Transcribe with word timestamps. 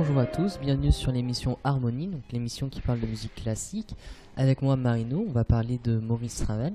bonjour 0.00 0.18
à 0.18 0.24
tous, 0.24 0.58
bienvenue 0.58 0.92
sur 0.92 1.12
l'émission 1.12 1.58
Harmonie, 1.62 2.06
donc 2.06 2.22
l'émission 2.32 2.70
qui 2.70 2.80
parle 2.80 3.00
de 3.00 3.06
musique 3.06 3.34
classique. 3.34 3.94
Avec 4.34 4.62
moi 4.62 4.74
Marino, 4.74 5.26
on 5.28 5.30
va 5.30 5.44
parler 5.44 5.78
de 5.84 5.98
Maurice 5.98 6.42
Ravel. 6.44 6.72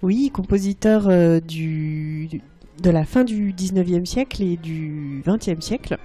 Oui, 0.00 0.30
compositeur 0.32 1.06
euh, 1.06 1.38
du, 1.38 2.40
de 2.82 2.88
la 2.88 3.04
fin 3.04 3.24
du 3.24 3.52
19e 3.52 4.06
siècle 4.06 4.42
et 4.42 4.56
du 4.56 5.22
20e 5.26 5.60
siècle. 5.60 5.98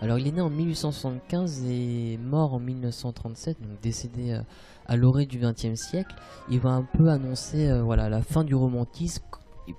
Alors 0.00 0.20
il 0.20 0.28
est 0.28 0.30
né 0.30 0.40
en 0.40 0.50
1875 0.50 1.64
et 1.68 2.16
mort 2.16 2.54
en 2.54 2.60
1937, 2.60 3.60
donc 3.60 3.80
décédé 3.82 4.34
euh, 4.34 4.40
à 4.86 4.96
l'orée 4.96 5.26
du 5.26 5.40
20e 5.40 5.74
siècle. 5.74 6.14
Il 6.48 6.60
va 6.60 6.70
un 6.70 6.86
peu 6.96 7.08
annoncer 7.08 7.68
euh, 7.68 7.82
voilà, 7.82 8.08
la 8.08 8.22
fin 8.22 8.44
du 8.44 8.54
romantisme, 8.54 9.24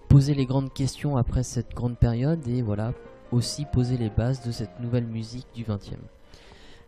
poser 0.09 0.33
les 0.33 0.45
grandes 0.45 0.73
questions 0.73 1.15
après 1.15 1.43
cette 1.43 1.73
grande 1.73 1.97
période 1.97 2.45
et 2.45 2.61
voilà 2.61 2.91
aussi 3.33 3.65
poser 3.65 3.97
les 3.97 4.09
bases 4.09 4.45
de 4.45 4.51
cette 4.51 4.79
nouvelle 4.79 5.05
musique 5.05 5.47
du 5.53 5.63
20e. 5.63 5.97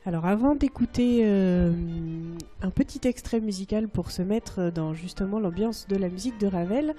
Alors 0.06 0.26
avant 0.26 0.54
d'écouter 0.54 1.22
euh, 1.24 1.74
un 2.62 2.70
petit 2.70 3.08
extrait 3.08 3.40
musical 3.40 3.88
pour 3.88 4.12
se 4.12 4.22
mettre 4.22 4.70
dans 4.70 4.94
justement 4.94 5.40
l'ambiance 5.40 5.88
de 5.88 5.96
la 5.96 6.10
musique 6.10 6.40
de 6.40 6.46
Ravel, 6.46 6.94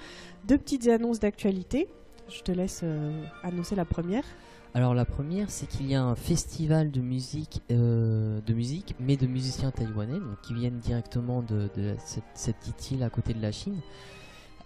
deux 0.45 0.57
petites 0.57 0.87
annonces 0.89 1.21
d'actualité. 1.21 1.87
Je 2.29 2.41
te 2.41 2.51
laisse 2.51 2.81
euh, 2.83 3.23
annoncer 3.43 3.75
la 3.75 3.85
première. 3.85 4.25
Alors 4.73 4.93
la 4.93 5.05
première, 5.05 5.49
c'est 5.49 5.67
qu'il 5.67 5.89
y 5.89 5.95
a 5.95 6.03
un 6.03 6.15
festival 6.15 6.91
de 6.91 6.99
musique, 6.99 7.61
euh, 7.71 8.41
de 8.45 8.53
musique, 8.53 8.93
mais 8.99 9.15
de 9.15 9.25
musiciens 9.25 9.71
taïwanais, 9.71 10.19
donc 10.19 10.41
qui 10.43 10.53
viennent 10.53 10.79
directement 10.79 11.41
de, 11.41 11.69
de 11.77 11.95
cette, 12.03 12.25
cette 12.33 12.57
petite 12.57 12.91
île 12.91 13.03
à 13.03 13.09
côté 13.09 13.33
de 13.33 13.41
la 13.41 13.53
Chine. 13.53 13.79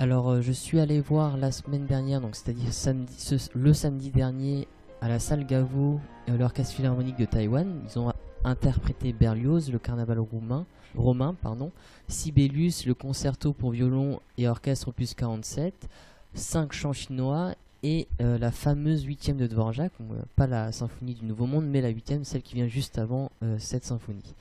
Alors 0.02 0.32
euh, 0.32 0.42
je 0.42 0.52
suis 0.52 0.80
allé 0.80 1.00
voir 1.00 1.38
la 1.38 1.52
semaine 1.52 1.86
dernière, 1.86 2.22
donc 2.22 2.36
c'est-à-dire 2.36 2.72
le 3.54 3.72
samedi 3.72 4.10
dernier, 4.10 4.68
à 5.00 5.08
la 5.08 5.20
salle 5.20 5.46
euh, 5.52 5.98
l'orchestre 6.28 6.74
philharmonique 6.74 7.20
de 7.20 7.26
Taïwan. 7.26 7.84
Ils 7.88 8.00
ont 8.00 8.12
interprété 8.44 9.14
Berlioz, 9.14 9.72
le 9.72 9.78
carnaval 9.78 10.18
roumain, 10.18 10.66
romain, 10.96 11.36
pardon, 11.40 11.72
Sibelius, 12.08 12.88
le 12.88 12.96
concerto 12.96 13.54
pour 13.54 13.70
violon 13.70 14.22
et 14.40 14.48
orchestre 14.48 14.88
opus 14.88 15.14
47, 15.14 15.88
cinq 16.34 16.74
chants 16.74 16.94
chinois 16.94 17.54
et 17.84 18.08
euh, 18.22 18.40
la 18.40 18.50
fameuse 18.50 19.04
huitième 19.04 19.38
de 19.38 19.46
Dvorak, 19.46 19.92
euh, 20.02 20.24
pas 20.36 20.48
la 20.48 20.72
symphonie 20.72 21.14
du 21.14 21.26
Nouveau 21.26 21.46
Monde, 21.46 21.68
mais 21.68 21.80
la 21.80 21.90
huitième, 21.90 22.24
celle 22.24 22.42
qui 22.42 22.56
vient 22.56 22.68
juste 22.68 22.98
avant 22.98 23.30
cette 23.60 23.86
symphonie. 23.86 24.34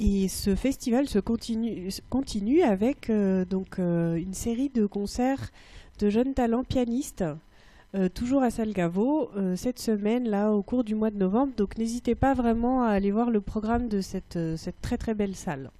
Et 0.00 0.28
ce 0.28 0.56
festival 0.56 1.08
se 1.08 1.18
continue, 1.20 1.88
continue 2.10 2.62
avec 2.62 3.10
euh, 3.10 3.44
donc 3.44 3.78
euh, 3.78 4.16
une 4.16 4.34
série 4.34 4.68
de 4.68 4.86
concerts 4.86 5.50
de 6.00 6.10
jeunes 6.10 6.34
talents 6.34 6.64
pianistes, 6.64 7.24
euh, 7.94 8.08
toujours 8.08 8.42
à 8.42 8.50
Salgavo, 8.50 9.30
cette 9.54 9.78
semaine 9.78 10.28
là 10.28 10.50
au 10.50 10.62
cours 10.62 10.82
du 10.82 10.96
mois 10.96 11.10
de 11.10 11.16
novembre. 11.16 11.52
Donc 11.56 11.78
n'hésitez 11.78 12.16
pas 12.16 12.34
vraiment 12.34 12.82
à 12.82 12.88
aller 12.88 13.12
voir 13.12 13.30
le 13.30 13.40
programme 13.40 13.88
de 13.88 14.00
cette, 14.00 14.38
cette 14.56 14.80
très 14.82 14.98
très 14.98 15.14
belle 15.14 15.36
salle. 15.36 15.70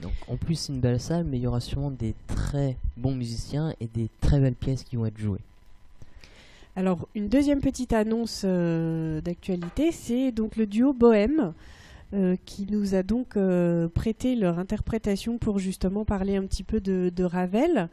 Donc 0.00 0.12
en 0.28 0.36
plus 0.36 0.54
c'est 0.54 0.72
une 0.72 0.78
belle 0.78 1.00
salle, 1.00 1.24
mais 1.24 1.38
il 1.38 1.42
y 1.42 1.46
aura 1.48 1.58
sûrement 1.58 1.90
des 1.90 2.14
très 2.28 2.76
bons 2.96 3.16
musiciens 3.16 3.74
et 3.80 3.88
des 3.88 4.08
très 4.20 4.38
belles 4.38 4.54
pièces 4.54 4.84
qui 4.84 4.94
vont 4.94 5.06
être 5.06 5.18
jouées. 5.18 5.40
Alors 6.76 7.08
une 7.16 7.28
deuxième 7.28 7.60
petite 7.60 7.92
annonce 7.92 8.44
d'actualité, 8.44 9.90
c'est 9.90 10.30
donc 10.30 10.54
le 10.54 10.66
duo 10.66 10.92
Bohème. 10.92 11.52
Euh, 12.14 12.36
qui 12.46 12.66
nous 12.70 12.94
a 12.94 13.02
donc 13.02 13.36
euh, 13.36 13.86
prêté 13.88 14.34
leur 14.34 14.58
interprétation 14.58 15.36
pour 15.36 15.58
justement 15.58 16.06
parler 16.06 16.36
un 16.36 16.46
petit 16.46 16.62
peu 16.62 16.80
de, 16.80 17.22
Ravel. 17.22 17.90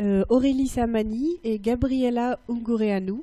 Euh, 0.00 0.24
Aurélie 0.30 0.68
Samani 0.68 1.36
et 1.44 1.58
Gabriela 1.58 2.38
Ungureanu, 2.48 3.20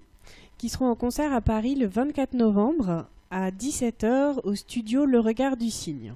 qui 0.59 0.69
seront 0.69 0.85
en 0.85 0.95
concert 0.95 1.33
à 1.33 1.41
Paris 1.41 1.73
le 1.73 1.87
24 1.87 2.35
novembre 2.35 3.07
à 3.31 3.49
17h 3.49 4.41
au 4.43 4.53
studio 4.53 5.05
Le 5.05 5.19
Regard 5.19 5.57
du 5.57 5.71
Cygne. 5.71 6.13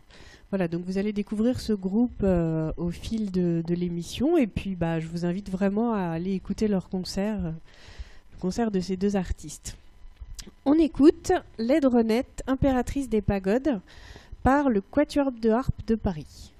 Voilà, 0.51 0.67
donc 0.67 0.83
vous 0.85 0.99
allez 0.99 1.11
découvrir 1.11 1.59
ce 1.59 1.73
groupe 1.73 2.23
au 2.23 2.91
fil 2.91 3.31
de, 3.31 3.63
l'émission 3.67 4.37
et 4.37 4.45
puis 4.45 4.75
bah, 4.75 4.99
je 4.99 5.07
vous 5.07 5.25
invite 5.25 5.49
vraiment 5.49 5.93
à 5.93 6.01
aller 6.11 6.33
écouter 6.33 6.67
leur 6.67 6.87
concert, 6.89 7.41
le 7.41 8.39
concert 8.39 8.69
de 8.69 8.79
ces 8.79 8.95
deux 8.95 9.15
artistes. 9.15 9.75
On 10.65 10.73
écoute 10.73 11.31
Laidronette, 11.57 12.43
impératrice 12.47 13.09
des 13.09 13.21
pagodes, 13.21 13.79
par 14.43 14.69
le 14.69 14.81
Quatuor 14.81 15.31
de 15.31 15.49
harpe 15.49 15.85
de 15.85 15.95
Paris. 15.95 16.53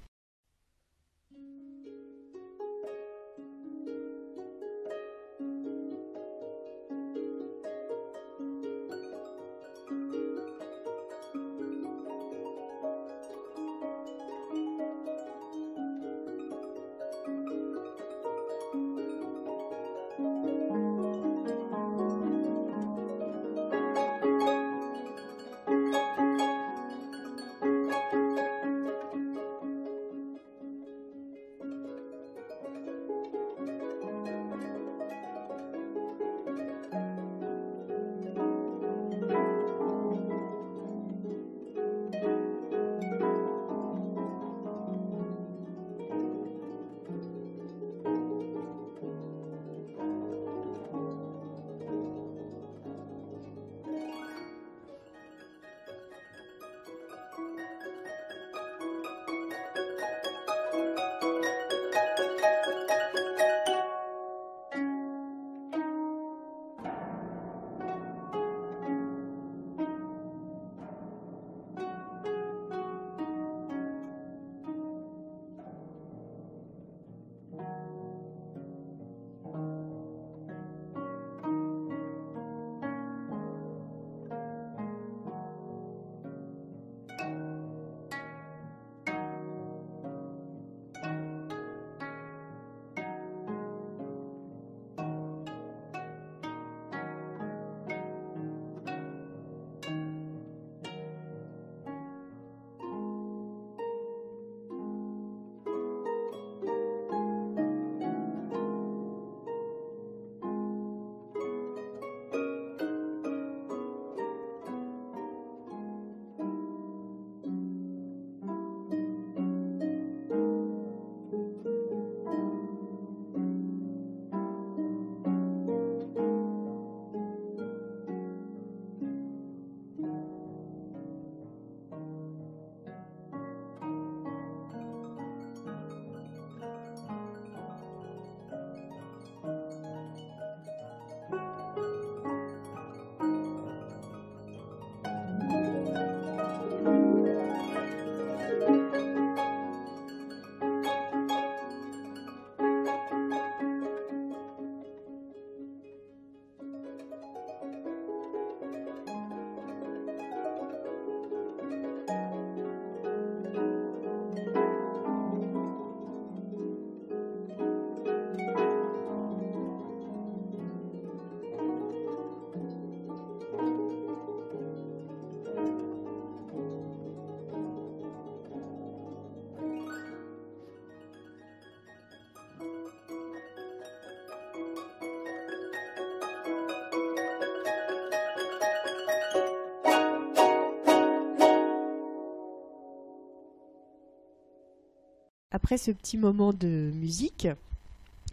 Après 195.68 195.76
ce 195.76 195.90
petit 195.90 196.16
moment 196.16 196.54
de 196.54 196.90
musique, 196.94 197.46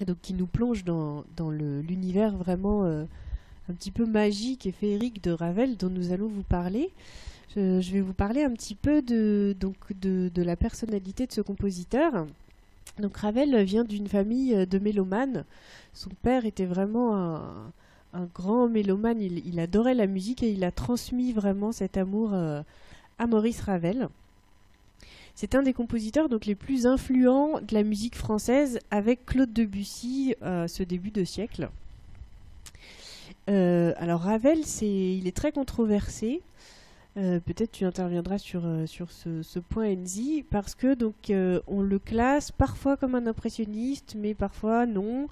donc 0.07 0.15
qui 0.21 0.33
nous 0.33 0.45
plonge 0.45 0.85
dans, 0.85 1.25
dans 1.35 1.49
l'univers 1.49 2.33
vraiment 2.37 2.85
euh, 2.85 3.03
un 3.67 3.73
petit 3.73 3.91
peu 3.91 4.05
magique 4.05 4.65
et 4.65 4.71
féerique 4.71 5.21
de 5.21 5.31
Ravel 5.31 5.75
dont 5.75 5.89
nous 5.89 6.13
allons 6.13 6.29
vous 6.29 6.43
parler. 6.43 6.91
Je, 7.53 7.91
vais 7.91 7.99
vous 7.99 8.13
parler 8.13 8.41
un 8.45 8.51
petit 8.51 8.73
peu 8.73 9.01
de, 9.01 9.53
donc 9.59 9.75
de, 9.99 10.31
de, 10.33 10.43
la 10.43 10.55
personnalité 10.55 11.27
de 11.27 11.33
ce 11.33 11.41
compositeur. 11.41 12.25
Donc 12.99 13.17
Ravel 13.17 13.65
vient 13.65 13.83
d'une 13.83 14.07
famille 14.07 14.65
de 14.65 14.79
mélomanes. 14.79 15.43
Son 15.91 16.11
père 16.21 16.45
était 16.45 16.63
vraiment 16.63 17.17
un, 17.17 17.73
un 18.13 18.29
grand 18.33 18.69
mélomane, 18.69 19.19
il, 19.19 19.59
adorait 19.59 19.93
la 19.93 20.07
musique 20.07 20.41
et 20.41 20.53
il 20.53 20.63
a 20.63 20.71
transmis 20.71 21.33
vraiment 21.33 21.73
cet 21.73 21.97
amour 21.97 22.29
euh, 22.33 22.61
à 23.19 23.27
Maurice 23.27 23.59
Ravel. 23.59 24.07
C'est 25.35 25.53
un 25.55 25.63
des 25.63 25.73
compositeurs 25.73 26.29
donc 26.29 26.45
les 26.45 26.55
plus 26.55 26.87
influents 26.87 27.59
de 27.61 27.73
la 27.73 27.83
musique 27.83 28.15
française 28.15 28.79
avec 28.89 29.25
Claude 29.25 29.51
Debussy 29.51 30.35
à 30.41 30.45
euh, 30.45 30.67
ce 30.67 30.83
début 30.83 31.11
de 31.11 31.23
siècle. 31.23 31.69
Euh, 33.49 33.93
alors 33.97 34.21
Ravel, 34.21 34.59
il 34.81 35.27
est 35.27 35.35
très 35.35 35.51
controversé. 35.51 36.41
peut-être 37.15 37.71
tu 37.71 37.85
interviendras 37.85 38.37
sur, 38.37 38.63
sur 38.87 39.11
ce, 39.11 39.59
point 39.59 39.93
Enzi 39.93 40.43
parce 40.49 40.73
que 40.73 40.95
donc 40.95 41.31
on 41.67 41.81
le 41.81 41.99
classe 41.99 42.51
parfois 42.51 42.97
comme 42.97 43.15
un 43.15 43.27
impressionniste 43.27 44.15
mais 44.17 44.33
parfois 44.33 44.85
non 44.85 45.29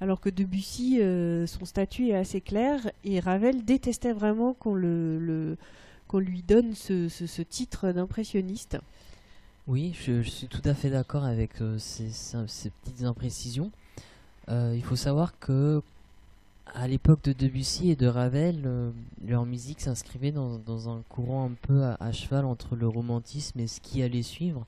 alors 0.00 0.20
que 0.20 0.28
Debussy, 0.28 1.00
euh, 1.00 1.46
son 1.46 1.64
statut 1.64 2.08
est 2.08 2.16
assez 2.16 2.42
clair, 2.42 2.90
et 3.04 3.20
Ravel 3.20 3.64
détestait 3.64 4.12
vraiment 4.12 4.52
qu'on 4.52 4.74
lui 4.74 6.42
donne 6.42 6.74
ce, 6.74 7.42
titre 7.42 7.90
d'impressionniste. 7.90 8.76
Oui, 9.66 9.94
je, 9.98 10.20
suis 10.20 10.46
tout 10.46 10.60
à 10.66 10.74
fait 10.74 10.90
d'accord 10.90 11.24
avec 11.24 11.62
euh, 11.62 11.78
ces, 11.78 12.10
petites 12.82 13.02
imprécisions. 13.02 13.70
Euh, 14.50 14.74
il 14.76 14.82
faut 14.84 14.96
savoir 14.96 15.38
que 15.38 15.82
à 16.74 16.86
l'époque 16.86 17.22
de 17.24 17.32
Debussy 17.32 17.90
et 17.90 17.96
de 17.96 18.06
Ravel, 18.06 18.92
leur 19.26 19.46
musique 19.46 19.80
s'inscrivait 19.80 20.32
dans, 20.32 20.88
un 20.90 21.02
courant 21.08 21.46
un 21.46 21.54
peu 21.62 21.84
à, 21.84 22.12
cheval 22.12 22.44
entre 22.44 22.74
le 22.74 22.88
romantisme 22.88 23.60
et 23.60 23.66
ce 23.66 23.80
qui 23.80 24.02
allait 24.02 24.22
suivre. 24.22 24.66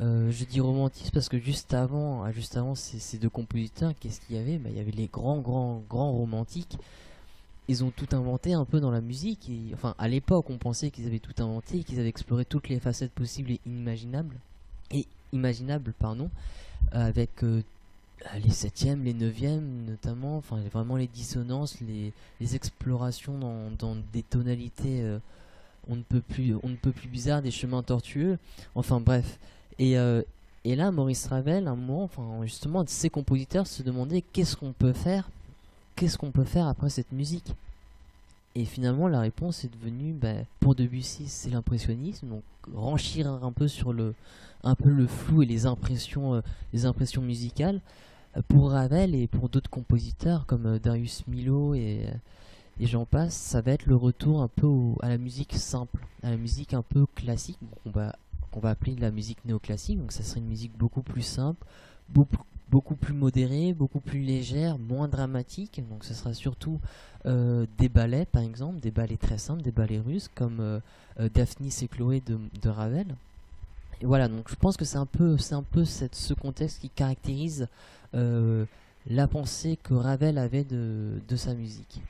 Euh, 0.00 0.30
je 0.30 0.44
dis 0.44 0.60
romantisme 0.60 1.10
parce 1.12 1.28
que 1.28 1.38
juste 1.38 1.74
avant, 1.74 2.22
ah, 2.22 2.32
juste 2.32 2.56
avant 2.56 2.74
ces, 2.74 3.18
deux 3.18 3.28
compositeurs, 3.28 3.92
qu'est-ce 4.00 4.20
qu'il 4.20 4.36
y 4.36 4.38
avait? 4.38 4.58
Bah, 4.58 4.70
Il 4.70 4.76
y 4.76 4.80
avait 4.80 4.92
les 4.92 5.08
grands, 5.08 5.38
grands, 5.38 5.82
grands 5.88 6.12
romantiques. 6.12 6.78
Ils 7.68 7.84
ont 7.84 7.90
tout 7.90 8.08
inventé 8.12 8.54
un 8.54 8.64
peu 8.64 8.80
dans 8.80 8.90
la 8.90 9.00
musique. 9.00 9.50
Enfin, 9.74 9.94
à 9.98 10.08
l'époque, 10.08 10.48
on 10.50 10.56
pensait 10.56 10.90
qu'ils 10.90 11.06
avaient 11.06 11.18
tout 11.18 11.34
inventé, 11.42 11.84
qu'ils 11.84 12.00
avaient 12.00 12.08
exploré 12.08 12.44
toutes 12.44 12.68
les 12.68 12.80
facettes 12.80 13.12
possibles 13.12 13.52
et 13.52 13.60
inimaginables. 13.66 14.36
Et 14.90 15.06
imaginables, 15.32 15.92
pardon, 15.98 16.30
avec 16.92 17.42
euh, 17.42 17.62
les 18.42 18.50
septièmes, 18.50 19.04
les 19.04 19.12
neuvièmes 19.12 19.84
notamment, 19.86 20.38
enfin 20.38 20.56
vraiment 20.72 20.96
les 20.96 21.06
dissonances, 21.06 21.76
les, 21.80 22.54
explorations 22.54 23.38
dans, 23.78 23.96
des 24.14 24.22
tonalités 24.22 25.02
euh, 25.02 25.18
on 25.88 25.96
ne 25.96 26.02
peut 26.02 26.22
plus 26.22 26.54
on 26.62 26.68
ne 26.68 26.76
peut 26.76 26.92
plus 26.92 27.08
bizarres, 27.08 27.42
des 27.42 27.50
chemins 27.50 27.82
tortueux. 27.82 28.38
Enfin 28.74 29.00
bref, 29.00 29.38
et, 29.78 29.98
euh, 29.98 30.22
et 30.64 30.76
là, 30.76 30.90
Maurice 30.90 31.26
Ravel, 31.26 31.68
un 31.68 31.76
moment, 31.76 32.04
enfin, 32.04 32.44
justement, 32.44 32.84
ces 32.86 33.10
compositeurs 33.10 33.66
se 33.66 33.82
demandaient 33.82 34.22
qu'est-ce 34.22 34.56
qu'on 34.56 34.72
peut 34.72 34.92
faire, 34.92 35.30
qu'est-ce 35.98 36.16
qu'on 36.16 36.30
peut 36.30 36.44
faire 36.44 36.68
après 36.68 36.90
cette 36.90 37.10
musique? 37.10 37.54
Et 38.54 38.64
finalement, 38.64 39.08
la 39.08 39.20
réponse 39.20 39.64
est 39.64 39.72
devenue, 39.72 40.12
ben, 40.12 40.44
pour 40.60 40.74
Debussy, 40.76 41.26
c'est 41.26 41.50
l'impressionnisme, 41.50 42.28
donc 42.28 42.42
renchir 42.74 43.28
un 43.28 43.52
peu 43.52 43.66
sur 43.66 43.92
le, 43.92 44.14
flou 45.08 45.42
et 45.42 45.46
les 45.46 45.66
impressions, 45.66 46.34
euh, 46.34 47.20
musicales. 47.20 47.80
Pour 48.46 48.70
Ravel 48.70 49.14
et 49.16 49.26
pour 49.26 49.48
d'autres 49.48 49.70
compositeurs 49.70 50.46
comme 50.46 50.66
euh, 50.66 50.78
Darius 50.78 51.26
Milo 51.26 51.74
et, 51.74 52.06
j'en 52.80 53.04
passe, 53.04 53.34
ça 53.34 53.60
va 53.60 53.72
être 53.72 53.86
le 53.86 53.96
retour 53.96 54.42
un 54.42 54.48
peu 54.48 54.68
à 55.00 55.08
la 55.08 55.18
musique 55.18 55.54
simple, 55.54 56.06
à 56.22 56.30
la 56.30 56.36
musique 56.36 56.74
un 56.74 56.82
peu 56.82 57.06
classique. 57.16 57.58
qu'on 57.82 58.60
va 58.60 58.70
appeler 58.70 58.94
de 58.94 59.00
la 59.00 59.10
musique 59.10 59.44
néoclassique. 59.44 59.98
Donc 59.98 60.12
ça 60.12 60.22
serait 60.22 60.38
une 60.38 60.46
musique 60.46 60.76
beaucoup 60.78 61.02
plus 61.02 61.22
simple, 61.22 61.64
beaucoup, 62.08 62.44
beaucoup 62.70 62.96
plus 62.96 63.14
modérée, 63.14 63.72
beaucoup 63.72 64.00
plus 64.00 64.20
légère, 64.20 64.78
moins 64.78 65.08
dramatique. 65.08 65.82
Donc 65.88 66.04
ce 66.04 66.14
sera 66.14 66.34
surtout 66.34 66.78
euh, 67.26 67.66
des 67.78 67.88
ballets 67.88 68.26
par 68.26 68.42
exemple, 68.42 68.80
des 68.80 68.90
ballets 68.90 69.16
très 69.16 69.38
simples, 69.38 69.62
des 69.62 69.72
ballets 69.72 70.00
russes 70.00 70.30
comme 70.34 70.60
euh, 70.60 70.80
euh, 71.20 71.28
Daphnis 71.32 71.76
et 71.82 71.88
Chloé 71.88 72.22
de, 72.26 72.68
Ravel. 72.68 73.06
Et 74.00 74.06
voilà, 74.06 74.28
donc 74.28 74.48
je 74.48 74.54
pense 74.54 74.76
que 74.76 74.84
c'est 74.84 74.98
un 74.98 75.06
peu, 75.06 75.36
un 75.50 75.62
peu 75.62 75.84
ce 75.84 76.34
contexte 76.34 76.80
qui 76.80 76.88
caractérise 76.88 77.66
la 78.12 79.26
pensée 79.26 79.78
que 79.82 79.94
Ravel 79.94 80.38
avait 80.38 80.64
de, 80.64 81.20
de 81.28 81.36
sa 81.36 81.54
musique. 81.54 82.00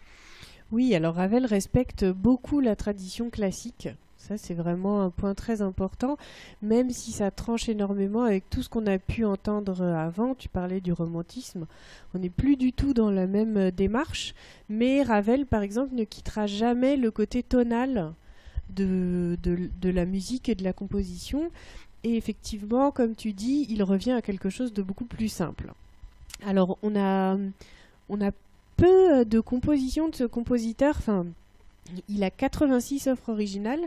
Oui, 0.71 0.95
alors 0.95 1.15
Ravel 1.15 1.47
respecte 1.47 2.05
beaucoup 2.05 2.61
la 2.61 2.77
tradition 2.77 3.31
classique 3.31 3.89
ça, 4.29 4.37
c'est 4.37 4.55
vraiment 4.55 5.01
un 5.01 5.11
point 5.11 5.35
très 5.35 5.63
important, 5.63 6.19
même 6.61 6.91
si 6.91 7.13
ça 7.13 7.31
tranche 7.31 7.69
énormément 7.69 8.25
avec 8.25 8.51
tout 8.51 8.63
ce 8.63 8.69
qu'on 8.69 8.87
a 8.87 8.99
pu 8.99 9.25
entendre 9.25 9.83
avant. 9.83 10.35
Tu 10.35 10.51
parlais 10.51 10.83
du 10.83 10.93
romantisme. 10.93 11.67
On 12.15 12.19
n'est 12.19 12.29
plus 12.29 12.57
du 12.57 12.75
tout 12.75 12.93
dans 12.93 13.11
la 13.11 13.27
même 13.27 13.57
euh, 13.57 13.71
démarche, 13.71 14.35
mais 14.69 15.03
Ravel, 15.03 15.47
par 15.47 15.63
exemple, 15.63 15.95
ne 15.95 16.05
quittera 16.05 16.47
jamais 16.47 16.97
le 16.97 17.11
côté 17.11 17.43
tonal 17.43 18.13
de, 18.69 19.39
la 19.83 20.05
musique 20.05 20.51
et 20.51 20.55
de 20.55 20.65
la 20.65 20.75
composition. 20.75 21.51
Et 22.05 22.17
effectivement, 22.17 22.91
comme 22.91 23.17
tu 23.17 23.33
dis, 23.33 23.67
il 23.71 23.83
revient 23.83 24.13
à 24.13 24.23
quelque 24.23 24.51
chose 24.51 24.75
de 24.75 24.83
beaucoup 24.83 25.07
plus 25.07 25.29
simple. 25.29 25.73
Alors, 26.47 26.77
on 26.83 26.95
a, 26.97 27.37
peu 28.77 29.25
de 29.25 29.41
compositions 29.41 30.09
de 30.09 30.15
ce 30.15 30.25
compositeur, 30.25 31.01
il 32.09 32.25
a 32.25 32.31
86 32.31 33.09
offres 33.09 33.31
originales, 33.31 33.81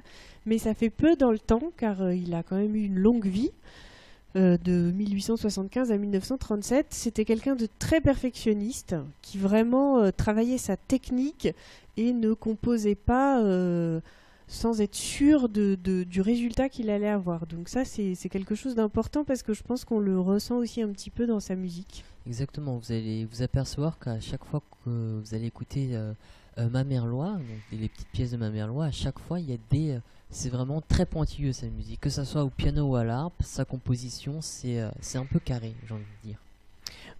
mais 0.45 0.57
ça 0.57 0.73
fait 0.73 0.89
peu 0.89 1.15
dans 1.15 1.31
le 1.31 1.39
temps 1.39 1.71
car 1.77 2.01
euh, 2.01 2.15
il 2.15 2.33
a 2.33 2.43
quand 2.43 2.57
même 2.57 2.75
eu 2.75 2.83
une 2.85 2.99
longue 2.99 3.27
vie. 3.27 3.51
Euh, 4.37 4.57
de 4.57 4.91
1875 4.91 5.91
à 5.91 5.97
1937, 5.97 6.87
c'était 6.91 7.25
quelqu'un 7.25 7.55
de 7.55 7.67
très 7.79 7.99
perfectionniste 7.99 8.95
qui 9.21 9.37
vraiment 9.37 9.99
euh, 9.99 10.11
travaillait 10.11 10.57
sa 10.57 10.77
technique 10.77 11.49
et 11.97 12.13
ne 12.13 12.33
composait 12.33 12.95
pas 12.95 13.43
sans 14.47 14.79
être 14.79 14.95
sûr 14.95 15.49
du 15.49 16.21
résultat 16.21 16.69
qu'il 16.69 16.89
allait 16.89 17.09
avoir. 17.09 17.45
Donc 17.45 17.67
ça, 17.67 17.83
c'est 17.83 18.29
quelque 18.29 18.55
chose 18.55 18.75
d'important 18.75 19.25
parce 19.25 19.43
que 19.43 19.53
je 19.53 19.63
pense 19.63 19.83
qu'on 19.83 19.99
le 19.99 20.17
ressent 20.17 20.55
aussi 20.55 20.81
un 20.81 20.89
petit 20.93 21.09
peu 21.09 21.27
dans 21.27 21.41
sa 21.41 21.55
musique. 21.55 22.05
Exactement, 22.25 22.77
vous 22.77 22.93
allez 22.93 23.25
vous 23.25 23.41
apercevoir 23.41 23.99
qu'à 23.99 24.21
chaque 24.21 24.45
fois 24.45 24.61
que 24.85 25.19
vous 25.21 25.35
allez 25.35 25.47
écouter 25.47 25.97
euh, 26.57 26.67
ma 26.69 26.83
mère 26.83 27.05
loi, 27.05 27.39
les 27.71 27.87
petites 27.87 28.09
pièces 28.09 28.31
de 28.31 28.37
ma 28.37 28.49
mère 28.49 28.67
loi, 28.67 28.85
à 28.85 28.91
chaque 28.91 29.19
fois 29.19 29.39
il 29.39 29.49
y 29.49 29.53
a 29.53 29.57
des. 29.69 29.91
Euh, 29.91 29.99
c'est 30.29 30.49
vraiment 30.49 30.81
très 30.81 31.05
pointilleux 31.05 31.53
sa 31.53 31.67
musique, 31.67 31.99
que 32.01 32.09
ce 32.09 32.23
soit 32.23 32.43
au 32.43 32.49
piano 32.49 32.87
ou 32.87 32.95
à 32.95 33.03
l'harpe, 33.03 33.41
sa 33.41 33.65
composition 33.65 34.41
c'est 34.41 34.79
euh, 34.79 34.89
un 35.15 35.25
peu 35.25 35.39
carré, 35.39 35.73
j'ai 35.87 35.93
envie 35.93 36.03
de 36.23 36.27
dire. 36.27 36.37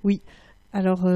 Oui, 0.03 0.21
alors 0.73 1.07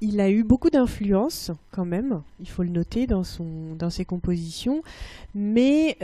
il 0.00 0.20
a 0.20 0.30
eu 0.30 0.42
beaucoup 0.42 0.70
d'influence 0.70 1.52
quand 1.70 1.84
même, 1.84 2.22
il 2.40 2.48
faut 2.48 2.62
le 2.62 2.70
noter 2.70 3.06
dans, 3.06 3.24
son, 3.24 3.74
dans 3.78 3.90
ses 3.90 4.04
compositions, 4.04 4.82
mais 5.34 5.96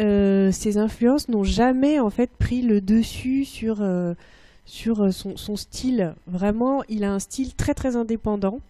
ces 0.52 0.78
influences 0.78 1.28
n'ont 1.28 1.44
jamais 1.44 1.98
en 1.98 2.10
fait 2.10 2.30
pris 2.30 2.62
le 2.62 2.80
dessus 2.80 3.44
sur, 3.44 3.84
sur 4.64 5.12
son, 5.12 5.36
son, 5.36 5.56
style. 5.56 6.14
Vraiment, 6.26 6.84
il 6.88 7.02
a 7.02 7.12
un 7.12 7.18
style 7.18 7.54
très 7.54 7.74
très 7.74 7.96
indépendant 7.96 8.60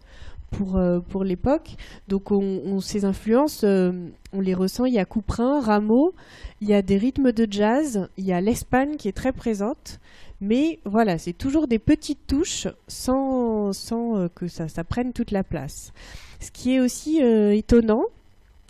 pour, 0.51 0.77
euh, 0.77 1.01
pour 1.01 1.25
l'époque. 1.25 1.77
Donc 2.09 2.31
on, 2.31 2.81
ces 2.81 3.05
influences, 3.05 3.63
euh, 3.65 3.93
on 4.33 4.41
les 4.41 4.55
ressent. 4.55 4.85
Il 4.85 4.95
y 4.95 4.99
a 4.99 5.05
Couperin, 5.05 5.61
Rameau, 5.61 6.15
il 6.61 6.69
y 6.69 6.75
a 6.75 6.83
des 6.83 6.99
rythmes 6.99 7.33
de 7.33 7.47
jazz, 7.51 8.09
il 8.17 8.25
y 8.25 8.33
a 8.33 8.41
l'Espagne 8.41 8.97
qui 8.97 9.09
est 9.09 9.17
très 9.17 9.33
présente. 9.33 10.01
Mais 10.41 10.79
voilà, 10.85 11.19
c'est 11.19 11.35
toujours 11.35 11.69
des 11.69 11.79
petites 11.79 12.27
touches 12.27 12.67
sans, 12.89 13.73
sans 13.73 14.17
euh, 14.17 14.29
que 14.35 14.49
ça, 14.49 14.67
prenne 14.85 15.13
toute 15.13 15.31
la 15.31 15.45
place. 15.45 15.93
Ce 16.41 16.51
qui 16.51 16.75
est 16.75 16.81
aussi 16.81 17.19
étonnant, 17.21 18.05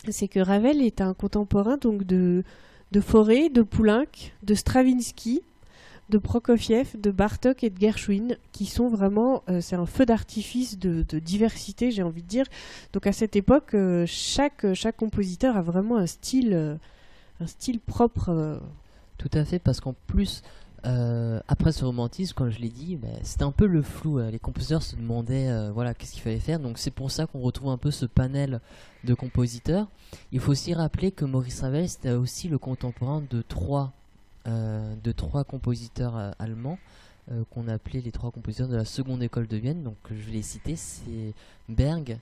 c'est 0.08 0.26
que 0.26 0.40
Ravel 0.40 0.82
est 0.82 1.00
un 1.00 1.14
contemporain 1.14 1.76
donc 1.76 2.02
de, 2.02 2.42
de 2.90 3.00
Fauré, 3.00 3.48
de 3.48 3.62
Poulenc, 3.62 4.32
de 4.42 4.54
Stravinsky, 4.54 5.42
de 6.10 6.18
Prokofiev, 6.18 7.00
de 7.00 7.10
Bartok 7.10 7.64
et 7.64 7.70
de 7.70 7.80
Gershwin, 7.80 8.36
qui 8.52 8.66
sont 8.66 8.88
vraiment, 8.88 9.42
euh, 9.48 9.60
c'est 9.60 9.76
un 9.76 9.86
feu 9.86 10.04
d'artifice 10.04 10.78
de, 10.78 11.02
diversité, 11.18 11.90
j'ai 11.90 12.02
envie 12.02 12.22
de 12.22 12.28
dire. 12.28 12.44
Donc 12.92 13.06
à 13.06 13.12
cette 13.12 13.36
époque, 13.36 13.74
euh, 13.74 14.04
chaque, 14.06 14.74
chaque 14.74 14.96
compositeur 14.96 15.56
a 15.56 15.62
vraiment 15.62 15.96
un 15.96 16.06
style, 16.06 16.52
euh, 16.52 16.76
un 17.40 17.46
style 17.46 17.80
propre. 17.80 18.60
Tout 19.16 19.30
à 19.32 19.44
fait, 19.44 19.58
parce 19.58 19.80
qu'en 19.80 19.94
plus, 20.06 20.42
après 20.82 21.72
ce 21.72 21.84
romantisme, 21.84 22.34
comme 22.34 22.50
je 22.50 22.58
l'ai 22.58 22.70
dit, 22.70 22.96
bah, 22.96 23.08
c'était 23.22 23.44
un 23.44 23.52
peu 23.52 23.66
le 23.66 23.82
flou. 23.82 24.18
les 24.18 24.38
compositeurs 24.38 24.82
se 24.82 24.96
demandaient 24.96 25.70
voilà, 25.72 25.92
qu'est-ce 25.94 26.12
qu'il 26.12 26.22
fallait 26.22 26.38
faire. 26.38 26.58
Donc 26.58 26.78
c'est 26.78 26.90
pour 26.90 27.10
ça 27.10 27.26
qu'on 27.26 27.40
retrouve 27.40 27.68
un 27.68 27.76
peu 27.76 27.90
ce 27.90 28.06
panel 28.06 28.60
de 29.04 29.14
compositeurs. 29.14 29.88
Il 30.32 30.40
faut 30.40 30.52
aussi 30.52 30.72
rappeler 30.72 31.12
que 31.12 31.26
Maurice 31.26 31.60
Ravel, 31.60 31.88
c'était 31.88 32.12
aussi 32.12 32.48
le 32.48 32.58
contemporain 32.58 33.22
de 33.30 33.42
trois 33.42 33.92
de 34.50 35.12
trois 35.12 35.44
compositeurs 35.44 36.34
allemands 36.38 36.78
qu'on 37.50 37.68
appelait 37.68 38.00
les 38.00 38.12
trois 38.12 38.30
compositeurs 38.30 38.68
de 38.68 38.76
la 38.76 38.84
seconde 38.84 39.22
école 39.22 39.46
de 39.46 39.56
Vienne. 39.56 39.82
Donc 39.82 39.96
je 40.10 40.14
vais 40.14 40.32
les 40.32 40.42
citer, 40.42 40.76
c'est 40.76 41.34
Berg, 41.68 42.18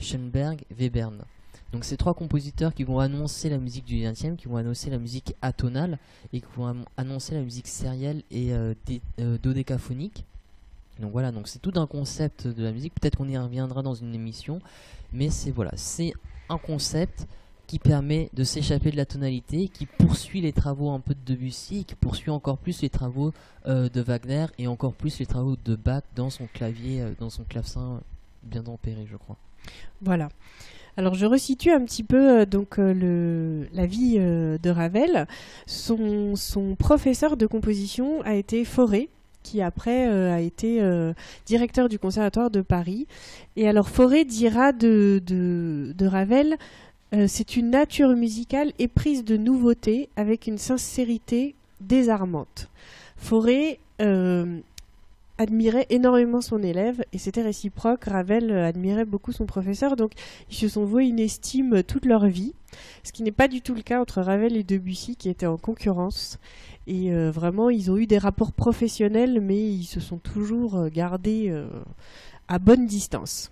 Schoenberg, 0.00 0.64
Webern. 0.78 1.24
Donc 1.72 1.84
ces 1.84 1.96
trois 1.96 2.14
compositeurs 2.14 2.72
qui 2.72 2.84
vont 2.84 2.98
annoncer 2.98 3.50
la 3.50 3.58
musique 3.58 3.84
du 3.84 4.02
20 4.02 4.36
qui 4.36 4.48
vont 4.48 4.56
annoncer 4.56 4.88
la 4.88 4.98
musique 4.98 5.34
atonale 5.42 5.98
et 6.32 6.40
qui 6.40 6.46
vont 6.56 6.84
annoncer 6.96 7.34
la 7.34 7.42
musique 7.42 7.66
sérielle 7.66 8.22
et 8.30 8.54
euh, 8.54 8.74
euh, 9.20 9.36
dodécaphonique. 9.42 10.24
Donc 10.98 11.12
voilà, 11.12 11.30
donc 11.30 11.46
c'est 11.46 11.60
tout 11.60 11.74
un 11.76 11.86
concept 11.86 12.46
de 12.46 12.64
la 12.64 12.72
musique. 12.72 12.94
Peut-être 12.94 13.16
qu'on 13.16 13.28
y 13.28 13.36
reviendra 13.36 13.82
dans 13.82 13.94
une 13.94 14.14
émission, 14.14 14.60
mais 15.12 15.28
c'est 15.30 15.50
voilà, 15.50 15.72
c'est 15.76 16.12
un 16.48 16.58
concept 16.58 17.26
qui 17.68 17.78
permet 17.78 18.30
de 18.32 18.42
s'échapper 18.42 18.90
de 18.90 18.96
la 18.96 19.06
tonalité, 19.06 19.68
qui 19.68 19.86
poursuit 19.86 20.40
les 20.40 20.52
travaux 20.52 20.90
un 20.90 20.98
peu 20.98 21.14
de 21.14 21.20
Debussy, 21.24 21.84
qui 21.84 21.94
poursuit 21.94 22.30
encore 22.30 22.58
plus 22.58 22.82
les 22.82 22.90
travaux 22.90 23.32
euh, 23.66 23.88
de 23.88 24.00
Wagner 24.00 24.46
et 24.58 24.66
encore 24.66 24.94
plus 24.94 25.20
les 25.20 25.26
travaux 25.26 25.54
de 25.64 25.76
Bach 25.76 26.02
dans 26.16 26.30
son 26.30 26.48
clavier, 26.52 27.04
dans 27.20 27.30
son 27.30 27.44
clavecin 27.44 28.00
bien 28.42 28.62
tempéré, 28.62 29.06
je 29.08 29.16
crois. 29.16 29.36
Voilà. 30.02 30.28
Alors 30.98 31.14
je 31.14 31.26
resitue 31.26 31.70
un 31.70 31.84
petit 31.84 32.02
peu 32.02 32.40
euh, 32.40 32.44
donc 32.44 32.80
euh, 32.80 32.92
le, 32.92 33.68
la 33.72 33.86
vie 33.86 34.16
euh, 34.18 34.58
de 34.58 34.68
Ravel. 34.68 35.28
Son, 35.64 36.34
son, 36.34 36.74
professeur 36.74 37.36
de 37.36 37.46
composition 37.46 38.20
a 38.22 38.34
été 38.34 38.64
Fauré, 38.64 39.08
qui 39.44 39.62
après 39.62 40.08
a 40.08 40.40
été 40.40 40.82
directeur 41.46 41.88
du 41.88 41.98
Conservatoire 41.98 42.50
de 42.50 42.60
Paris. 42.60 43.06
Et 43.56 43.68
alors 43.68 43.88
Fauré 43.88 44.24
dira 44.24 44.72
de, 44.72 45.22
de, 45.24 45.94
de 45.96 46.06
Ravel, 46.06 46.56
c'est 47.26 47.56
une 47.56 47.70
nature 47.70 48.10
musicale 48.10 48.72
éprise 48.78 49.24
de 49.24 49.36
nouveautés 49.36 50.08
avec 50.16 50.46
une 50.46 50.58
sincérité 50.58 51.54
désarmante. 51.80 52.68
Fauré 53.16 53.80
admirait 55.38 55.86
énormément 55.88 56.40
son 56.40 56.62
élève 56.62 57.04
et 57.12 57.18
c'était 57.18 57.42
réciproque. 57.42 58.04
Ravel 58.04 58.50
euh, 58.50 58.66
admirait 58.66 59.04
beaucoup 59.04 59.32
son 59.32 59.46
professeur, 59.46 59.96
donc 59.96 60.12
ils 60.50 60.56
se 60.56 60.68
sont 60.68 60.84
voués 60.84 61.06
une 61.06 61.20
estime 61.20 61.82
toute 61.84 62.04
leur 62.04 62.26
vie, 62.26 62.52
ce 63.04 63.12
qui 63.12 63.22
n'est 63.22 63.32
pas 63.32 63.48
du 63.48 63.62
tout 63.62 63.74
le 63.74 63.82
cas 63.82 64.00
entre 64.00 64.20
Ravel 64.20 64.56
et 64.56 64.64
Debussy 64.64 65.16
qui 65.16 65.28
étaient 65.28 65.46
en 65.46 65.56
concurrence. 65.56 66.38
Et 66.88 67.12
euh, 67.12 67.30
vraiment, 67.30 67.70
ils 67.70 67.90
ont 67.90 67.96
eu 67.96 68.06
des 68.06 68.18
rapports 68.18 68.52
professionnels, 68.52 69.40
mais 69.40 69.58
ils 69.58 69.84
se 69.84 70.00
sont 70.00 70.18
toujours 70.18 70.76
euh, 70.76 70.88
gardés 70.88 71.54
à 72.48 72.58
bonne 72.58 72.86
distance. 72.86 73.50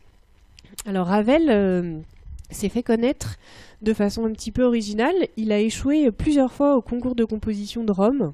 Alors 0.85 1.07
Ravel 1.07 2.03
s'est 2.51 2.69
fait 2.69 2.83
connaître 2.83 3.37
de 3.83 3.93
façon 3.93 4.25
un 4.25 4.33
petit 4.33 4.53
peu 4.53 4.63
originale. 4.63 5.15
Il 5.37 5.53
a 5.53 5.59
échoué 5.61 6.11
plusieurs 6.11 6.53
fois 6.53 6.77
au 6.77 6.83
concours 6.83 7.15
de 7.15 7.25
composition 7.25 7.85
de 7.85 7.93
Rome. 7.93 8.33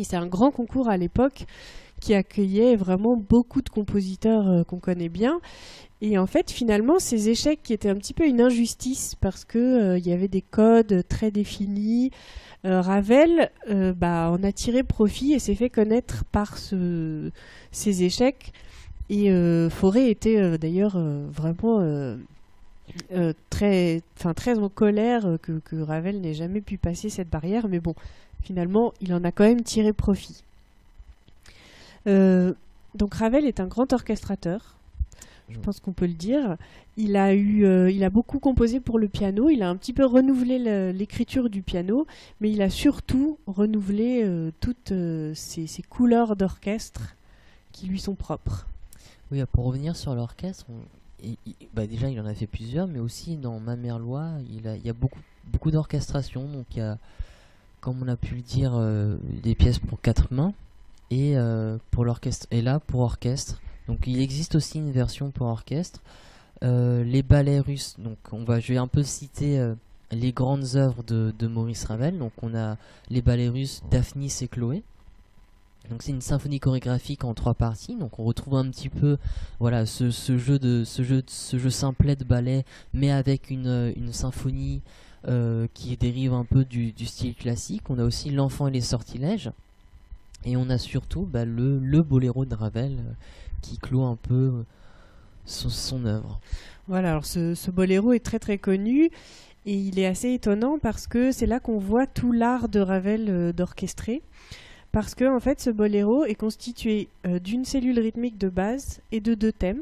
C'est 0.00 0.16
un 0.16 0.26
grand 0.26 0.50
concours 0.50 0.88
à 0.88 0.96
l'époque 0.96 1.44
qui 2.02 2.14
accueillait 2.14 2.74
vraiment 2.74 3.16
beaucoup 3.16 3.62
de 3.62 3.68
compositeurs 3.68 4.48
euh, 4.48 4.64
qu'on 4.64 4.78
connaît 4.78 5.08
bien. 5.08 5.40
Et 6.00 6.18
en 6.18 6.26
fait, 6.26 6.50
finalement, 6.50 6.98
ces 6.98 7.28
échecs 7.28 7.60
qui 7.62 7.72
étaient 7.72 7.88
un 7.88 7.94
petit 7.94 8.12
peu 8.12 8.26
une 8.26 8.40
injustice 8.40 9.14
parce 9.20 9.44
que 9.44 9.58
euh, 9.58 9.98
y 9.98 10.12
avait 10.12 10.28
des 10.28 10.42
codes 10.42 11.04
très 11.08 11.30
définis. 11.30 12.10
Euh, 12.64 12.80
Ravel 12.80 13.50
bah, 13.96 14.30
en 14.30 14.42
a 14.42 14.52
tiré 14.52 14.82
profit 14.82 15.32
et 15.32 15.38
s'est 15.38 15.54
fait 15.54 15.70
connaître 15.70 16.24
par 16.32 16.58
ce, 16.58 17.30
ces 17.70 18.02
échecs. 18.02 18.52
Et 19.10 19.30
Forêt 19.68 20.10
était 20.10 20.56
d'ailleurs 20.56 20.96
vraiment 20.96 21.80
très, 23.50 24.02
très 24.18 24.58
en 24.58 24.68
colère 24.68 25.36
que, 25.42 25.80
Ravel 25.80 26.20
n'ait 26.20 26.34
jamais 26.34 26.60
pu 26.60 26.78
passer 26.78 27.10
cette 27.10 27.30
barrière. 27.30 27.68
Mais 27.68 27.80
bon, 27.80 27.94
finalement, 28.42 28.92
il 29.00 29.14
en 29.14 29.24
a 29.24 29.32
quand 29.32 29.44
même 29.44 29.62
tiré 29.62 29.92
profit. 29.92 30.42
Euh, 32.06 32.52
donc 32.94 33.14
Ravel 33.14 33.46
est 33.46 33.60
un 33.60 33.66
grand 33.66 33.92
orchestrateur. 33.92 34.76
Je 35.48 35.58
pense 35.58 35.80
qu'on 35.80 35.92
peut 35.92 36.06
le 36.06 36.14
dire. 36.14 36.56
Il 36.96 37.14
a 37.14 37.34
eu, 37.34 37.66
euh, 37.66 37.90
il 37.90 38.04
a 38.04 38.10
beaucoup 38.10 38.38
composé 38.38 38.80
pour 38.80 38.98
le 38.98 39.06
piano. 39.06 39.50
Il 39.50 39.62
a 39.62 39.68
un 39.68 39.76
petit 39.76 39.92
peu 39.92 40.06
renouvelé 40.06 40.92
l'écriture 40.92 41.50
du 41.50 41.60
piano, 41.60 42.06
mais 42.40 42.50
il 42.50 42.62
a 42.62 42.70
surtout 42.70 43.38
renouvelé 43.46 44.22
euh, 44.24 44.50
toutes 44.60 44.94
ces, 45.34 45.82
couleurs 45.90 46.36
d'orchestre 46.36 47.16
qui 47.72 47.86
lui 47.86 48.00
sont 48.00 48.14
propres. 48.14 48.66
Oui, 49.30 49.42
pour 49.52 49.66
revenir 49.66 49.94
sur 49.94 50.14
l'orchestre, 50.14 50.64
bah 51.74 51.86
déjà 51.86 52.08
il 52.08 52.20
en 52.20 52.26
a 52.26 52.34
fait 52.34 52.46
plusieurs, 52.46 52.86
mais 52.86 52.98
aussi 52.98 53.36
dans 53.36 53.60
Ma 53.60 53.76
mère 53.76 53.98
loi, 53.98 54.30
il, 54.50 54.66
a, 54.68 54.76
il 54.76 54.84
y 54.84 54.90
a 54.90 54.92
beaucoup, 54.92 55.20
beaucoup 55.46 55.70
d'orchestration. 55.70 56.48
Donc 56.48 56.66
il 56.72 56.78
y 56.78 56.82
a, 56.82 56.98
comme 57.80 58.02
on 58.02 58.08
a 58.08 58.16
pu 58.16 58.34
le 58.34 58.42
dire, 58.42 58.78
des 59.42 59.54
pièces 59.54 59.78
pour 59.78 60.00
quatre 60.00 60.32
mains 60.32 60.52
et 61.12 61.36
euh, 61.36 61.76
pour 61.90 62.06
l'orchestre 62.06 62.46
et 62.50 62.62
là 62.62 62.80
pour 62.80 63.00
orchestre. 63.00 63.60
Donc 63.86 64.06
il 64.06 64.20
existe 64.20 64.54
aussi 64.54 64.78
une 64.78 64.92
version 64.92 65.30
pour 65.30 65.46
orchestre. 65.46 66.00
Euh, 66.62 67.04
les 67.04 67.22
ballets 67.22 67.60
russes, 67.60 67.96
donc 67.98 68.16
on 68.30 68.44
va, 68.44 68.60
je 68.60 68.72
vais 68.72 68.78
un 68.78 68.86
peu 68.86 69.02
citer 69.02 69.58
euh, 69.58 69.74
les 70.10 70.32
grandes 70.32 70.76
œuvres 70.76 71.02
de, 71.02 71.46
Maurice 71.46 71.84
Ravel. 71.84 72.18
Donc 72.18 72.32
on 72.40 72.54
a 72.54 72.78
les 73.10 73.20
ballets 73.20 73.48
russes 73.48 73.82
Daphnis 73.90 74.38
et 74.40 74.48
Chloé. 74.48 74.82
Donc 75.90 76.02
c'est 76.02 76.12
une 76.12 76.20
symphonie 76.20 76.60
chorégraphique 76.60 77.24
en 77.24 77.34
trois 77.34 77.54
parties. 77.54 77.96
Donc 77.96 78.18
on 78.18 78.24
retrouve 78.24 78.56
un 78.56 78.68
petit 78.70 78.88
peu 78.88 79.18
voilà 79.58 79.84
ce, 79.86 80.10
jeu 80.10 80.58
de 80.58 80.84
ce 80.84 81.02
jeu 81.02 81.22
ce 81.26 81.58
jeu 81.58 81.70
simplet 81.70 82.16
de 82.16 82.24
ballet, 82.24 82.64
mais 82.94 83.10
avec 83.10 83.50
une, 83.50 83.92
une 83.96 84.12
symphonie 84.12 84.82
qui 85.74 85.96
dérive 85.96 86.32
un 86.32 86.44
peu 86.44 86.64
du, 86.64 86.92
du, 86.92 87.06
style 87.06 87.34
classique. 87.34 87.90
On 87.90 87.98
a 87.98 88.04
aussi 88.04 88.30
l'enfant 88.30 88.66
et 88.66 88.72
les 88.72 88.80
sortilèges. 88.80 89.52
Et 90.44 90.56
on 90.56 90.68
a 90.70 90.78
surtout 90.78 91.22
bah, 91.22 91.44
le, 91.44 91.78
le 91.78 92.02
boléro 92.02 92.44
de 92.44 92.54
Ravel 92.54 92.98
euh, 92.98 93.12
qui 93.60 93.78
clôt 93.78 94.02
un 94.02 94.16
peu 94.16 94.34
euh, 94.34 94.64
son, 95.44 96.04
œuvre. 96.04 96.40
Voilà, 96.88 97.10
alors 97.10 97.26
ce, 97.26 97.70
boléro 97.70 98.12
est 98.12 98.24
très 98.24 98.38
très 98.38 98.58
connu 98.58 99.10
et 99.66 99.74
il 99.74 99.98
est 99.98 100.06
assez 100.06 100.32
étonnant 100.32 100.78
parce 100.80 101.06
que 101.06 101.30
c'est 101.30 101.46
là 101.46 101.60
qu'on 101.60 101.78
voit 101.78 102.06
tout 102.06 102.32
l'art 102.32 102.68
de 102.68 102.80
Ravel 102.80 103.26
euh, 103.28 103.52
d'orchestrer. 103.52 104.22
Parce 104.92 105.14
que 105.14 105.24
en 105.24 105.40
fait, 105.40 105.60
ce 105.60 105.70
boléro 105.70 106.24
est 106.24 106.34
constitué 106.34 107.08
d'une 107.24 107.64
cellule 107.64 107.98
rythmique 107.98 108.38
de 108.38 108.48
base 108.48 109.00
et 109.10 109.20
de 109.20 109.34
deux 109.34 109.52
thèmes. 109.52 109.80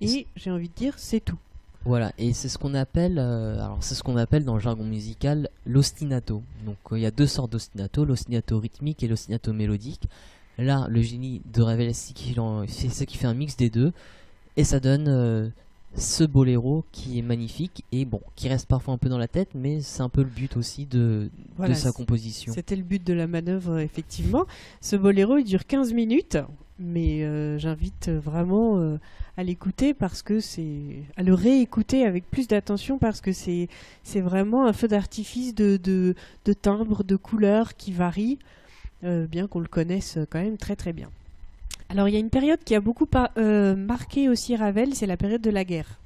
Et 0.00 0.26
j'ai 0.36 0.50
envie 0.50 0.68
de 0.68 0.74
dire, 0.74 0.94
c'est 0.96 1.20
tout. 1.20 1.38
Voilà, 1.84 2.12
et 2.18 2.34
c'est 2.34 2.50
ce 2.50 2.58
qu'on 2.58 2.74
appelle, 2.74 3.18
euh, 3.18 3.54
alors 3.54 3.78
c'est 3.80 3.94
ce 3.94 4.02
qu'on 4.02 4.18
appelle 4.18 4.44
dans 4.44 4.54
le 4.54 4.60
jargon 4.60 4.84
musical 4.84 5.48
l'ostinato. 5.64 6.42
Donc 6.66 6.76
euh, 6.92 6.98
il 6.98 7.02
y 7.02 7.06
a 7.06 7.10
deux 7.10 7.26
sortes 7.26 7.52
d'ostinato, 7.52 8.04
l'ostinato 8.04 8.58
rythmique 8.58 9.02
et 9.02 9.08
l'ostinato 9.08 9.54
mélodique. 9.54 10.02
Là, 10.58 10.86
le 10.90 11.00
génie 11.00 11.40
de 11.54 11.62
Ravel, 11.62 11.94
c'est 11.94 12.14
ce 12.14 13.04
qui 13.04 13.16
fait 13.16 13.26
un 13.26 13.32
mix 13.32 13.56
des 13.56 13.70
deux, 13.70 13.92
et 14.58 14.64
ça 14.64 14.78
donne 14.78 15.08
euh, 15.08 15.48
ce 15.96 16.24
boléro 16.24 16.84
qui 16.92 17.18
est 17.18 17.22
magnifique 17.22 17.84
et 17.92 18.04
bon, 18.04 18.20
qui 18.36 18.48
reste 18.48 18.66
parfois 18.66 18.94
un 18.94 18.98
peu 18.98 19.08
dans 19.08 19.18
la 19.18 19.28
tête, 19.28 19.50
mais 19.54 19.80
c'est 19.80 20.02
un 20.02 20.08
peu 20.08 20.22
le 20.22 20.28
but 20.28 20.56
aussi 20.56 20.86
de, 20.86 21.30
de 21.58 21.74
sa 21.74 21.92
composition. 21.92 22.52
C'était 22.52 22.76
le 22.76 22.82
but 22.82 23.04
de 23.04 23.12
la 23.12 23.26
manœuvre, 23.26 23.78
effectivement. 23.78 24.46
Ce 24.80 24.96
boléro, 24.96 25.38
il 25.38 25.44
dure 25.44 25.66
15 25.66 25.92
minutes, 25.92 26.38
mais 26.78 27.58
j'invite 27.58 28.08
vraiment 28.08 28.98
à 29.36 29.42
l'écouter 29.42 29.94
parce 29.94 30.22
que 30.22 30.40
c'est 30.40 31.02
à 31.16 31.22
le 31.22 31.34
réécouter 31.34 32.04
avec 32.04 32.30
plus 32.30 32.46
d'attention 32.46 32.98
parce 32.98 33.20
que 33.20 33.32
c'est 33.32 33.68
c'est 34.02 34.20
vraiment 34.20 34.66
un 34.66 34.72
feu 34.72 34.88
d'artifice 34.88 35.54
de, 35.54 35.78
de, 35.82 36.14
de 36.44 36.52
timbres, 36.52 37.04
de 37.04 37.16
couleurs 37.16 37.74
qui 37.74 37.92
varient, 37.92 38.38
euh, 39.04 39.26
bien 39.26 39.46
qu'on 39.46 39.60
le 39.60 39.68
connaisse 39.68 40.18
quand 40.30 40.42
même 40.42 40.58
très 40.58 40.76
très 40.76 40.92
bien. 40.92 41.10
Alors 41.90 42.08
il 42.08 42.12
y 42.12 42.16
a 42.16 42.20
une 42.20 42.30
période 42.30 42.62
qui 42.64 42.76
a 42.76 42.80
beaucoup 42.80 43.08
euh, 43.36 43.74
marqué 43.74 44.28
aussi 44.28 44.54
Ravel, 44.54 44.94
c'est 44.94 45.06
la 45.06 45.16
période 45.16 45.42
de 45.42 45.50
la 45.50 45.64
guerre. 45.64 45.98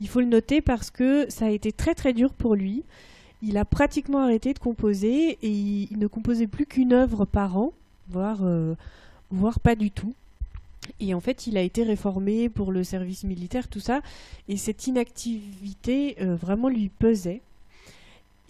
Il 0.00 0.08
faut 0.08 0.20
le 0.20 0.26
noter 0.26 0.60
parce 0.60 0.92
que 0.92 1.28
ça 1.28 1.46
a 1.46 1.50
été 1.50 1.72
très 1.72 1.96
très 1.96 2.12
dur 2.12 2.32
pour 2.32 2.54
lui. 2.54 2.84
Il 3.42 3.58
a 3.58 3.64
pratiquement 3.64 4.20
arrêté 4.20 4.54
de 4.54 4.60
composer 4.60 5.36
et 5.42 5.50
il, 5.50 5.98
ne 5.98 6.06
composait 6.06 6.46
plus 6.46 6.66
qu'une 6.66 6.92
œuvre 6.92 7.24
par 7.24 7.56
an, 7.56 7.72
voire, 8.08 8.38
euh, 8.44 8.74
voire 9.32 9.58
pas 9.58 9.74
du 9.74 9.90
tout. 9.90 10.14
Et 11.00 11.14
en 11.14 11.20
fait, 11.20 11.48
il 11.48 11.56
a 11.56 11.62
été 11.62 11.82
réformé 11.82 12.48
pour 12.48 12.70
le 12.70 12.84
service 12.84 13.24
militaire, 13.24 13.66
tout 13.66 13.80
ça. 13.80 14.02
Et 14.48 14.56
cette 14.56 14.86
inactivité 14.86 16.16
euh, 16.20 16.36
vraiment 16.36 16.68
lui 16.68 16.90
pesait. 16.90 17.40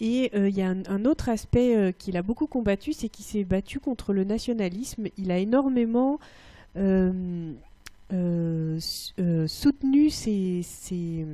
Et 0.01 0.31
il 0.33 0.55
y 0.55 0.61
a 0.61 0.69
un, 0.69 1.03
autre 1.03 1.27
aspect 1.27 1.93
qu'il 1.97 2.15
a 2.15 2.21
beaucoup 2.21 2.47
combattu, 2.47 2.93
c'est 2.93 3.09
qu'il 3.09 3.25
s'est 3.25 3.43
battu 3.43 3.81
contre 3.81 4.13
le 4.13 4.23
nationalisme. 4.23 5.07
Il 5.17 5.29
a 5.29 5.39
énormément 5.39 6.19
soutenu 9.47 10.09
ses, 10.09 11.25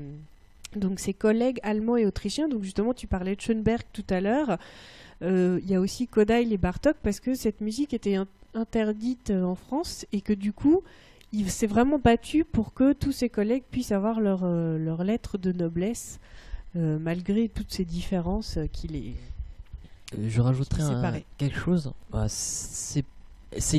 donc 0.76 1.00
ses 1.00 1.14
collègues 1.14 1.60
allemands 1.64 1.98
et 1.98 2.06
autrichiens. 2.06 2.48
Donc 2.48 2.64
justement, 2.64 2.94
tu 2.94 3.08
parlais 3.08 3.36
de 3.36 3.42
Schoenberg 3.42 3.84
tout 3.94 4.06
à 4.10 4.22
l'heure. 4.22 4.58
Il 5.22 5.66
y 5.68 5.76
a 5.76 5.80
aussi 5.80 6.08
Kodail 6.08 6.54
et 6.54 6.58
Bartok 6.58 6.98
parce 7.02 7.20
que 7.20 7.36
cette 7.36 7.62
musique 7.62 7.94
était 7.94 8.18
interdite 8.56 9.30
euh, 9.30 9.44
en 9.44 9.56
France 9.56 10.06
et 10.12 10.22
que 10.22 10.34
du 10.34 10.54
coup, 10.54 10.82
il 11.32 11.52
s'est 11.52 11.68
vraiment 11.68 12.00
battu 12.00 12.46
pour 12.46 12.74
que 12.74 12.94
tous 12.94 13.12
ses 13.12 13.30
collègues 13.30 13.64
puissent 13.70 13.92
avoir 13.92 14.20
leur, 14.20 14.42
euh, 14.44 14.78
leur 14.78 15.04
lettre 15.04 15.38
de 15.38 15.52
noblesse, 15.52 16.20
euh, 16.76 16.98
malgré 17.00 17.50
toutes 17.50 17.72
ces 17.72 17.86
différences 17.86 18.58
qu'il 18.72 18.96
est. 18.96 19.14
je 20.18 20.42
rajouterais 20.42 21.26
quelque 21.38 21.58
chose. 21.58 21.94
Bah, 22.12 22.28
c'est 22.30 23.06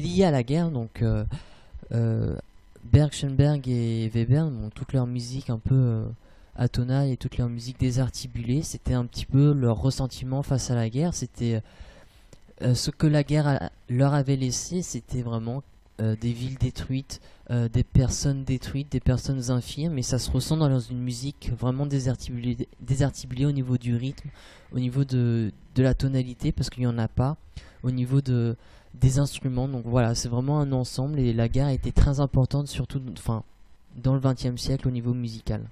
lié 0.00 0.24
à 0.24 0.30
la 0.30 0.42
guerre, 0.42 0.70
donc 0.70 1.02
Berg, 1.90 3.12
Schoenberg 3.12 3.68
et 3.68 4.08
Weber 4.08 4.46
ont 4.46 4.70
toute 4.70 4.92
leur 4.92 5.06
musique 5.06 5.50
un 5.50 5.58
peu 5.58 6.04
atonale 6.54 7.08
et 7.08 7.16
toute 7.16 7.38
leur 7.38 7.48
musique 7.48 7.78
désarticulée. 7.78 8.62
C'était 8.62 8.94
un 8.94 9.06
petit 9.06 9.26
peu 9.26 9.52
leur 9.52 9.80
ressentiment 9.80 10.42
face 10.42 10.70
à 10.70 10.74
la 10.74 10.88
guerre. 10.88 11.14
C'était 11.14 11.62
ce 12.60 12.90
que 12.90 13.06
la 13.06 13.22
guerre 13.22 13.70
leur 13.88 14.14
avait 14.14 14.36
laissé, 14.36 14.82
c'était 14.82 15.22
vraiment 15.22 15.62
des 15.98 16.32
villes 16.32 16.58
détruites, 16.58 17.20
euh, 17.48 17.68
des 17.68 17.84
personnes 17.84 18.42
détruites, 18.42 18.90
des 18.90 18.98
personnes 18.98 19.52
infirmes, 19.52 19.94
mais 19.94 20.02
ça 20.02 20.18
se 20.18 20.28
ressent 20.32 20.56
dans 20.56 20.80
une 20.80 21.00
musique 21.00 21.52
vraiment 21.56 21.86
désarticulée, 21.86 22.66
désarticulée 22.80 23.46
au 23.46 23.52
niveau 23.52 23.78
du 23.78 23.94
rythme, 23.94 24.30
au 24.72 24.80
niveau 24.80 25.04
de, 25.04 25.52
de 25.76 25.82
la 25.84 25.94
tonalité, 25.94 26.50
parce 26.50 26.70
qu'il 26.70 26.80
n'y 26.80 26.88
en 26.88 26.98
a 26.98 27.06
pas, 27.06 27.36
au 27.84 27.92
niveau 27.92 28.20
de, 28.20 28.56
des 29.00 29.18
instruments. 29.18 29.68
Donc 29.68 29.84
voilà, 29.86 30.14
c'est 30.14 30.28
vraiment 30.28 30.60
un 30.60 30.72
ensemble 30.72 31.18
et 31.18 31.32
la 31.32 31.48
guerre 31.48 31.66
a 31.66 31.72
été 31.72 31.92
très 31.92 32.20
importante, 32.20 32.68
surtout 32.68 33.00
enfin, 33.16 33.42
dans 33.96 34.14
le 34.14 34.20
XXe 34.20 34.60
siècle 34.60 34.88
au 34.88 34.90
niveau 34.90 35.14
musical. 35.14 35.62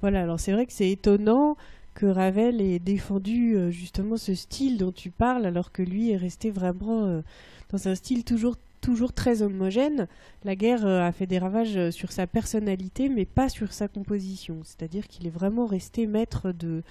Voilà, 0.00 0.22
alors 0.22 0.40
c'est 0.40 0.52
vrai 0.52 0.66
que 0.66 0.72
c'est 0.72 0.90
étonnant 0.90 1.56
que 1.94 2.06
Ravel 2.06 2.60
ait 2.60 2.78
défendu 2.78 3.54
euh, 3.54 3.70
justement 3.70 4.16
ce 4.16 4.34
style 4.34 4.76
dont 4.78 4.92
tu 4.92 5.10
parles, 5.10 5.46
alors 5.46 5.72
que 5.72 5.82
lui 5.82 6.10
est 6.10 6.16
resté 6.16 6.50
vraiment 6.50 7.04
euh, 7.04 7.22
dans 7.70 7.88
un 7.88 7.94
style 7.94 8.24
toujours 8.24 8.56
toujours 8.80 9.14
très 9.14 9.40
homogène. 9.40 10.08
La 10.44 10.56
guerre 10.56 10.84
euh, 10.84 11.00
a 11.00 11.12
fait 11.12 11.26
des 11.26 11.38
ravages 11.38 11.90
sur 11.90 12.12
sa 12.12 12.26
personnalité, 12.26 13.08
mais 13.08 13.24
pas 13.24 13.48
sur 13.48 13.72
sa 13.72 13.88
composition. 13.88 14.58
C'est-à-dire 14.62 15.08
qu'il 15.08 15.26
est 15.26 15.30
vraiment 15.30 15.66
resté 15.66 16.06
maître 16.06 16.52
de, 16.52 16.82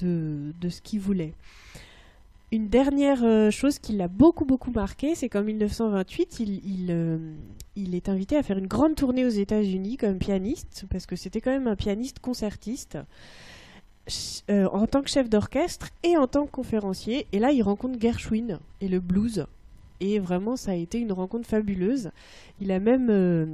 de, 0.00 0.68
ce 0.70 0.80
qu'il 0.80 1.00
voulait. 1.00 1.34
Une 2.54 2.68
dernière 2.68 3.24
euh, 3.24 3.50
chose 3.50 3.80
qui 3.80 3.94
l'a 3.94 4.06
beaucoup 4.06 4.44
beaucoup 4.44 4.70
marqué, 4.70 5.16
c'est 5.16 5.28
qu'en 5.28 5.42
1928, 5.42 6.38
il, 6.38 7.50
il, 7.74 7.94
est 7.96 8.08
invité 8.08 8.36
à 8.36 8.44
faire 8.44 8.58
une 8.58 8.68
grande 8.68 8.94
tournée 8.94 9.26
aux 9.26 9.28
États-Unis 9.28 9.96
comme 9.96 10.18
pianiste, 10.18 10.84
parce 10.88 11.04
que 11.04 11.16
c'était 11.16 11.40
quand 11.40 11.50
même 11.50 11.66
un 11.66 11.74
pianiste 11.74 12.20
concertiste, 12.20 12.96
en 14.48 14.86
tant 14.86 15.02
que 15.02 15.10
chef 15.10 15.28
d'orchestre 15.28 15.88
et 16.04 16.16
en 16.16 16.28
tant 16.28 16.46
que 16.46 16.52
conférencier. 16.52 17.26
Et 17.32 17.40
là, 17.40 17.50
il 17.50 17.60
rencontre 17.62 18.00
Gershwin 18.00 18.60
et 18.80 18.86
le 18.86 19.00
blues. 19.00 19.46
Et 19.98 20.20
vraiment, 20.20 20.54
ça 20.54 20.70
a 20.70 20.74
été 20.74 21.00
une 21.00 21.10
rencontre 21.10 21.48
fabuleuse. 21.48 22.12
Il 22.60 22.70
a 22.70 22.78
même 22.78 23.08
euh, 23.10 23.46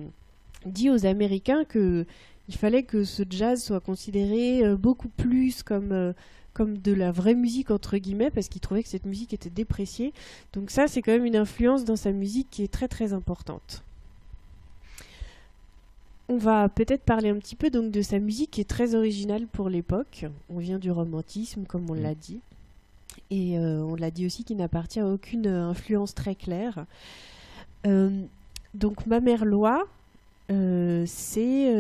dit 0.67 0.91
aux 0.91 1.07
Américains 1.07 1.65
que 1.65 2.05
il 2.51 2.57
fallait 2.57 2.83
que 2.83 3.05
ce 3.05 3.23
jazz 3.31 3.63
soit 3.63 3.81
considéré 3.81 4.63
euh, 4.63 4.77
beaucoup 4.77 5.09
plus 5.09 5.63
comme 5.63 5.93
euh, 5.93 6.13
comme 6.55 6.79
de 6.79 6.93
la 6.93 7.13
vraie 7.13 7.35
musique 7.35 7.71
entre 7.71 7.97
guillemets 7.97 8.31
parce 8.31 8.49
qu'il 8.49 8.61
trouvait 8.61 8.83
que 8.83 8.89
cette 8.89 9.07
musique 9.07 9.33
était 9.33 9.51
dépréciée. 9.51 10.13
Donc 10.53 10.71
ça, 10.71 10.89
c'est 10.89 11.03
quand 11.03 11.13
même 11.13 11.27
une 11.27 11.37
influence 11.37 11.85
dans 11.85 11.97
sa 11.97 12.13
musique 12.13 12.49
qui 12.51 12.63
est 12.63 12.73
très 12.73 12.89
très 12.89 13.13
importante. 13.13 13.83
On 16.29 16.37
va 16.37 16.69
peut-être 16.69 17.03
parler 17.03 17.29
un 17.29 17.39
petit 17.39 17.57
peu 17.57 17.71
donc 17.71 17.91
de 17.91 18.03
sa 18.03 18.19
musique 18.19 18.53
qui 18.53 18.61
est 18.61 18.69
très 18.69 18.95
originale 18.95 19.47
pour 19.47 19.69
l'époque. 19.69 20.27
On 20.49 20.59
vient 20.59 20.79
du 20.79 20.91
romantisme, 20.91 21.65
comme 21.65 21.91
on 21.91 21.95
mm. 21.95 22.03
l'a 22.03 22.15
dit 22.15 22.41
et 23.31 23.59
euh, 23.59 23.83
on 23.83 23.95
l'a 23.95 24.11
dit 24.11 24.27
aussi 24.27 24.45
qu'il 24.45 24.57
n'appartient 24.57 25.01
à 25.01 25.07
aucune 25.07 25.47
euh, 25.47 25.69
influence 25.69 26.15
très 26.15 26.35
claire. 26.35 26.85
Euh, 27.87 28.23
donc 28.75 29.07
Ma 29.07 29.21
mère 29.21 29.45
loi, 29.45 29.87
c'est 30.49 31.73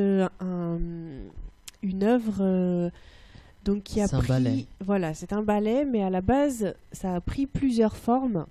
une 1.83 2.02
œuvre 2.02 2.90
donc 3.64 3.83
qui 3.83 4.01
a 4.01 4.09
pris, 4.09 4.27
ballet. 4.27 4.66
voilà, 4.85 5.14
c'est 5.14 5.33
un 5.33 5.42
ballet, 5.42 5.85
mais 5.85 6.03
à 6.03 6.11
la 6.11 6.20
base, 6.20 6.75
ça 6.92 7.14
a 7.14 7.20
pris 7.20 7.46
plusieurs 7.46 7.96
formes. 7.96 8.46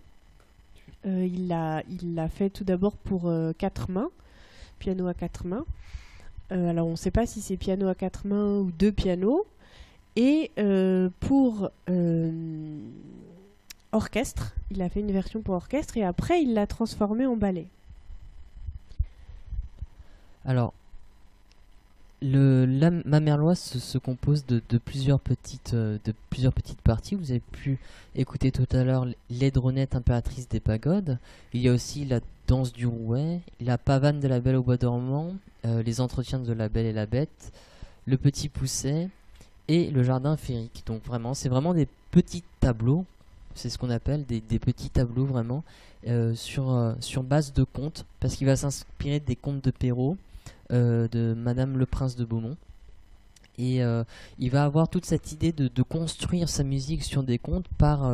il 1.06 1.48
l'a, 1.48 1.84
il 1.90 2.16
l'a 2.16 2.30
fait 2.30 2.50
tout 2.50 2.64
d'abord 2.64 2.94
pour 2.94 3.32
quatre 3.58 3.90
mains, 3.90 4.10
piano 4.80 5.08
à 5.08 5.14
quatre 5.14 5.46
mains. 5.46 5.66
alors 6.52 6.88
on 6.88 6.92
ne 6.92 6.96
sait 6.96 7.12
pas 7.12 7.26
si 7.26 7.42
c'est 7.42 7.58
piano 7.58 7.88
à 7.88 7.96
quatre 7.96 8.28
mains 8.28 8.60
ou 8.60 8.72
deux 8.72 8.92
pianos. 8.92 9.46
Et 10.16 10.52
euh, 10.58 11.10
pour 11.22 11.70
euh, 11.90 12.80
orchestre, 13.94 14.54
il 14.70 14.82
a 14.82 14.90
fait 14.90 15.00
une 15.00 15.14
version 15.14 15.42
pour 15.42 15.56
orchestre 15.56 15.96
et 15.96 16.04
après 16.04 16.42
il 16.42 16.54
l'a 16.54 16.68
transformé 16.68 17.26
en 17.26 17.38
ballet. 17.38 17.68
Alors, 20.46 20.74
le, 22.22 22.66
la, 22.66 22.92
ma 22.92 23.20
merloise 23.20 23.60
se, 23.60 23.98
compose 23.98 24.46
de, 24.46 24.62
plusieurs 24.78 25.20
petites, 25.20 25.74
euh, 25.74 25.98
de 26.06 26.14
plusieurs 26.30 26.54
petites 26.54 26.82
parties. 26.82 27.16
Vous 27.16 27.32
avez 27.32 27.40
pu 27.40 27.80
écouter 28.16 28.52
tout 28.52 28.68
à 28.72 28.84
l'heure 28.84 29.08
l'aidronette 29.30 29.96
impératrice 29.96 30.50
des 30.50 30.60
pagodes. 30.60 31.18
Il 31.54 31.62
y 31.62 31.70
a 31.70 31.74
aussi 31.74 32.06
la 32.06 32.20
danse 32.48 32.74
du 32.74 32.88
rouet, 32.88 33.42
la 33.62 33.78
pavane 33.78 34.20
de 34.20 34.28
la 34.28 34.40
belle 34.40 34.56
au 34.56 34.64
bois 34.64 34.78
dormant, 34.78 35.36
les 35.64 36.02
entretiens 36.02 36.40
de 36.40 36.54
la 36.54 36.68
belle 36.68 36.88
et 36.88 36.94
la 36.94 37.06
bête, 37.06 37.52
le 38.08 38.18
petit 38.18 38.50
pousset, 38.50 39.10
et 39.70 39.92
le 39.92 40.04
jardin 40.04 40.36
féerique. 40.36 40.84
Donc 40.86 41.06
vraiment, 41.06 41.34
c'est 41.34 41.48
vraiment 41.48 41.74
des 41.74 41.88
petits 42.12 42.44
tableaux, 42.60 43.06
c'est 43.56 43.70
ce 43.70 43.78
qu'on 43.78 43.92
appelle 43.92 44.26
des, 44.26 44.42
petits 44.60 44.90
tableaux 44.90 45.26
vraiment, 45.26 45.64
euh, 46.08 46.34
sur, 46.34 46.72
euh, 46.72 46.94
sur 47.00 47.24
base 47.24 47.54
de 47.54 47.64
contes, 47.64 48.06
parce 48.20 48.36
qu'il 48.36 48.48
va 48.48 48.56
s'inspirer 48.56 49.20
des 49.20 49.36
contes 49.36 49.64
de 49.64 49.72
Perrault, 49.72 50.18
euh, 50.18 50.29
de 50.70 51.34
Madame 51.34 51.78
le 51.78 51.86
Prince 51.86 52.16
de 52.16 52.26
Beaumont. 52.26 52.58
Et 53.58 53.82
il 54.40 54.52
va 54.52 54.64
avoir 54.64 54.88
toute 54.88 55.06
cette 55.06 55.32
idée 55.32 55.52
de, 55.52 55.84
construire 55.84 56.50
sa 56.50 56.64
musique 56.64 57.04
sur 57.04 57.24
des 57.24 57.38
contes 57.38 57.68
par 57.78 58.10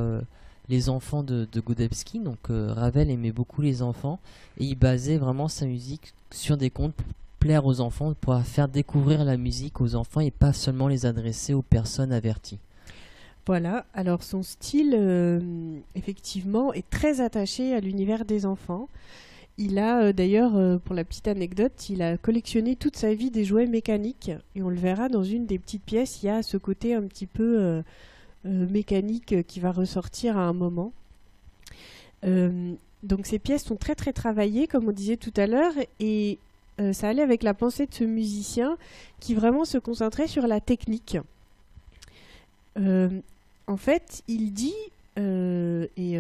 les 0.70 0.90
enfants 0.90 1.22
de, 1.24 1.48
de 1.52 1.60
Godebski. 1.60 2.20
Donc 2.20 2.40
Ravel 2.50 3.10
aimait 3.10 3.32
beaucoup 3.32 3.62
les 3.62 3.82
enfants 3.82 4.20
et 4.58 4.66
il 4.66 4.76
basait 4.76 5.18
vraiment 5.18 5.48
sa 5.48 5.66
musique 5.66 6.14
sur 6.32 6.58
des 6.58 6.70
contes 6.70 6.96
aux 7.64 7.82
enfants, 7.82 8.14
pour 8.20 8.42
faire 8.42 8.68
découvrir 8.68 9.24
la 9.24 9.38
musique 9.38 9.80
aux 9.80 9.96
enfants 9.96 10.22
et 10.22 10.32
pas 10.32 10.54
seulement 10.54 10.88
les 10.88 11.06
adresser 11.06 11.54
aux 11.54 11.62
personnes 11.62 12.12
averties. 12.12 12.60
Voilà, 13.46 13.86
alors 13.94 14.24
son 14.24 14.42
style, 14.42 14.96
euh, 14.98 15.40
effectivement, 15.94 16.74
est 16.74 16.90
très 16.90 17.22
attaché 17.22 17.76
à 17.76 17.80
l'univers 17.80 18.26
des 18.26 18.48
enfants. 18.48 18.90
Il 19.58 19.80
a 19.80 20.02
euh, 20.02 20.14
d'ailleurs, 20.14 20.56
euh, 20.56 20.78
pour 20.78 20.96
la 20.96 21.04
petite 21.04 21.28
anecdote, 21.28 21.90
il 21.90 22.02
a 22.02 22.18
collectionné 22.18 22.76
toute 22.76 22.98
sa 22.98 23.14
vie 23.14 23.32
des 23.32 23.46
jouets 23.46 23.68
mécaniques. 23.68 24.32
Et 24.56 24.62
on 24.62 24.70
le 24.70 24.78
verra 24.78 25.10
dans 25.10 25.24
une 25.24 25.46
des 25.46 25.60
petites 25.60 25.84
pièces, 25.84 26.22
il 26.24 26.28
y 26.28 26.30
a 26.30 26.44
ce 26.44 26.58
côté 26.58 26.94
un 26.94 27.04
petit 27.04 27.28
peu 27.28 27.82
mécanique 28.44 29.44
qui 29.48 29.60
va 29.60 29.72
ressortir 29.72 30.38
à 30.38 30.42
un 30.42 30.54
moment. 30.54 30.92
donc 32.24 33.26
ces 33.26 33.40
pièces 33.40 33.64
sont 33.64 33.76
très 33.76 33.96
très 33.96 34.14
travaillées, 34.14 34.68
comme 34.68 34.88
on 34.88 34.92
disait 34.92 35.18
tout 35.18 35.34
à 35.36 35.48
l'heure, 35.48 35.74
et 36.00 36.38
euh, 36.80 36.92
ça 36.92 37.10
allait 37.10 37.22
avec 37.22 37.44
la 37.44 37.54
pensée 37.54 37.86
de 37.86 37.94
ce 37.94 38.04
musicien 38.04 38.78
qui 39.20 39.34
vraiment 39.34 39.66
se 39.66 39.78
concentrait 39.78 40.28
sur 40.28 40.48
la 40.48 40.60
technique. 40.60 41.18
Euh, 42.78 43.10
en 43.68 43.78
fait, 43.78 44.24
il 44.28 44.52
dit 44.52 44.76
euh, 45.18 45.88
et 45.96 46.18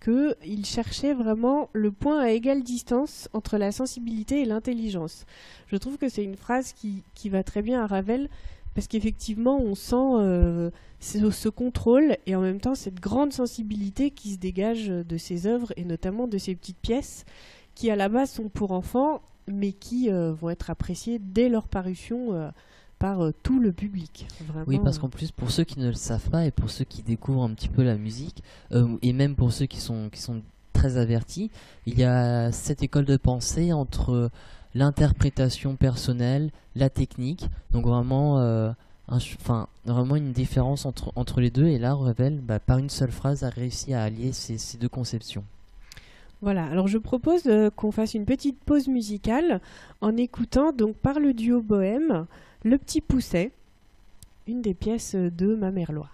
qu'il 0.00 0.64
cherchait 0.64 1.14
vraiment 1.14 1.70
le 1.72 1.90
point 1.90 2.20
à 2.20 2.30
égale 2.30 2.62
distance 2.62 3.28
entre 3.32 3.58
la 3.58 3.72
sensibilité 3.72 4.42
et 4.42 4.44
l'intelligence. 4.44 5.26
Je 5.66 5.76
trouve 5.76 5.98
que 5.98 6.08
c'est 6.08 6.24
une 6.24 6.36
phrase 6.36 6.72
qui, 6.72 7.02
qui, 7.14 7.28
va 7.28 7.42
très 7.42 7.62
bien 7.62 7.82
à 7.82 7.86
Ravel 7.86 8.28
parce 8.74 8.86
qu'effectivement 8.86 9.60
on 9.60 9.74
sent 9.74 10.70
ce, 11.00 11.30
ce, 11.30 11.48
contrôle 11.48 12.16
et 12.26 12.36
en 12.36 12.40
même 12.40 12.60
temps 12.60 12.76
cette 12.76 13.00
grande 13.00 13.32
sensibilité 13.32 14.10
qui 14.10 14.32
se 14.34 14.38
dégage 14.38 14.86
de 14.86 15.16
ses 15.16 15.46
œuvres 15.46 15.72
et 15.76 15.84
notamment 15.84 16.28
de 16.28 16.38
ses 16.38 16.54
petites 16.54 16.78
pièces 16.78 17.24
qui 17.78 17.92
à 17.92 17.96
la 17.96 18.08
base 18.08 18.32
sont 18.32 18.48
pour 18.48 18.72
enfants, 18.72 19.22
mais 19.46 19.70
qui 19.70 20.10
euh, 20.10 20.32
vont 20.32 20.50
être 20.50 20.68
appréciés 20.68 21.20
dès 21.20 21.48
leur 21.48 21.68
parution 21.68 22.34
euh, 22.34 22.50
par 22.98 23.24
euh, 23.24 23.32
tout 23.42 23.60
le 23.60 23.72
public. 23.72 24.26
Oui, 24.66 24.78
parce 24.82 24.98
qu'en 24.98 25.08
plus, 25.08 25.30
pour 25.30 25.50
ceux 25.50 25.64
qui 25.64 25.78
ne 25.78 25.86
le 25.86 25.94
savent 25.94 26.30
pas 26.30 26.44
et 26.44 26.50
pour 26.50 26.70
ceux 26.70 26.84
qui 26.84 27.02
découvrent 27.02 27.44
un 27.44 27.54
petit 27.54 27.68
peu 27.68 27.82
la 27.82 27.96
musique, 27.96 28.42
et 29.02 29.12
même 29.12 29.34
pour 29.34 29.52
ceux 29.52 29.66
qui 29.66 29.80
sont, 29.80 30.08
qui 30.10 30.20
sont 30.20 30.42
très 30.72 30.96
avertis, 30.96 31.50
il 31.86 31.98
y 31.98 32.04
a 32.04 32.52
cette 32.52 32.82
école 32.82 33.04
de 33.04 33.16
pensée 33.16 33.72
entre 33.72 34.30
l'interprétation 34.74 35.76
personnelle, 35.76 36.50
la 36.74 36.90
technique, 36.90 37.48
donc 37.70 37.86
vraiment... 37.86 38.74
enfin, 39.08 39.68
vraiment 39.84 40.16
une 40.16 40.32
différence 40.32 40.84
entre, 40.84 41.12
entre 41.16 41.40
les 41.40 41.50
deux, 41.50 41.66
et 41.66 41.78
là, 41.78 41.94
Revel, 41.94 42.40
bah, 42.40 42.58
par 42.58 42.78
une 42.78 42.90
seule 42.90 43.12
phrase, 43.12 43.42
a 43.42 43.48
réussi 43.48 43.94
à 43.94 44.02
allier 44.02 44.32
ces, 44.32 44.58
ces 44.58 44.76
deux 44.76 44.88
conceptions. 44.88 45.44
Voilà, 46.40 46.66
alors 46.66 46.86
je 46.86 46.98
propose 46.98 47.42
euh, 47.46 47.68
qu'on 47.70 47.90
fasse 47.90 48.14
une 48.14 48.24
petite 48.24 48.60
pause 48.60 48.86
musicale 48.86 49.60
en 50.00 50.16
écoutant 50.16 50.72
donc 50.72 50.94
par 50.94 51.18
le 51.18 51.34
duo 51.34 51.60
Bohème 51.60 52.26
Le 52.64 52.76
Petit 52.76 53.00
Pousset, 53.00 53.52
une 54.48 54.62
des 54.62 54.74
pièces 54.74 55.14
de 55.14 55.54
ma 55.54 55.70
Merlois. 55.70 56.10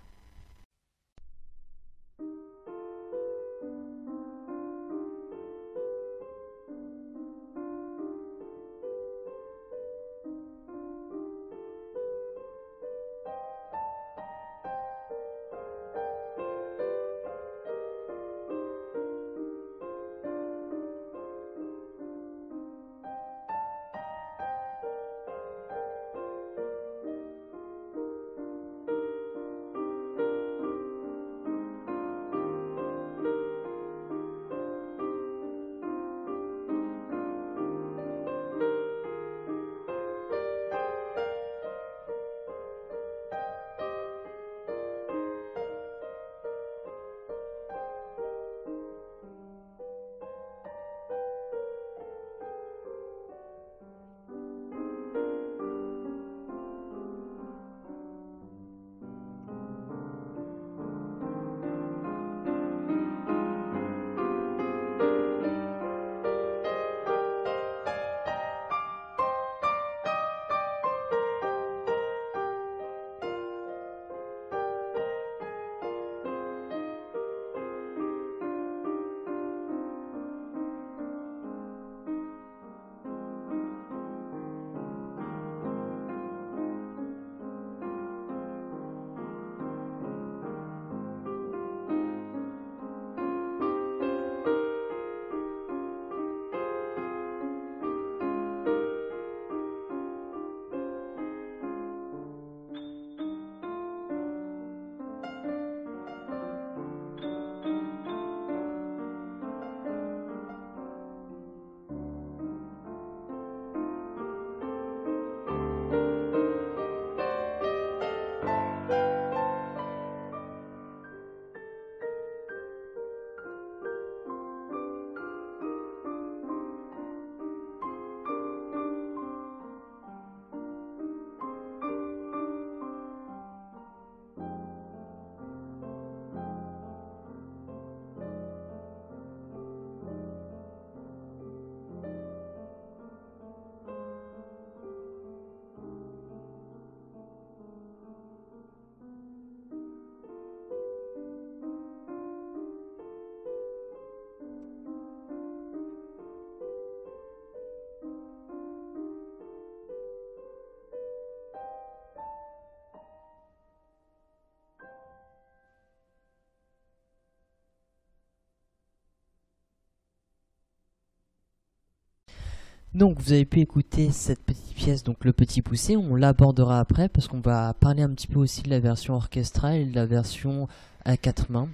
Donc 172.94 173.18
vous 173.18 173.32
avez 173.32 173.44
pu 173.44 173.58
écouter 173.58 174.12
cette 174.12 174.40
petite 174.40 174.72
pièce, 174.72 175.02
donc 175.02 175.24
le 175.24 175.32
petit 175.32 175.62
poussé, 175.62 175.96
on 175.96 176.14
l'abordera 176.14 176.78
après 176.78 177.08
parce 177.08 177.26
qu'on 177.26 177.40
va 177.40 177.74
parler 177.74 178.02
un 178.02 178.10
petit 178.10 178.28
peu 178.28 178.38
aussi 178.38 178.62
de 178.62 178.70
la 178.70 178.78
version 178.78 179.14
orchestrale 179.14 179.76
et 179.78 179.84
de 179.84 179.96
la 179.96 180.06
version 180.06 180.68
à 181.04 181.16
quatre 181.16 181.50
mains. 181.50 181.68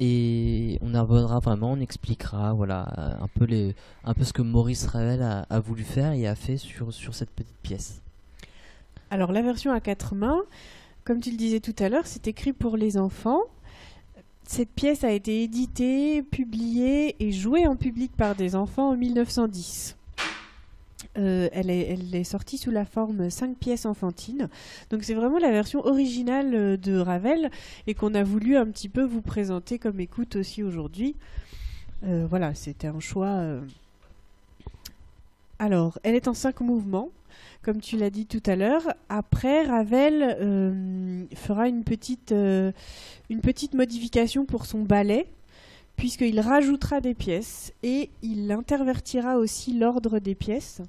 Et 0.00 0.78
on 0.82 0.92
abordera 0.94 1.38
vraiment, 1.38 1.70
on 1.70 1.80
expliquera 1.80 2.52
voilà, 2.52 3.16
un, 3.20 3.28
peu 3.28 3.44
les, 3.44 3.76
un 4.04 4.12
peu 4.12 4.24
ce 4.24 4.32
que 4.32 4.42
Maurice 4.42 4.86
Ravel 4.86 5.22
a, 5.22 5.60
voulu 5.60 5.84
faire 5.84 6.12
et 6.12 6.26
a 6.26 6.34
fait 6.34 6.56
sur, 6.56 6.92
sur 6.92 7.14
cette 7.14 7.30
petite 7.30 7.56
pièce. 7.62 8.02
Alors 9.12 9.30
la 9.30 9.42
version 9.42 9.70
à 9.70 9.78
quatre 9.78 10.16
mains, 10.16 10.42
comme 11.04 11.20
tu 11.20 11.30
le 11.30 11.36
disais 11.36 11.60
tout 11.60 11.76
à 11.78 11.88
l'heure, 11.88 12.08
c'est 12.08 12.26
écrit 12.26 12.52
pour 12.52 12.76
les 12.76 12.98
enfants. 12.98 13.42
Cette 14.42 14.70
pièce 14.70 15.04
a 15.04 15.12
été 15.12 15.44
éditée, 15.44 16.22
publiée 16.24 17.14
et 17.20 17.30
jouée 17.30 17.68
en 17.68 17.76
public 17.76 18.10
par 18.16 18.34
des 18.34 18.56
enfants 18.56 18.90
en 18.90 18.96
1910. 18.96 19.96
Euh, 21.18 21.48
elle, 21.52 21.70
est, 21.70 22.24
sortie 22.24 22.58
sous 22.58 22.70
la 22.70 22.84
forme 22.84 23.30
5 23.30 23.56
pièces 23.56 23.86
enfantines. 23.86 24.48
Donc 24.90 25.02
c'est 25.02 25.14
vraiment 25.14 25.38
la 25.38 25.50
version 25.50 25.84
originale 25.84 26.54
euh, 26.54 26.76
de 26.76 26.98
Ravel 26.98 27.50
et 27.86 27.94
qu'on 27.94 28.14
a 28.14 28.22
voulu 28.22 28.56
un 28.56 28.66
petit 28.66 28.88
peu 28.88 29.02
vous 29.02 29.22
présenter 29.22 29.78
comme 29.78 29.98
écoute 30.00 30.36
aussi 30.36 30.62
aujourd'hui. 30.62 31.14
Euh, 32.04 32.26
voilà, 32.28 32.54
c'était 32.54 32.88
un 32.88 33.00
choix. 33.00 33.40
Alors, 35.58 35.98
elle 36.02 36.14
est 36.14 36.28
en 36.28 36.34
5 36.34 36.60
mouvements, 36.60 37.08
comme 37.62 37.80
tu 37.80 37.96
l'as 37.96 38.10
dit 38.10 38.26
tout 38.26 38.42
à 38.44 38.56
l'heure. 38.56 38.82
Après, 39.08 39.62
Ravel 39.62 41.26
fera 41.34 41.68
une 41.68 41.82
petite, 41.82 42.32
une 42.32 43.40
petite 43.40 43.72
modification 43.72 44.44
pour 44.44 44.66
son 44.66 44.82
ballet 44.82 45.26
puisqu'il 45.96 46.38
rajoutera 46.40 47.00
des 47.00 47.14
pièces 47.14 47.72
et 47.82 48.10
il 48.22 48.50
intervertira 48.52 49.36
aussi 49.38 49.72
l'ordre 49.78 50.18
des 50.18 50.34
pièces 50.34 50.82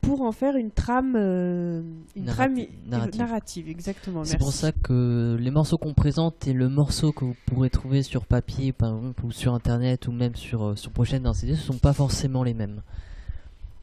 pour 0.00 0.22
en 0.22 0.32
faire 0.32 0.56
une 0.56 0.70
trame, 0.70 1.14
euh, 1.14 1.82
une 2.16 2.24
Narrati- 2.24 2.34
trame 2.34 2.58
narrative. 2.88 3.20
narrative, 3.20 3.68
exactement. 3.68 4.24
C'est 4.24 4.38
pour 4.38 4.52
ça 4.52 4.72
que 4.72 5.36
les 5.38 5.50
morceaux 5.50 5.76
qu'on 5.76 5.92
présente 5.92 6.46
et 6.48 6.54
le 6.54 6.70
morceau 6.70 7.12
que 7.12 7.26
vous 7.26 7.36
pourrez 7.44 7.68
trouver 7.68 8.02
sur 8.02 8.24
papier, 8.24 8.72
par 8.72 8.96
exemple, 8.96 9.26
ou 9.26 9.30
sur 9.30 9.52
internet, 9.52 10.08
ou 10.08 10.12
même 10.12 10.34
sur, 10.36 10.68
euh, 10.68 10.74
sur 10.76 10.90
prochaine 10.90 11.24
d'un 11.24 11.34
CD, 11.34 11.54
ce 11.54 11.62
sont 11.66 11.76
pas 11.78 11.92
forcément 11.92 12.42
les 12.42 12.54
mêmes. 12.54 12.80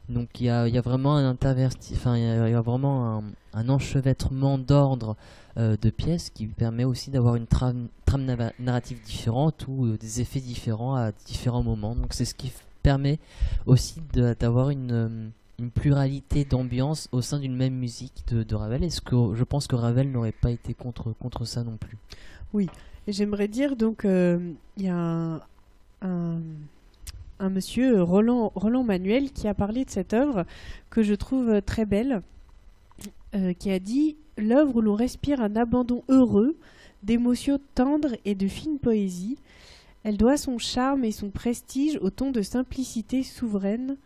Donc 0.08 0.40
il 0.40 0.46
y 0.46 0.50
a, 0.50 0.66
il 0.66 0.74
y 0.74 0.78
a 0.78 0.80
vraiment 0.80 1.16
un 1.16 1.28
interverti, 1.28 1.92
enfin 1.94 2.16
il 2.16 2.24
y 2.24 2.26
a, 2.26 2.48
il 2.48 2.52
y 2.52 2.54
a 2.56 2.62
vraiment 2.62 3.18
un, 3.18 3.22
un 3.52 3.68
enchevêtrement 3.68 4.56
d'ordre 4.58 5.16
de 5.58 5.90
pièces 5.90 6.30
qui 6.30 6.46
permet 6.46 6.84
aussi 6.84 7.10
d'avoir 7.10 7.34
une 7.34 7.46
trame, 7.46 7.88
narrative 8.58 9.00
différente 9.02 9.66
ou 9.68 9.86
euh, 9.86 9.98
des 9.98 10.20
effets 10.20 10.40
différents 10.40 10.94
à 10.94 11.12
différents 11.26 11.62
moments. 11.62 11.94
Donc 11.94 12.14
c'est 12.14 12.24
ce 12.24 12.34
qui 12.34 12.52
permet 12.82 13.18
aussi 13.66 14.00
d'avoir 14.12 14.70
une, 14.70 14.92
euh, 14.92 15.28
une 15.58 15.70
pluralité 15.70 16.44
d'ambiance 16.44 17.08
au 17.12 17.20
sein 17.20 17.38
d'une 17.38 17.56
même 17.56 17.74
musique 17.74 18.24
de, 18.28 18.54
Ravel. 18.54 18.84
Et 18.84 18.90
ce 18.90 19.00
que 19.00 19.34
je 19.34 19.44
pense 19.44 19.66
que 19.66 19.76
Ravel 19.76 20.10
n'aurait 20.10 20.32
pas 20.32 20.50
été 20.50 20.74
contre, 20.74 21.12
contre 21.12 21.44
ça 21.44 21.64
non 21.64 21.76
plus. 21.76 21.98
Et 23.08 23.12
j'aimerais 23.12 23.48
dire, 23.48 23.76
donc, 23.76 24.04
euh, 24.04 24.52
il 24.76 24.84
y 24.84 24.88
a 24.88 25.40
un, 26.02 26.40
monsieur, 27.40 27.98
euh, 27.98 28.04
Roland, 28.04 28.52
Roland 28.54 28.84
Manuel, 28.84 29.32
qui 29.32 29.48
a 29.48 29.54
parlé 29.54 29.84
de 29.84 29.90
cette 29.90 30.12
œuvre 30.14 30.44
que 30.90 31.02
je 31.02 31.14
trouve 31.14 31.48
euh, 31.50 31.60
très 31.60 31.86
belle, 31.86 32.22
euh, 33.34 33.52
qui 33.52 33.70
a 33.70 33.78
dit 33.78 34.16
L'œuvre 34.38 34.76
où 34.76 34.80
l'on 34.80 34.94
respire 34.94 35.40
un 35.40 35.56
abandon 35.56 36.02
heureux, 36.08 36.56
d'émotions 37.02 37.60
tendres 37.74 38.16
et 38.24 38.34
de 38.34 38.48
fine 38.48 38.78
poésie. 38.78 39.36
Elle 40.04 40.16
doit 40.16 40.36
son 40.36 40.58
charme 40.58 41.04
et 41.04 41.12
son 41.12 41.30
prestige 41.30 41.98
au 42.00 42.10
ton 42.10 42.30
de 42.30 42.42
simplicité 42.42 43.22
souveraine 43.22 43.96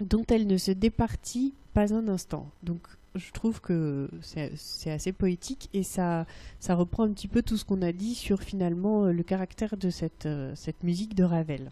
dont 0.00 0.24
elle 0.28 0.46
ne 0.46 0.56
se 0.56 0.72
départit 0.72 1.54
pas 1.74 1.94
un 1.94 2.08
instant. 2.08 2.50
Donc, 2.62 2.80
je 3.14 3.30
trouve 3.32 3.60
que 3.60 4.10
c'est 4.20 4.90
assez 4.90 5.12
poétique 5.12 5.68
et 5.72 5.82
ça, 5.82 6.26
reprend 6.68 7.04
un 7.04 7.12
petit 7.12 7.28
peu 7.28 7.42
tout 7.42 7.56
ce 7.56 7.64
qu'on 7.64 7.82
a 7.82 7.92
dit 7.92 8.14
sur 8.14 8.42
finalement 8.42 9.06
le 9.06 9.22
caractère 9.22 9.76
de 9.76 9.90
cette, 9.90 10.26
euh, 10.26 10.54
musique 10.82 11.14
de 11.14 11.24
Ravel. 11.24 11.70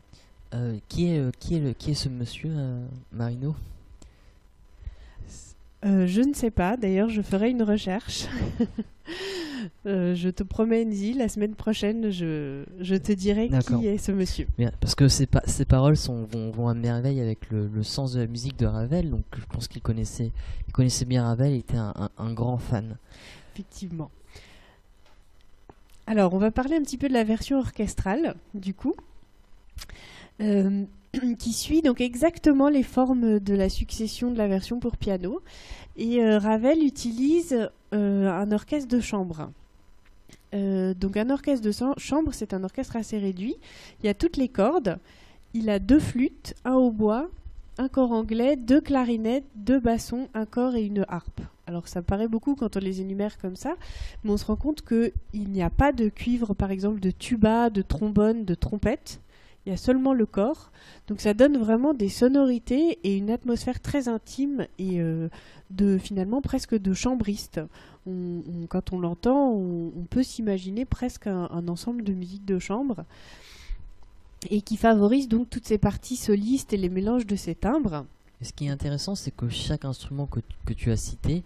Euh, 0.54 0.78
qui, 0.88 1.08
est, 1.08 1.18
euh, 1.18 1.30
qui, 1.38 1.56
est 1.56 1.94
ce 1.94 2.08
monsieur, 2.08 2.52
Marino? 3.12 3.54
Euh, 5.84 6.06
je 6.06 6.22
ne 6.22 6.32
sais 6.34 6.50
pas, 6.50 6.76
d'ailleurs 6.76 7.08
je 7.10 7.20
ferai 7.22 7.50
une 7.50 7.62
recherche. 7.62 8.26
Euh, 9.86 10.14
je 10.14 10.28
te 10.30 10.42
promets 10.42 10.84
Enzi, 10.84 11.12
la 11.14 11.28
semaine 11.28 11.54
prochaine 11.54 12.10
je, 12.10 12.64
je 12.80 12.94
te 12.96 13.12
dirai 13.12 13.48
qui 13.48 13.86
est 13.86 13.96
ce 13.98 14.12
monsieur. 14.12 14.46
Bien, 14.58 14.70
Parce 14.80 14.94
que 14.94 15.08
ces, 15.08 15.26
pa- 15.26 15.42
ces 15.46 15.64
paroles 15.64 15.96
sont, 15.96 16.24
vont, 16.24 16.50
vont 16.50 16.68
à 16.68 16.74
merveille 16.74 17.20
avec 17.20 17.50
le, 17.50 17.66
le 17.68 17.82
sens 17.82 18.12
de 18.14 18.20
la 18.20 18.26
musique 18.26 18.58
de 18.58 18.66
Ravel. 18.66 19.10
Donc 19.10 19.24
je 19.38 19.44
pense 19.46 19.68
qu'il 19.68 19.80
connaissait, 19.82 20.32
il 20.68 20.72
connaissait 20.72 21.04
bien 21.04 21.24
Ravel, 21.24 21.52
il 21.52 21.58
était 21.58 21.76
un, 21.76 21.92
un- 21.96 22.10
un 22.18 22.32
grand 22.32 22.58
fan. 22.58 22.96
Effectivement. 23.54 24.10
Alors, 26.06 26.34
on 26.34 26.38
va 26.38 26.50
parler 26.50 26.76
un 26.76 26.82
petit 26.82 26.98
peu 26.98 27.08
de 27.08 27.14
la 27.14 27.24
version 27.24 27.58
orchestrale, 27.58 28.34
du 28.54 28.74
coup, 28.74 28.94
euh, 30.40 30.84
qui 31.38 31.52
suit 31.52 31.82
donc 31.82 32.00
exactement 32.00 32.68
les 32.68 32.82
formes 32.82 33.40
de 33.40 33.54
la 33.54 33.68
succession 33.68 34.30
de 34.30 34.38
la 34.38 34.48
version 34.48 34.80
pour 34.80 34.96
piano. 34.96 35.40
Et 35.96 36.22
euh, 36.22 36.38
Ravel 36.38 36.82
utilise 36.82 37.68
euh, 37.92 38.30
un 38.30 38.50
orchestre 38.52 38.88
de 38.88 39.00
chambre. 39.00 39.50
Euh, 40.54 40.94
donc, 40.94 41.16
un 41.16 41.30
orchestre 41.30 41.64
de 41.64 41.72
chambre, 41.98 42.32
c'est 42.32 42.54
un 42.54 42.64
orchestre 42.64 42.96
assez 42.96 43.18
réduit. 43.18 43.56
Il 44.02 44.06
y 44.06 44.08
a 44.08 44.14
toutes 44.14 44.36
les 44.36 44.48
cordes. 44.48 44.98
Il 45.52 45.70
a 45.70 45.78
deux 45.78 46.00
flûtes, 46.00 46.54
un 46.64 46.74
hautbois, 46.74 47.30
un 47.78 47.88
corps 47.88 48.12
anglais, 48.12 48.56
deux 48.56 48.80
clarinettes, 48.80 49.44
deux 49.54 49.80
bassons, 49.80 50.28
un 50.34 50.46
corps 50.46 50.74
et 50.74 50.84
une 50.84 51.04
harpe. 51.08 51.40
Alors 51.66 51.88
ça 51.88 52.02
paraît 52.02 52.28
beaucoup 52.28 52.56
quand 52.56 52.76
on 52.76 52.80
les 52.80 53.00
énumère 53.00 53.38
comme 53.38 53.56
ça, 53.56 53.76
mais 54.22 54.30
on 54.30 54.36
se 54.36 54.44
rend 54.44 54.56
compte 54.56 54.82
qu'il 54.82 55.12
n'y 55.32 55.62
a 55.62 55.70
pas 55.70 55.92
de 55.92 56.08
cuivre, 56.08 56.54
par 56.54 56.70
exemple, 56.70 57.00
de 57.00 57.10
tuba, 57.10 57.70
de 57.70 57.82
trombone, 57.82 58.44
de 58.44 58.54
trompette. 58.54 59.20
Il 59.66 59.70
y 59.70 59.72
a 59.72 59.76
seulement 59.76 60.12
le 60.12 60.26
corps. 60.26 60.70
Donc 61.08 61.20
ça 61.20 61.32
donne 61.32 61.56
vraiment 61.56 61.94
des 61.94 62.08
sonorités 62.08 62.98
et 63.02 63.16
une 63.16 63.30
atmosphère 63.30 63.80
très 63.80 64.08
intime 64.08 64.66
et 64.78 65.00
euh, 65.00 65.28
de 65.70 65.96
finalement 65.98 66.42
presque 66.42 66.74
de 66.76 66.92
chambriste. 66.92 67.60
Quand 68.68 68.92
on 68.92 69.00
l'entend, 69.00 69.52
on, 69.52 70.04
peut 70.10 70.22
s'imaginer 70.22 70.84
presque 70.84 71.26
un, 71.26 71.68
ensemble 71.68 72.04
de 72.04 72.12
musique 72.12 72.44
de 72.44 72.58
chambre 72.58 73.04
et 74.50 74.60
qui 74.60 74.76
favorise 74.76 75.26
donc 75.26 75.48
toutes 75.48 75.66
ces 75.66 75.78
parties 75.78 76.16
solistes 76.16 76.74
et 76.74 76.76
les 76.76 76.90
mélanges 76.90 77.26
de 77.26 77.34
ces 77.34 77.54
timbres. 77.54 78.04
Ce 78.42 78.52
qui 78.52 78.66
est 78.66 78.70
intéressant, 78.70 79.14
c'est 79.14 79.30
que 79.30 79.48
chaque 79.48 79.86
instrument 79.86 80.26
que, 80.26 80.40
tu 80.74 80.90
as 80.90 80.98
cité 80.98 81.44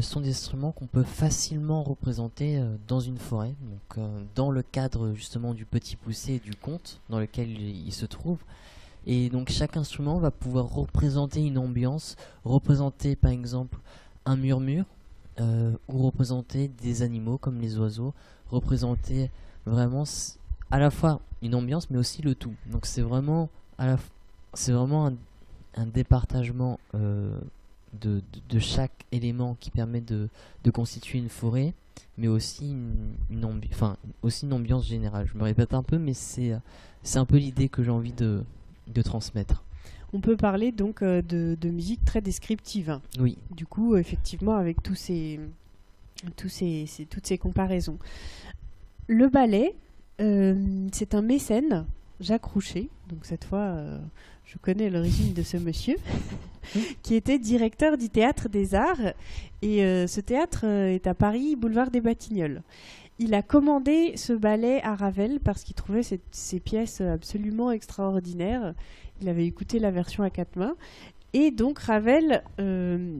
sont 0.00 0.20
des 0.20 0.30
instruments 0.30 0.72
qu'on 0.72 0.86
peut 0.86 1.02
facilement 1.02 1.82
représenter 1.82 2.58
euh, 2.58 2.76
dans 2.86 3.00
une 3.00 3.18
forêt. 3.18 3.54
Euh, 3.98 4.22
dans 4.34 4.50
le 4.50 4.62
cadre 4.62 5.14
justement 5.14 5.54
du 5.54 5.64
petit 5.64 5.96
poussé 5.96 6.34
et 6.34 6.38
du 6.38 6.54
conte 6.54 7.00
dans 7.08 7.18
lequel 7.18 7.48
il, 7.48 7.92
se 7.92 8.06
trouve. 8.06 8.38
Et 9.06 9.30
donc, 9.30 9.48
chaque 9.48 9.76
instrument 9.76 10.18
va 10.18 10.30
pouvoir 10.30 10.66
représenter 10.66 11.44
une 11.44 11.58
ambiance, 11.58 12.16
représenter 12.44 13.16
par 13.16 13.30
exemple 13.30 13.78
un 14.26 14.36
murmure, 14.36 14.84
euh, 15.40 15.72
ou 15.88 16.02
représenter 16.04 16.68
des 16.82 17.02
animaux 17.02 17.38
comme 17.38 17.60
les 17.60 17.78
oiseaux, 17.78 18.12
représenter 18.50 19.30
vraiment 19.64 20.04
à 20.70 20.78
la 20.78 20.90
fois 20.90 21.20
une 21.40 21.54
ambiance, 21.54 21.88
mais 21.88 21.98
aussi 21.98 22.20
le 22.20 22.34
tout. 22.34 22.54
Donc, 22.66 22.84
c'est 22.84 23.00
vraiment, 23.00 23.48
c'est 24.52 24.72
vraiment 24.72 25.06
un 25.06 25.14
un 25.76 25.86
départagement 25.86 26.78
euh, 26.94 27.38
de, 28.00 28.16
de, 28.32 28.40
de 28.48 28.58
chaque 28.58 29.04
élément 29.12 29.56
qui 29.60 29.70
permet 29.70 30.00
de, 30.00 30.28
de 30.64 30.70
constituer 30.70 31.18
une 31.18 31.28
forêt, 31.28 31.74
mais 32.18 32.28
aussi 32.28 32.70
une, 32.70 33.14
une, 33.30 33.44
ambi- 33.44 33.68
enfin, 33.72 33.96
aussi 34.22 34.44
une 34.46 34.52
ambiance 34.52 34.86
générale. 34.86 35.26
Je 35.32 35.36
me 35.38 35.42
répète 35.44 35.74
un 35.74 35.82
peu, 35.82 35.98
mais 35.98 36.14
c'est, 36.14 36.52
euh, 36.52 36.58
c'est 37.02 37.18
un 37.18 37.24
peu 37.24 37.36
l'idée 37.38 37.68
que 37.68 37.82
j'ai 37.82 37.90
envie 37.90 38.12
de, 38.12 38.42
de 38.88 39.02
transmettre. 39.02 39.64
On 40.12 40.20
peut 40.20 40.36
parler 40.36 40.72
donc 40.72 41.02
euh, 41.02 41.22
de, 41.22 41.56
de 41.60 41.68
musique 41.70 42.04
très 42.04 42.20
descriptive. 42.20 42.98
Oui, 43.18 43.36
Du 43.50 43.66
coup, 43.66 43.96
effectivement, 43.96 44.56
avec 44.56 44.82
tous 44.82 44.96
ces, 44.96 45.38
tous 46.36 46.48
ces, 46.48 46.86
ces- 46.86 47.06
toutes 47.06 47.26
ces 47.26 47.38
comparaisons. 47.38 47.98
Le 49.06 49.28
ballet, 49.28 49.74
euh, 50.20 50.86
c'est 50.92 51.14
un 51.14 51.22
mécène, 51.22 51.86
Jacques 52.20 52.44
Roucher. 52.44 52.88
Donc 53.08 53.24
cette 53.24 53.44
fois, 53.44 53.58
euh, 53.60 53.98
je 54.52 54.58
connais 54.58 54.90
l'origine 54.90 55.32
de 55.32 55.42
ce 55.42 55.56
monsieur, 55.56 55.96
qui 57.02 57.14
était 57.14 57.38
directeur 57.38 57.96
du 57.96 58.08
théâtre 58.10 58.48
des 58.48 58.74
Arts. 58.74 59.14
Et 59.62 59.84
euh, 59.84 60.06
ce 60.06 60.20
théâtre 60.20 60.62
euh, 60.64 60.88
est 60.94 61.06
à 61.06 61.14
Paris, 61.14 61.56
boulevard 61.56 61.90
des 61.90 62.00
Batignolles. 62.00 62.62
Il 63.18 63.34
a 63.34 63.42
commandé 63.42 64.12
ce 64.16 64.32
ballet 64.32 64.80
à 64.82 64.94
Ravel 64.94 65.40
parce 65.40 65.62
qu'il 65.62 65.74
trouvait 65.74 66.02
cette- 66.02 66.22
ces 66.32 66.58
pièces 66.58 67.00
absolument 67.00 67.70
extraordinaires. 67.70 68.74
Il 69.20 69.28
avait 69.28 69.46
écouté 69.46 69.78
la 69.78 69.90
version 69.90 70.22
à 70.22 70.30
quatre 70.30 70.56
mains. 70.56 70.74
Et 71.32 71.50
donc 71.50 71.78
Ravel 71.78 72.42
euh, 72.60 73.18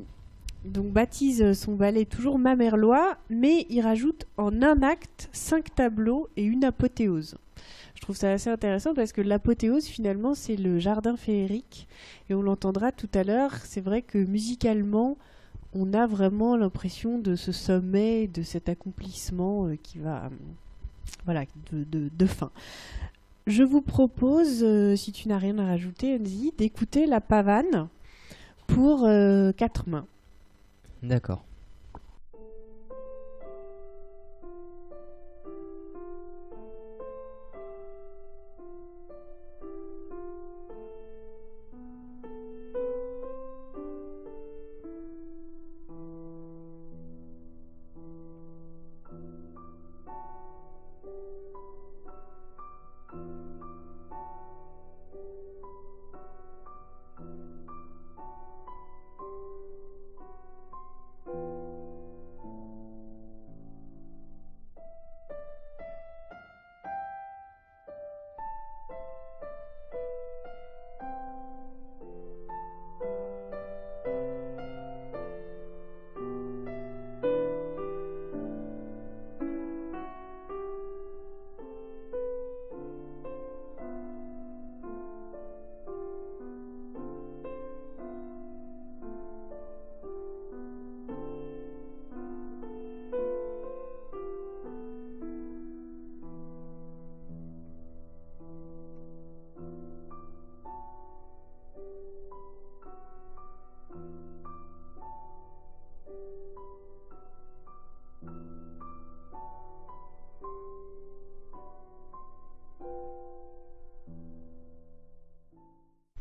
donc 0.64 0.93
baptise 0.93 1.53
son 1.53 1.75
ballet 1.75 2.07
toujours 2.07 2.38
Mamerlois, 2.38 3.16
mais 3.29 3.66
il 3.71 3.81
rajoute 3.83 4.27
en 4.37 4.62
un 4.62 4.83
acte 4.83 5.29
cinq 5.33 5.75
tableaux 5.75 6.29
et 6.37 6.45
une 6.45 6.64
apothéose. 6.64 7.37
Je 8.01 8.07
trouve 8.07 8.17
ça 8.17 8.33
assez 8.33 8.49
intéressant 8.49 8.95
parce 8.95 9.13
que 9.13 9.21
l'apothéose, 9.21 9.85
finalement, 9.85 10.35
c'est 10.35 10.57
le 10.57 10.79
jardin 10.79 11.19
féerique. 11.19 11.87
Et 12.31 12.35
on 12.35 12.41
l'entendra 12.41 12.93
tout 12.93 13.11
à 13.13 13.25
l'heure. 13.25 13.55
C'est 13.65 13.83
vrai 13.83 14.01
que 14.01 14.17
musicalement, 14.17 15.19
on 15.75 15.93
a 15.93 16.07
vraiment 16.07 16.57
l'impression 16.57 17.19
de 17.19 17.37
ce 17.37 17.53
sommet, 17.53 18.27
de 18.27 18.41
cet 18.41 18.71
accomplissement 18.71 19.67
euh, 19.67 19.77
qui 19.77 19.99
va. 19.99 20.25
euh, 20.25 20.29
voilà, 21.27 21.45
de, 21.73 22.27
fin. 22.27 22.51
Je 23.47 23.63
vous 23.63 23.83
propose, 23.83 24.63
euh, 24.63 24.97
si 24.97 25.13
tu 25.13 25.29
n'as 25.29 25.37
rien 25.37 25.59
à 25.59 25.67
rajouter, 25.67 26.19
Enzi, 26.19 26.55
d'écouter 26.57 27.05
la 27.05 27.21
pavane 27.21 27.89
pour 28.67 29.01
quatre 29.57 29.89
mains. 29.91 30.07
D'accord. 31.03 31.45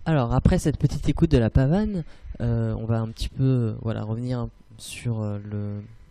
Alors 0.10 0.34
après 0.34 0.58
cette 0.58 0.80
petite 0.80 1.08
écoute 1.08 1.30
de 1.30 1.38
la 1.38 1.52
pavane, 1.52 2.04
euh, 2.42 2.74
on 2.80 2.86
va 2.86 3.00
un 3.00 3.10
petit 3.10 3.30
peu 3.30 3.44
euh, 3.44 3.76
voilà 3.84 4.02
revenir 4.02 4.48
sur 4.80 5.22
euh, 5.22 5.38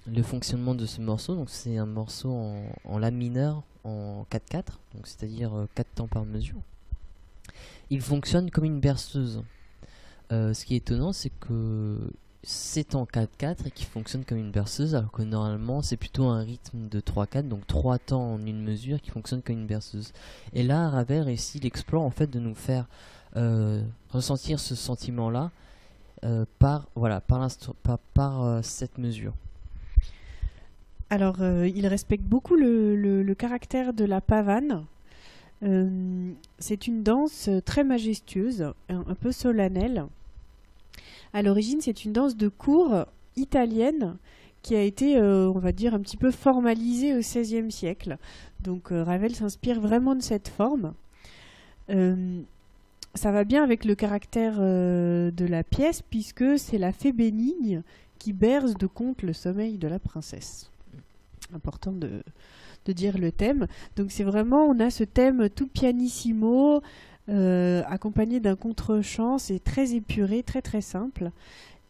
le, 0.07 0.23
fonctionnement 0.23 0.77
de 0.77 0.87
ce 0.87 1.01
morceau. 1.01 1.45
C'est 1.49 1.79
un 1.79 1.87
morceau 1.87 2.31
en, 2.31 2.63
en 2.85 2.99
la 3.01 3.11
mineur 3.11 3.65
en 3.83 4.25
4-4, 4.31 4.63
donc 4.95 5.05
c'est-à-dire 5.09 5.51
4 5.75 5.89
temps 5.97 6.07
par 6.07 6.25
mesure. 6.25 6.61
Il 7.91 8.01
fonctionne 8.01 8.53
comme 8.53 8.67
une 8.67 8.79
berceuse. 8.79 9.43
Euh, 10.31 10.55
ce 10.55 10.65
qui 10.65 10.75
est 10.75 10.77
étonnant, 10.77 11.13
c'est 11.13 11.33
que 11.41 11.99
c'est 12.43 12.95
en 12.95 13.05
4-4 13.05 13.67
et 13.67 13.71
qu'il 13.71 13.87
fonctionne 13.87 14.25
comme 14.25 14.39
une 14.39 14.51
berceuse, 14.51 14.95
alors 14.95 15.11
que 15.11 15.23
normalement 15.23 15.83
c'est 15.83 15.97
plutôt 15.97 16.25
un 16.25 16.41
rythme 16.41 16.89
de 16.89 17.01
3-4, 17.01 17.49
donc 17.49 17.67
3 17.67 17.99
temps 17.99 18.35
en 18.35 18.47
une 18.47 18.63
mesure 18.63 19.01
qui 19.01 19.11
fonctionne 19.11 19.43
comme 19.43 19.57
une 19.57 19.67
berceuse. 19.67 20.13
Et 20.53 20.63
là, 20.63 20.89
Ravel 20.89 21.23
réussit 21.23 21.63
l'exploit 21.63 22.01
en 22.01 22.11
fait 22.11 22.29
de 22.29 22.39
nous 22.39 22.55
faire 22.55 22.87
euh, 23.37 23.83
ressentir 24.11 24.61
ce 24.61 24.75
sentiment-là 24.75 25.51
euh, 26.25 26.45
par 26.59 26.89
voilà 26.95 27.21
par, 27.21 27.49
par, 28.15 28.45
euh, 28.45 28.61
cette 28.63 28.99
mesure. 28.99 29.35
Alors, 31.11 31.43
il 31.43 31.87
respecte 31.87 32.25
beaucoup 32.25 32.55
le, 32.55 33.35
caractère 33.35 33.95
de 33.95 34.05
la 34.05 34.21
pavane. 34.21 34.85
C'est 36.59 36.87
une 36.87 37.03
danse 37.03 37.49
très 37.65 37.83
majestueuse, 37.83 38.73
un 38.91 39.15
peu 39.15 39.33
solennelle. 39.33 40.05
À 41.33 41.43
l'origine, 41.43 41.81
c'est 41.81 42.05
une 42.05 42.13
danse 42.13 42.37
de 42.37 42.49
cour 42.49 43.07
italienne 43.37 44.17
qui 44.63 44.75
a 44.75 44.83
été, 44.83 45.17
euh, 45.17 45.49
on 45.49 45.59
va 45.59 45.73
dire, 45.73 45.95
un 45.95 46.01
petit 46.01 46.17
peu 46.17 46.31
formalisée 46.31 47.15
au 47.15 47.21
XVIe 47.21 47.71
siècle. 47.71 48.19
Donc, 48.61 48.93
euh, 48.93 49.05
Ravel 49.05 49.35
s'inspire 49.35 49.81
vraiment 49.81 50.15
de 50.15 50.23
cette 50.23 50.49
forme. 50.49 50.95
Euh, 51.91 52.41
ça 53.15 53.33
va 53.33 53.45
bien 53.45 53.63
avec 53.63 53.85
le 53.85 53.95
caractère 53.95 54.59
de 54.59 55.47
la 55.47 55.65
pièce, 55.65 56.03
puisque 56.03 56.59
c'est 56.59 56.79
la 56.79 56.93
fée 56.93 57.13
bénigne 57.13 57.83
qui 58.19 58.33
berce 58.33 58.75
de 58.75 58.87
conte 58.87 59.23
le 59.23 59.33
sommeil 59.33 59.79
de 59.79 59.89
la 59.89 59.99
princesse 59.99 60.71
important 61.55 61.93
de 61.93 62.23
dire 62.93 63.19
le 63.19 63.33
thème. 63.33 63.67
Donc 63.97 64.11
c'est 64.11 64.25
vraiment, 64.25 64.65
on 64.65 64.79
a 64.81 64.91
ce 64.91 65.05
thème 65.05 65.49
tout 65.51 65.67
pianissimo, 65.67 66.83
euh, 67.29 67.83
accompagné 67.87 68.41
d'un 68.41 68.57
contre-champ, 68.57 69.39
c'est 69.39 69.63
très 69.63 69.95
épuré, 69.95 70.43
très 70.43 70.63
très 70.63 70.81
simple. 70.81 71.31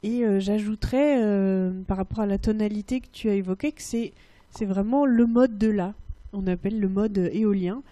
Et 0.03 0.25
euh, 0.25 0.41
j'ajouterais, 0.41 1.23
euh, 1.23 1.73
par 1.87 1.97
rapport 1.97 2.21
à 2.21 2.27
la 2.27 2.39
tonalité 2.39 3.01
que 3.01 3.09
tu 3.13 3.29
as 3.29 3.35
évoquée, 3.35 3.73
que 3.73 3.83
c'est, 3.83 4.13
c'est 4.51 4.65
vraiment 4.65 5.07
le 5.07 5.27
mode 5.27 5.59
de 5.59 5.69
la, 5.69 5.95
on 6.33 6.47
appelle 6.47 6.81
le 6.81 6.89
mode 6.89 7.19
éolien, 7.33 7.83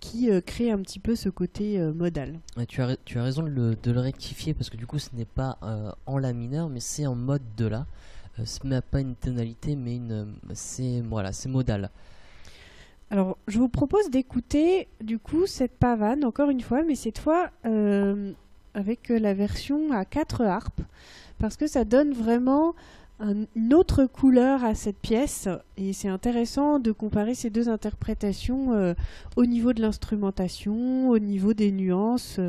qui 0.00 0.28
crée 0.44 0.70
un 0.72 0.78
petit 0.78 0.98
peu 0.98 1.14
ce 1.14 1.28
côté 1.28 1.78
modal. 1.78 2.40
Tu, 2.68 2.82
as, 2.82 2.96
tu 3.04 3.18
as 3.18 3.22
raison 3.22 3.42
de 3.44 3.48
le, 3.48 4.00
rectifier 4.00 4.52
parce 4.52 4.68
que 4.68 4.76
du 4.76 4.86
coup 4.86 4.98
ce 4.98 5.14
n'est 5.14 5.24
pas 5.24 5.58
en 6.06 6.18
la 6.18 6.32
mineur 6.32 6.68
mais 6.68 6.80
c'est 6.80 7.06
en 7.06 7.14
mode 7.14 7.42
de. 7.56 7.70
Euh, 8.38 8.44
ce 8.44 8.66
n'est 8.66 8.80
pas 8.80 9.00
une 9.00 9.14
tonalité 9.14 9.76
mais 9.76 9.96
une 9.96 10.34
c'est 10.54 11.00
voilà 11.02 11.32
c'est 11.32 11.48
modal. 11.48 11.90
Alors, 13.10 13.38
je 13.46 13.58
vous 13.58 13.68
propose 13.68 14.10
d'écouter 14.10 14.88
du 15.00 15.18
coup 15.18 15.46
cette 15.46 15.76
pavane 15.78 16.24
encore 16.24 16.50
une 16.50 16.60
fois, 16.60 16.82
mais 16.82 16.96
cette 16.96 17.18
fois 17.18 17.50
euh, 17.64 18.32
avec 18.74 19.10
euh, 19.10 19.18
la 19.18 19.32
version 19.32 19.92
à 19.92 20.04
quatre 20.04 20.42
harpes, 20.42 20.82
parce 21.38 21.56
que 21.56 21.66
ça 21.68 21.84
donne 21.84 22.12
vraiment 22.12 22.74
un- 23.20 23.44
une 23.54 23.74
autre 23.74 24.06
couleur 24.06 24.64
à 24.64 24.74
cette 24.74 24.98
pièce, 24.98 25.48
et 25.76 25.92
c'est 25.92 26.08
intéressant 26.08 26.80
de 26.80 26.90
comparer 26.90 27.34
ces 27.34 27.48
deux 27.48 27.68
interprétations 27.68 28.72
euh, 28.72 28.94
au 29.36 29.46
niveau 29.46 29.72
de 29.72 29.80
l'instrumentation, 29.82 31.08
au 31.08 31.18
niveau 31.20 31.54
des 31.54 31.70
nuances. 31.70 32.40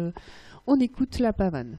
on 0.66 0.80
écoute 0.80 1.20
la 1.20 1.34
pavane. 1.34 1.78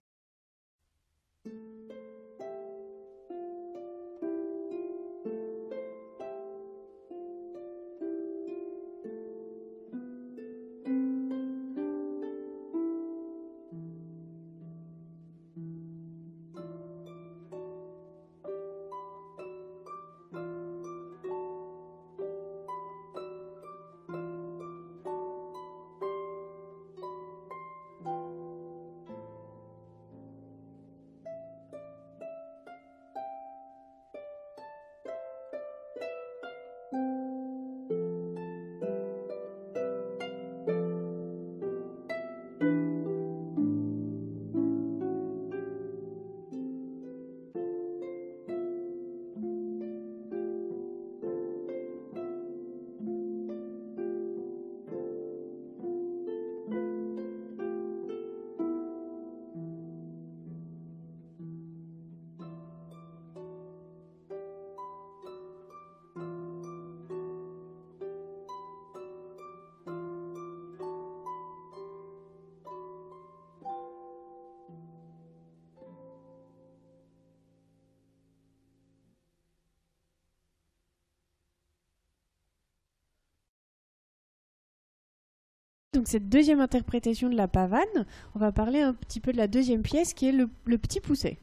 Donc 85.98 86.06
cette 86.06 86.28
deuxième 86.28 86.60
interprétation 86.60 87.28
de 87.28 87.34
la 87.34 87.48
pavane, 87.48 88.06
on 88.36 88.38
va 88.38 88.52
parler 88.52 88.80
un 88.80 88.94
petit 88.94 89.18
peu 89.18 89.32
de 89.32 89.36
la 89.36 89.48
deuxième 89.48 89.82
pièce 89.82 90.14
qui 90.14 90.28
est 90.28 90.32
le, 90.32 90.46
petit 90.78 91.00
pousset. 91.00 91.38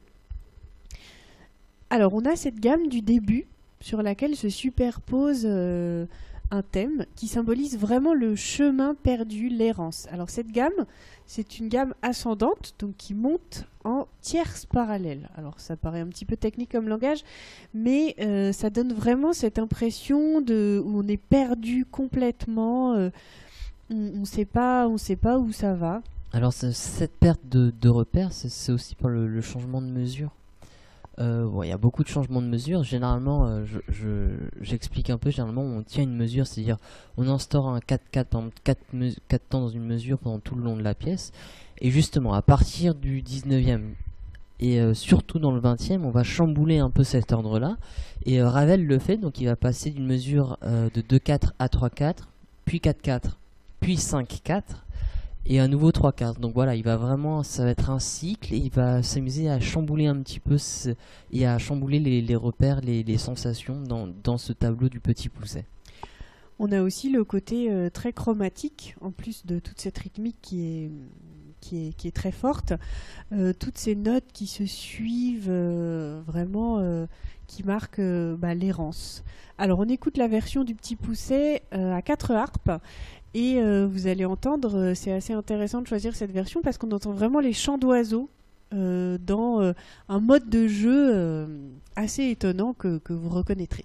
Alors 1.90 2.14
on 2.14 2.24
a 2.24 2.36
cette 2.36 2.58
gamme 2.58 2.88
du 2.88 3.02
début 3.02 3.46
sur 3.80 4.00
laquelle 4.00 4.34
se 4.34 4.48
superpose 4.48 5.42
euh, 5.44 6.06
un 6.50 6.62
thème 6.62 7.04
qui 7.16 7.28
symbolise 7.28 7.76
vraiment 7.76 8.14
le 8.14 8.34
chemin 8.34 8.94
perdu, 8.94 9.50
l'errance. 9.50 10.08
Alors 10.10 10.30
cette 10.30 10.50
gamme, 10.50 10.86
c'est 11.26 11.58
une 11.58 11.68
gamme 11.68 11.92
ascendante, 12.00 12.74
donc 12.78 12.96
qui 12.96 13.12
monte 13.12 13.66
en 13.84 14.08
tierces 14.22 14.64
parallèles. 14.64 15.28
Alors 15.36 15.60
ça 15.60 15.76
paraît 15.76 16.00
un 16.00 16.08
petit 16.08 16.24
peu 16.24 16.38
technique 16.38 16.72
comme 16.72 16.88
langage, 16.88 17.24
mais 17.74 18.14
euh, 18.20 18.52
ça 18.52 18.70
donne 18.70 18.94
vraiment 18.94 19.34
cette 19.34 19.58
impression 19.58 20.40
de 20.40 20.82
où 20.82 20.98
on 20.98 21.06
est 21.08 21.18
perdu 21.18 21.84
complètement. 21.84 22.94
Euh, 22.94 23.10
on 23.90 24.20
ne 24.20 24.24
sait 24.24 24.44
pas, 24.44 24.88
on 24.88 24.96
sait 24.96 25.16
pas 25.16 25.38
où 25.38 25.52
ça 25.52 25.74
va. 25.74 26.02
Alors 26.32 26.52
cette 26.52 27.16
perte 27.18 27.40
de, 27.48 27.72
de 27.80 27.88
repères, 27.88 28.32
c'est 28.32 28.72
aussi 28.72 28.94
par 28.94 29.10
le, 29.10 29.40
changement 29.40 29.80
de 29.80 29.86
mesure. 29.86 30.30
Euh, 31.18 31.48
il 31.62 31.68
y 31.68 31.72
a 31.72 31.78
beaucoup 31.78 32.02
de 32.02 32.08
changements 32.08 32.42
de 32.42 32.46
mesure. 32.46 32.82
Généralement, 32.82 33.62
j'explique 34.60 35.08
un 35.08 35.16
peu. 35.16 35.30
Généralement, 35.30 35.62
on 35.62 35.82
tient 35.82 36.02
une 36.02 36.16
mesure, 36.16 36.46
c'est-à-dire 36.46 36.76
on 37.16 37.26
instaure 37.28 37.68
un 37.68 37.78
4-4, 37.78 38.24
par 38.24 38.42
4, 38.64 38.80
4 39.28 39.48
temps 39.48 39.60
dans 39.60 39.68
une 39.68 39.86
mesure 39.86 40.18
pendant 40.18 40.40
tout 40.40 40.56
le 40.56 40.62
long 40.62 40.76
de 40.76 40.82
la 40.82 40.94
pièce. 40.94 41.32
Et 41.80 41.90
justement, 41.90 42.34
à 42.34 42.42
partir 42.42 42.94
du 42.94 43.22
19e 43.22 43.94
et 44.58 44.80
euh, 44.80 44.94
surtout 44.94 45.38
dans 45.38 45.52
le 45.52 45.60
20e, 45.60 46.00
on 46.02 46.10
va 46.10 46.22
chambouler 46.22 46.78
un 46.78 46.90
peu 46.90 47.04
cet 47.04 47.32
ordre-là. 47.32 47.76
Et 48.24 48.40
euh, 48.40 48.48
Ravel 48.48 48.86
le 48.86 48.98
fait, 48.98 49.16
donc 49.16 49.40
il 49.40 49.46
va 49.46 49.56
passer 49.56 49.90
d'une 49.90 50.06
mesure 50.06 50.58
euh, 50.62 50.88
de 50.94 51.02
2-4 51.02 51.50
à 51.58 51.66
3-4, 51.66 52.14
puis 52.64 52.78
4-4, 52.78 53.32
puis 53.80 53.96
5-4, 53.96 54.62
et 55.46 55.60
à 55.60 55.68
nouveau 55.68 55.90
3-4. 55.90 56.40
Donc 56.40 56.54
voilà, 56.54 56.74
il 56.74 56.82
va 56.82 56.96
vraiment, 56.96 57.42
ça 57.42 57.64
va 57.64 57.70
être 57.70 57.90
un 57.90 57.98
cycle, 57.98 58.54
et 58.54 58.58
il 58.58 58.70
va 58.70 59.02
s'amuser 59.02 59.48
à 59.48 59.60
chambouler 59.60 60.06
un 60.06 60.20
petit 60.20 60.40
peu 60.40 60.56
et 61.32 61.46
à 61.46 61.58
chambouler 61.58 62.00
les, 62.00 62.36
repères, 62.36 62.80
les, 62.80 63.18
sensations 63.18 63.80
dans, 63.80 64.06
dans, 64.06 64.38
ce 64.38 64.52
tableau 64.52 64.88
du 64.88 65.00
petit 65.00 65.28
pousset. 65.28 65.66
On 66.58 66.72
a 66.72 66.82
aussi 66.82 67.10
le 67.10 67.22
côté 67.24 67.70
très 67.92 68.12
chromatique, 68.12 68.96
en 69.00 69.10
plus 69.10 69.44
de 69.44 69.58
toute 69.58 69.80
cette 69.80 69.98
rythmique 69.98 70.38
qui 70.40 70.64
est 70.64 70.90
qui 71.60 72.08
est, 72.08 72.14
très 72.14 72.32
forte. 72.32 72.72
Euh, 73.32 73.52
toutes 73.52 73.78
ces 73.78 73.94
notes 73.94 74.26
qui 74.32 74.46
se 74.46 74.66
suivent 74.66 75.48
euh, 75.50 76.20
vraiment, 76.26 76.78
euh, 76.78 77.06
qui 77.46 77.64
marquent 77.64 78.00
bah, 78.00 78.54
l'errance. 78.54 79.24
Alors 79.58 79.78
on 79.78 79.88
écoute 79.88 80.16
la 80.16 80.28
version 80.28 80.64
du 80.64 80.74
petit 80.74 80.96
pousset 80.96 81.62
à 81.70 82.02
quatre 82.02 82.32
harpes. 82.32 82.70
Et 83.38 83.60
vous 83.60 84.06
allez 84.06 84.24
entendre, 84.24 84.94
c'est 84.94 85.12
assez 85.12 85.34
intéressant 85.34 85.82
de 85.82 85.86
choisir 85.86 86.16
cette 86.16 86.32
version 86.32 86.62
parce 86.62 86.78
qu'on 86.78 86.90
entend 86.90 87.12
vraiment 87.12 87.40
les 87.40 87.52
chants 87.52 87.76
d'oiseaux 87.76 88.30
dans 88.72 89.72
un 90.08 90.20
mode 90.20 90.48
de 90.48 90.66
jeu 90.66 91.46
assez 91.96 92.30
étonnant 92.30 92.72
que 92.72 93.12
vous 93.12 93.28
reconnaîtrez. 93.28 93.84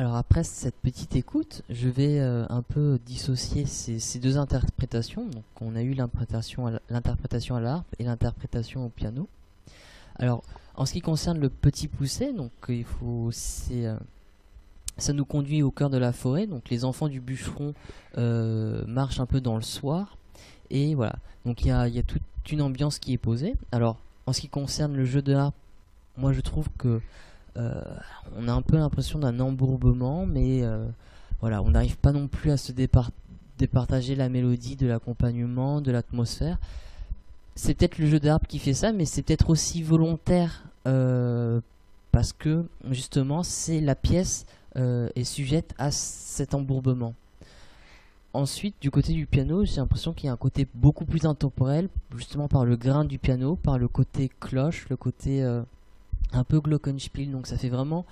Alors 0.00 0.16
après 0.16 0.44
cette 0.44 0.76
petite 0.76 1.14
écoute, 1.14 1.60
je 1.68 1.90
vais 1.90 2.20
euh, 2.20 2.46
un 2.48 2.62
peu 2.62 2.98
dissocier 3.04 3.66
ces, 3.66 4.18
deux 4.18 4.38
interprétations. 4.38 5.26
Donc 5.26 5.44
on 5.60 5.76
a 5.76 5.82
eu 5.82 5.92
l'interprétation 5.92 6.66
à 6.66 7.60
l'harpe 7.60 7.84
et 7.98 8.04
l'interprétation 8.04 8.86
au 8.86 8.88
piano. 8.88 9.28
Alors 10.16 10.42
en 10.74 10.86
ce 10.86 10.94
qui 10.94 11.02
concerne 11.02 11.38
le 11.38 11.50
petit 11.50 11.86
pousset, 11.86 12.32
donc 12.32 12.50
il 12.70 12.86
euh, 13.72 13.98
ça 14.96 15.12
nous 15.12 15.26
conduit 15.26 15.62
au 15.62 15.70
cœur 15.70 15.90
de 15.90 15.98
la 15.98 16.14
forêt. 16.14 16.46
Donc 16.46 16.70
les 16.70 16.86
enfants 16.86 17.08
du 17.08 17.20
bûcheron 17.20 17.74
euh, 18.16 18.82
marchent 18.86 19.20
un 19.20 19.26
peu 19.26 19.42
dans 19.42 19.56
le 19.56 19.62
soir 19.62 20.16
et 20.70 20.94
voilà. 20.94 21.16
Donc 21.44 21.60
il 21.60 21.68
y 21.68 21.72
a, 21.72 22.02
toute 22.02 22.22
une 22.50 22.62
ambiance 22.62 22.98
qui 22.98 23.12
est 23.12 23.18
posée. 23.18 23.54
Alors 23.70 23.98
en 24.24 24.32
ce 24.32 24.40
qui 24.40 24.48
concerne 24.48 24.96
le 24.96 25.04
jeu 25.04 25.20
de 25.20 25.34
harpe, 25.34 25.54
moi 26.16 26.32
je 26.32 26.40
trouve 26.40 26.70
que 26.78 27.02
on 27.56 28.48
a 28.48 28.52
un 28.52 28.62
peu 28.62 28.76
l'impression 28.76 29.18
d'un 29.18 29.38
embourbement, 29.40 30.26
mais 30.26 30.62
euh, 30.62 30.86
voilà, 31.40 31.62
on 31.62 31.70
n'arrive 31.70 31.96
pas 31.96 32.12
non 32.12 32.28
plus 32.28 32.50
à 32.50 32.56
se 32.56 32.72
départager 33.58 34.14
la 34.14 34.28
mélodie, 34.28 34.76
de 34.76 34.86
l'accompagnement, 34.86 35.80
de 35.80 35.90
l'atmosphère. 35.90 36.58
C'est 37.54 37.74
peut-être 37.74 37.98
le 37.98 38.06
jeu 38.06 38.20
d'arbre 38.20 38.46
qui 38.46 38.58
fait 38.58 38.74
ça, 38.74 38.92
mais 38.92 39.04
c'est 39.04 39.22
peut-être 39.22 39.50
aussi 39.50 39.82
volontaire 39.82 40.64
euh, 40.86 41.60
parce 42.12 42.32
que 42.32 42.64
justement, 42.90 43.42
c'est 43.42 43.80
la 43.80 43.94
pièce 43.94 44.46
est 44.76 45.24
sujette 45.24 45.74
à 45.78 45.90
cet 45.90 46.54
embourbement. 46.54 47.12
Ensuite, 48.32 48.76
du 48.80 48.92
côté 48.92 49.12
du 49.12 49.26
piano, 49.26 49.64
j'ai 49.64 49.76
l'impression 49.76 50.12
qu'il 50.12 50.26
y 50.26 50.28
a 50.28 50.32
un 50.32 50.36
côté 50.36 50.68
beaucoup 50.74 51.04
plus 51.04 51.26
intemporel, 51.26 51.88
justement 52.16 52.46
par 52.46 52.64
le 52.64 52.76
grain 52.76 53.04
du 53.04 53.18
piano, 53.18 53.56
par 53.56 53.78
le 53.78 53.88
côté 53.88 54.30
cloche, 54.38 54.86
le 54.88 54.96
côté 54.96 55.42
un 56.32 56.44
peu 56.44 56.60
glockenspiel, 56.60 57.30
donc 57.30 57.46
ça 57.46 57.56
fait 57.56 57.68
vraiment... 57.68 58.04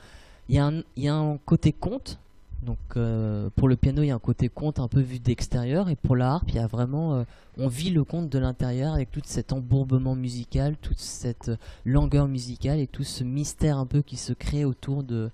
Il 0.48 0.54
y, 0.54 1.08
a 1.08 1.14
un, 1.14 1.36
côté 1.44 1.74
conte, 1.74 2.18
Donc 2.62 2.78
euh, 2.96 3.50
pour 3.54 3.68
le 3.68 3.76
piano, 3.76 4.02
il 4.02 4.06
y 4.06 4.10
a 4.10 4.14
un 4.14 4.18
côté 4.18 4.48
conte 4.48 4.78
un 4.78 4.88
peu 4.88 5.00
vu 5.00 5.18
d'extérieur, 5.18 5.90
et 5.90 5.96
pour 5.96 6.16
la 6.16 6.32
harpe, 6.32 6.48
il 6.48 6.54
y 6.54 6.58
a 6.58 6.66
vraiment, 6.66 7.16
euh, 7.16 7.24
on 7.58 7.68
vit 7.68 7.90
le 7.90 8.02
conte 8.02 8.30
de 8.30 8.38
l'intérieur 8.38 8.94
avec 8.94 9.10
tout 9.10 9.20
cet 9.24 9.52
embourbement 9.52 10.14
musical, 10.14 10.76
toute 10.80 11.00
cette 11.00 11.50
langueur 11.84 12.28
musicale 12.28 12.78
et 12.78 12.86
tout 12.86 13.04
ce 13.04 13.24
mystère 13.24 13.76
un 13.76 13.84
peu 13.84 14.00
qui 14.00 14.16
se 14.16 14.32
crée 14.32 14.64
autour 14.64 15.02
de, 15.02 15.30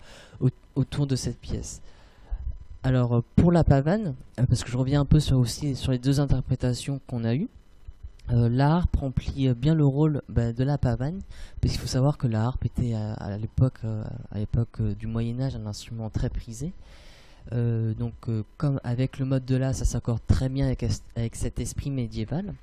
autour 0.74 1.06
de 1.06 1.14
cette 1.14 1.38
pièce. 1.38 1.80
Alors 2.82 3.22
pour 3.36 3.52
la 3.52 3.62
pavane, 3.62 4.14
parce 4.36 4.64
que 4.64 4.70
je 4.70 4.76
reviens 4.76 5.02
un 5.02 5.06
peu 5.06 5.20
sur, 5.20 5.38
aussi 5.38 5.76
sur 5.76 5.92
les 5.92 5.98
deux 5.98 6.18
interprétations 6.18 7.00
qu'on 7.06 7.22
a 7.24 7.34
eues, 7.34 7.48
euh, 8.30 8.48
la 8.48 8.76
harpe 8.76 8.96
remplit 8.96 9.52
bien 9.54 9.74
le 9.74 9.84
rôle 9.84 10.22
bah, 10.28 10.52
de 10.52 10.64
la 10.64 10.78
pavane, 10.78 11.20
parce 11.60 11.72
qu'il 11.72 11.80
faut 11.80 11.86
savoir 11.86 12.18
que 12.18 12.26
la 12.26 12.44
harpe 12.44 12.64
était 12.64 12.94
à, 12.94 13.36
l'époque, 13.38 13.80
à 14.30 14.38
l'époque 14.38 14.80
du 14.80 15.06
Moyen 15.06 15.40
Âge 15.40 15.56
un 15.56 15.66
instrument 15.66 16.10
très 16.10 16.30
prisé. 16.30 16.72
Euh, 17.52 17.92
donc, 17.94 18.14
euh, 18.28 18.42
comme 18.56 18.80
avec 18.84 19.18
le 19.18 19.26
mode 19.26 19.44
de 19.44 19.56
la, 19.56 19.72
ça 19.72 19.84
s'accorde 19.84 20.20
très 20.26 20.48
bien 20.48 20.66
avec, 20.66 20.86
cet 21.36 21.60
esprit 21.60 21.90
médiéval. 21.90 22.54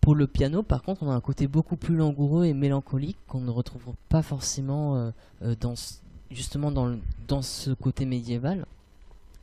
Pour 0.00 0.14
le 0.14 0.26
piano, 0.26 0.62
par 0.62 0.82
contre, 0.82 1.02
on 1.02 1.10
a 1.10 1.14
un 1.14 1.20
côté 1.20 1.46
beaucoup 1.46 1.76
plus 1.76 1.94
langoureux 1.94 2.46
et 2.46 2.54
mélancolique 2.54 3.18
qu'on 3.28 3.40
ne 3.40 3.50
retrouve 3.50 3.94
pas 4.08 4.22
forcément 4.22 5.12
euh, 5.42 5.54
dans, 5.60 5.74
justement 6.30 6.70
dans, 6.70 6.96
dans 7.28 7.42
ce 7.42 7.70
côté 7.72 8.06
médiéval. 8.06 8.64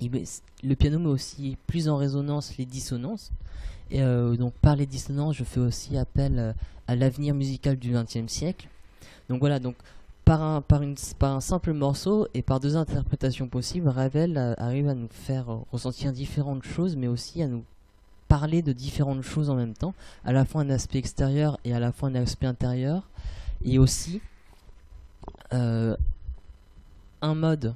le 0.02 0.76
piano 0.76 0.98
met 0.98 1.08
aussi 1.08 1.58
plus 1.68 1.88
en 1.88 1.98
résonance 1.98 2.58
les 2.58 2.66
dissonances. 2.66 3.32
Et 3.92 4.02
donc 4.02 4.54
par 4.62 4.76
les 4.76 4.86
dissonances, 4.86 5.36
je 5.36 5.44
fais 5.44 5.60
aussi 5.60 5.98
appel 5.98 6.54
à 6.88 6.96
l'avenir 6.96 7.34
musical 7.34 7.78
du 7.78 7.92
XXe 7.94 8.32
siècle. 8.32 8.68
Donc 9.30 9.40
voilà, 9.40 9.60
donc 9.60 9.76
par 10.28 10.44
un, 10.44 10.62
par, 10.62 10.82
une, 10.82 10.96
par 11.20 11.34
un 11.34 11.40
simple 11.40 11.72
morceau 11.72 12.28
et 12.34 12.42
par 12.42 12.60
deux 12.60 12.76
interprétations 12.76 13.48
possibles, 13.48 13.88
Ravel 13.88 14.38
euh, 14.38 14.54
arrive 14.58 14.90
à 14.90 14.94
nous 14.94 15.08
faire 15.10 15.50
euh, 15.50 15.60
ressentir 15.72 16.12
différentes 16.12 16.64
choses, 16.64 16.98
mais 16.98 17.08
aussi 17.08 17.42
à 17.42 17.48
nous 17.48 17.64
parler 18.28 18.62
de 18.62 18.74
différentes 18.74 19.22
choses 19.22 19.50
en 19.50 19.56
même 19.56 19.74
temps, 19.74 19.94
à 20.26 20.34
la 20.34 20.44
fois 20.44 20.64
un 20.64 20.70
aspect 20.70 20.98
extérieur 20.98 21.58
et 21.64 21.74
à 21.74 21.80
la 21.80 21.94
fois 21.94 22.10
un 22.10 22.16
aspect 22.16 22.46
intérieur, 22.46 23.08
et 23.64 23.80
aussi 23.80 24.20
euh, 25.54 25.96
un 27.22 27.36
mode 27.36 27.74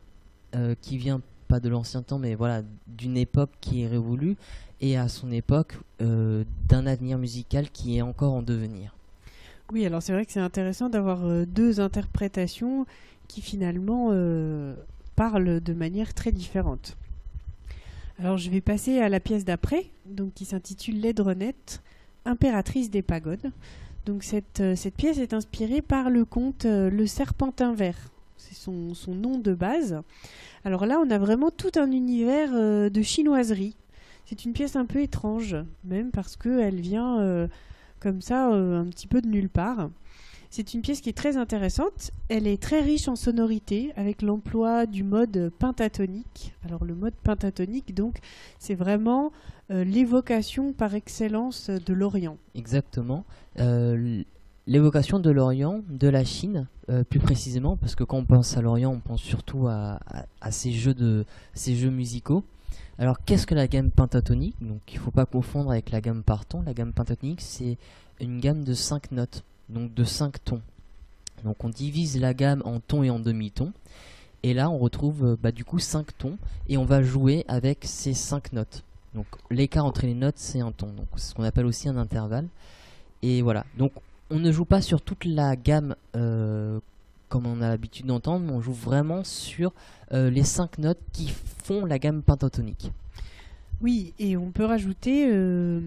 qui 0.82 0.98
vient 0.98 1.22
pas 1.52 1.60
de 1.60 1.70
l'ancien 1.70 2.02
temps, 2.02 2.18
mais 2.18 2.36
voilà, 2.36 2.64
d'une 2.88 3.18
époque 3.18 3.52
qui 3.60 3.84
est 3.84 3.88
révolue, 3.88 4.38
et 4.80 4.98
à 4.98 5.10
son 5.10 5.32
époque 5.32 5.76
d'un 6.00 6.88
avenir 6.88 7.18
musical 7.18 7.70
qui 7.70 7.98
est 7.98 8.02
encore 8.02 8.34
en 8.34 8.42
devenir. 8.42 8.96
Oui, 9.72 9.86
alors 9.86 10.04
c'est 10.04 10.12
vrai 10.12 10.26
que 10.26 10.34
c'est 10.34 10.40
intéressant 10.42 10.90
d'avoir 10.90 11.26
euh, 11.26 11.46
deux 11.46 11.80
interprétations 11.80 12.86
qui 13.30 13.42
finalement 13.42 14.10
euh, 14.12 14.76
parlent 15.16 15.62
de 15.62 15.74
manière 15.74 16.14
très 16.14 16.34
différente. 16.34 16.98
Alors 18.20 18.38
je 18.38 18.50
vais 18.50 18.60
passer 18.60 19.00
à 19.00 19.08
la 19.08 19.22
pièce 19.22 19.46
d'après, 19.46 19.86
donc 20.06 20.34
qui 20.34 20.44
s'intitule 20.44 21.00
Laidronette, 21.00 21.82
impératrice 22.26 22.90
des 22.90 23.02
pagodes. 23.02 23.52
Donc 24.06 24.24
cette, 24.24 24.60
euh, 24.60 24.76
cette, 24.76 24.96
pièce 24.96 25.20
est 25.20 25.34
inspirée 25.34 25.82
par 25.82 26.10
le 26.10 26.26
conte 26.26 26.66
Le 26.66 27.08
Serpentin 27.08 27.74
Vert. 27.74 28.12
C'est 28.42 28.56
son, 28.56 28.94
nom 29.08 29.38
de 29.38 29.54
base. 29.54 30.02
Alors 30.66 30.86
là, 30.86 31.00
on 31.00 31.10
a 31.10 31.18
vraiment 31.18 31.52
tout 31.52 31.72
un 31.76 31.92
univers 31.92 32.52
de 32.92 33.02
chinoiserie. 33.02 33.76
C'est 34.26 34.46
une 34.46 34.54
pièce 34.54 34.76
un 34.76 34.86
peu 34.86 35.02
étrange, 35.02 35.56
même 35.84 36.12
parce 36.12 36.36
qu'elle 36.36 36.80
vient 36.80 37.48
comme 38.02 38.22
ça, 38.22 38.52
euh, 38.52 38.82
un 38.82 38.86
petit 38.88 39.08
peu 39.08 39.22
de 39.22 39.28
nulle 39.28 39.50
part. 39.50 39.90
C'est 40.50 40.74
une 40.74 40.82
pièce 40.82 41.00
qui 41.00 41.08
est 41.08 41.18
très 41.18 41.38
intéressante. 41.38 42.12
Elle 42.28 42.46
est 42.46 42.62
très 42.62 42.82
riche 42.82 43.08
en 43.08 43.16
sonorités 43.16 43.94
avec 43.96 44.22
l'emploi 44.22 44.86
du 44.86 45.04
mode 45.04 45.50
pentatonique. 45.60 46.54
Alors 46.66 46.84
le 46.84 46.94
mode 46.94 47.14
pentatonique, 47.24 47.96
donc, 47.96 48.18
c'est 48.60 48.76
vraiment 48.76 49.32
euh, 49.70 49.86
l'évocation 49.86 50.74
par 50.74 50.94
excellence 50.94 51.70
de 51.70 51.94
l'Orient. 51.94 52.38
Exactement. 52.54 53.24
Euh, 53.60 54.24
l'évocation 54.72 55.20
de 55.20 55.30
l'Orient, 55.30 55.82
de 55.90 56.08
la 56.08 56.24
Chine, 56.24 56.68
plus 57.10 57.20
précisément, 57.20 57.76
parce 57.76 57.96
que 57.96 58.04
quand 58.04 58.18
on 58.18 58.26
pense 58.26 58.56
à 58.58 58.62
l'Orient, 58.62 58.92
on 58.92 59.00
pense 59.00 59.22
surtout 59.22 59.68
à, 59.68 60.00
ces, 60.50 60.72
jeux 60.72 60.94
de, 60.94 61.26
ces 61.54 61.76
jeux 61.76 61.90
musicaux. 61.90 62.44
Alors 62.98 63.18
qu'est-ce 63.26 63.48
que 63.48 63.56
la 63.56 63.68
gamme 63.68 63.92
pentatonique? 63.92 64.56
Donc 64.62 64.80
il 64.90 64.96
ne 64.96 65.00
faut 65.00 65.12
pas 65.12 65.26
confondre 65.26 65.72
avec 65.72 65.90
la 65.90 66.02
gamme 66.02 66.24
par 66.24 66.46
ton. 66.46 66.62
La 66.62 66.74
gamme 66.74 66.94
pentatonique 66.94 67.42
c'est 67.42 67.78
une 68.20 68.40
gamme 68.40 68.64
de 68.64 68.74
5 68.74 69.12
notes, 69.12 69.44
donc 69.70 69.94
de 69.94 70.04
5 70.04 70.44
tons. 70.44 70.62
Donc 71.44 71.64
on 71.64 71.70
divise 71.70 72.20
la 72.20 72.34
gamme 72.34 72.62
en 72.64 72.80
tons 72.80 73.04
et 73.04 73.10
en 73.10 73.20
demi-tons. 73.20 73.74
Et 74.44 74.54
là 74.54 74.70
on 74.70 74.78
retrouve 74.78 75.26
euh, 75.26 75.36
bah, 75.42 75.52
du 75.52 75.66
coup 75.66 75.80
5 75.80 76.16
tons 76.18 76.38
et 76.70 76.78
on 76.78 76.86
va 76.86 77.02
jouer 77.02 77.44
avec 77.48 77.80
ces 77.86 78.14
5 78.14 78.54
notes. 78.54 78.84
Donc 79.16 79.26
l'écart 79.50 79.86
entre 79.86 80.06
les 80.06 80.14
notes 80.14 80.38
c'est 80.38 80.62
un 80.62 80.72
ton. 80.72 80.88
Donc 80.88 81.08
c'est 81.16 81.32
ce 81.32 81.34
qu'on 81.34 81.44
appelle 81.44 81.66
aussi 81.66 81.90
un 81.90 81.98
intervalle. 81.98 82.48
Et 83.24 83.42
voilà. 83.42 83.66
Donc 83.78 83.94
on 84.32 84.40
ne 84.40 84.52
joue 84.52 84.66
pas 84.66 84.82
sur 84.82 85.02
toute 85.02 85.26
la 85.26 85.56
gamme 85.56 85.96
euh, 86.16 86.80
comme 87.30 87.46
on 87.46 87.62
a 87.62 87.70
l'habitude 87.70 88.06
d'entendre, 88.06 88.46
mais 88.46 88.52
on 88.52 88.62
joue 88.62 88.74
vraiment 88.74 89.24
sur 89.24 89.74
euh, 90.12 90.30
les 90.30 90.44
cinq 90.44 90.78
notes 90.78 91.00
qui 91.14 91.30
font 91.64 91.86
la 91.86 92.00
gamme 92.00 92.22
pentatonique. 92.22 92.92
Oui, 93.82 94.14
et 94.20 94.38
on 94.38 94.52
peut 94.52 94.66
rajouter, 94.66 95.28
euh, 95.30 95.80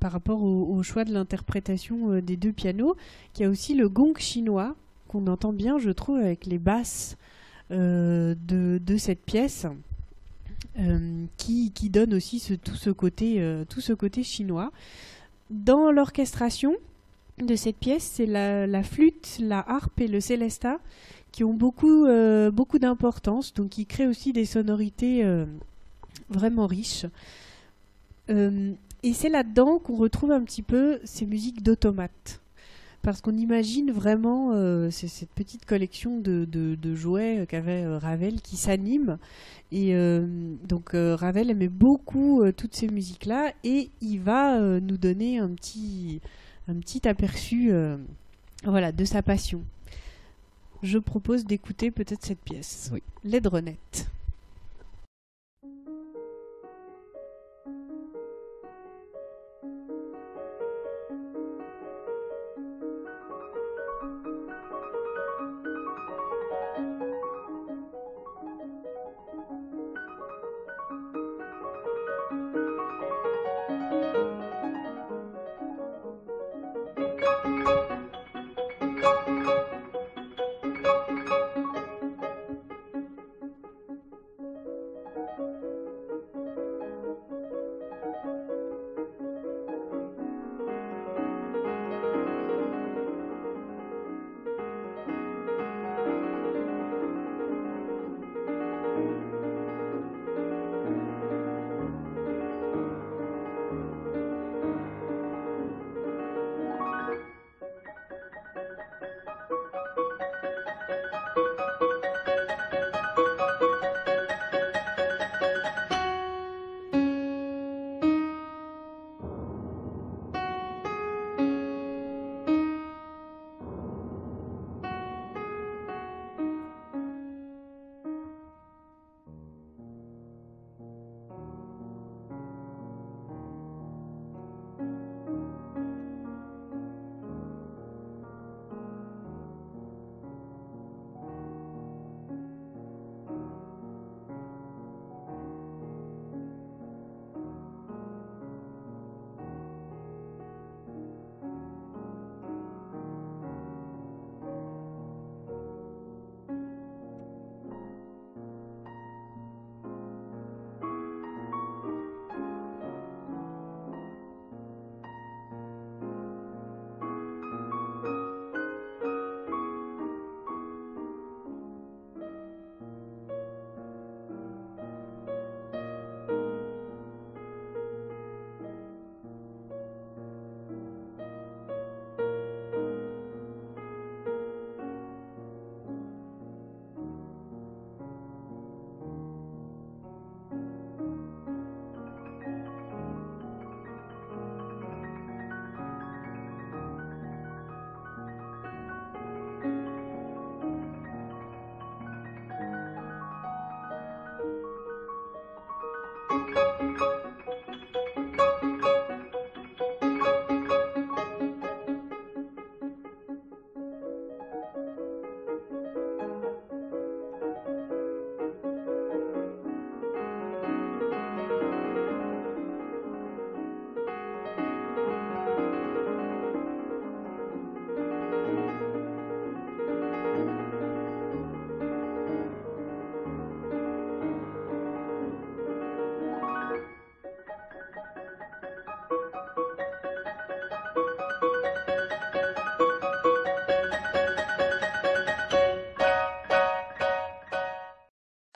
par 0.00 0.12
rapport 0.12 0.42
au, 0.42 0.82
choix 0.82 1.04
de 1.04 1.12
l'interprétation 1.12 2.20
des 2.20 2.36
deux 2.36 2.52
pianos, 2.52 2.96
qu'il 3.32 3.44
y 3.44 3.46
a 3.46 3.50
aussi 3.50 3.74
le 3.74 3.88
gong 3.88 4.14
chinois, 4.16 4.76
qu'on 5.08 5.26
entend 5.26 5.52
bien, 5.52 5.78
je 5.78 5.90
trouve, 5.90 6.18
avec 6.18 6.46
les 6.46 6.58
basses 6.58 7.16
de, 7.70 8.96
cette 8.96 9.24
pièce, 9.24 9.66
qui, 11.36 11.72
donne 11.90 12.14
aussi 12.14 12.58
tout 12.62 12.76
ce 12.76 12.90
côté 12.90 14.22
chinois. 14.22 14.70
Dans 15.50 15.90
l'orchestration, 15.90 16.76
de 17.46 17.56
cette 17.56 17.76
pièce, 17.76 18.02
c'est 18.14 18.26
la, 18.26 18.82
flûte, 18.82 19.38
la 19.40 19.64
harpe 19.68 20.00
et 20.00 20.08
le 20.08 20.20
célesta 20.20 20.78
qui 21.30 21.44
ont 21.44 21.54
beaucoup, 21.54 22.04
euh, 22.04 22.50
beaucoup 22.50 22.78
d'importance, 22.78 23.54
donc 23.54 23.70
qui 23.70 23.86
créent 23.86 24.06
aussi 24.06 24.32
des 24.32 24.44
sonorités 24.44 25.24
euh, 25.24 25.46
vraiment 26.28 26.66
riches. 26.66 27.06
Euh, 28.30 28.72
et 29.02 29.14
c'est 29.14 29.30
là-dedans 29.30 29.78
qu'on 29.78 29.96
retrouve 29.96 30.30
un 30.30 30.42
petit 30.42 30.62
peu 30.62 31.00
ces 31.04 31.26
musiques 31.26 31.62
d'automates. 31.62 32.40
Parce 33.00 33.20
qu'on 33.20 33.36
imagine 33.36 33.90
vraiment 33.90 34.52
cette 34.92 35.30
petite 35.30 35.66
collection 35.66 36.20
de, 36.20 36.44
de 36.44 36.94
jouets 36.94 37.46
qu'avait 37.48 37.84
Ravel 37.96 38.40
qui 38.40 38.56
s'anime. 38.56 39.18
Et 39.72 39.92
donc 40.68 40.90
Ravel 40.92 41.50
aimait 41.50 41.66
beaucoup 41.66 42.44
toutes 42.56 42.76
ces 42.76 42.86
musiques-là 42.86 43.54
et 43.64 43.90
il 44.02 44.18
va 44.18 44.78
nous 44.78 44.98
donner 44.98 45.38
un 45.38 45.48
petit, 45.48 46.20
un 46.68 46.74
petit 46.74 47.06
aperçu 47.08 47.72
euh, 47.72 47.96
voilà, 48.64 48.92
de 48.92 49.04
sa 49.04 49.22
passion. 49.22 49.62
Je 50.82 50.98
propose 50.98 51.44
d'écouter 51.44 51.90
peut-être 51.90 52.24
cette 52.24 52.40
pièce. 52.40 52.90
Oui. 52.92 53.02
L'aidronette. 53.24 54.10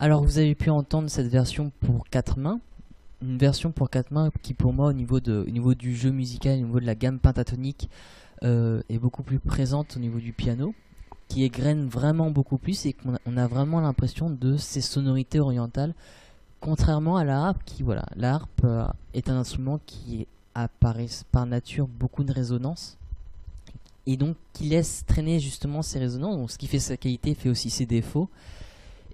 Alors 0.07 0.23
vous 0.23 0.39
avez 0.39 0.55
pu 0.55 0.71
entendre 0.71 1.11
cette 1.11 1.27
version 1.27 1.73
pour 1.81 2.09
quatre 2.09 2.39
mains, 2.39 2.61
une 3.23 3.39
version 3.39 3.73
pour 3.73 3.91
quatre 3.91 4.13
mains 4.13 4.31
qui 4.41 4.55
pour 4.55 4.73
moi 4.73 4.87
au 4.87 4.93
niveau, 4.93 5.19
du 5.19 5.97
jeu 5.97 6.13
musical, 6.13 6.61
au 6.61 6.63
niveau 6.63 6.79
de 6.79 6.87
la 6.87 6.95
gamme 6.95 7.19
pentatonique 7.19 7.91
euh, 8.45 8.83
est 8.89 9.01
beaucoup 9.01 9.25
plus 9.25 9.41
présente 9.41 9.97
au 9.97 9.99
niveau 9.99 10.21
du 10.21 10.33
piano, 10.33 10.77
qui 11.27 11.43
égrène 11.43 11.89
vraiment 11.89 12.31
beaucoup 12.31 12.57
plus 12.57 12.87
et 12.87 12.93
qu'on 12.93 13.37
a, 13.37 13.47
vraiment 13.49 13.81
l'impression 13.81 14.31
de 14.31 14.57
ces 14.57 14.81
sonorités 14.81 15.41
orientales, 15.41 15.93
contrairement 16.61 17.17
à 17.17 17.25
la 17.25 17.45
harpe 17.45 17.65
qui 17.67 17.83
voilà, 17.83 18.07
la 18.15 18.35
harpe 18.35 18.61
euh, 18.63 18.87
est 19.13 19.29
un 19.29 19.35
instrument 19.35 19.81
qui 19.87 20.29
apparaît 20.55 21.09
par 21.33 21.47
nature 21.47 21.89
beaucoup 21.89 22.23
de 22.23 22.33
résonance 22.33 22.97
et 24.07 24.17
donc 24.17 24.37
qui 24.53 24.69
laisse 24.69 25.05
traîner 25.05 25.41
justement 25.41 25.83
ces 25.83 25.99
résonances, 25.99 26.53
ce 26.53 26.59
qui 26.59 26.69
fait 26.69 26.79
sa 26.79 26.97
qualité 26.97 27.35
fait 27.35 27.49
aussi 27.49 27.71
ses 27.71 27.87
défauts. 27.87 28.31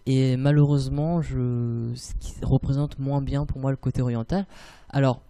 Et 0.06 0.36
malheureusement, 0.36 1.20
je, 1.20 1.92
ce 1.94 2.14
qui 2.18 2.34
représente 2.42 2.98
moins 2.98 3.22
bien 3.22 3.46
pour 3.46 3.60
moi 3.60 3.70
le 3.70 3.76
côté 3.76 4.02
oriental. 4.02 4.46
Alors, 4.88 5.22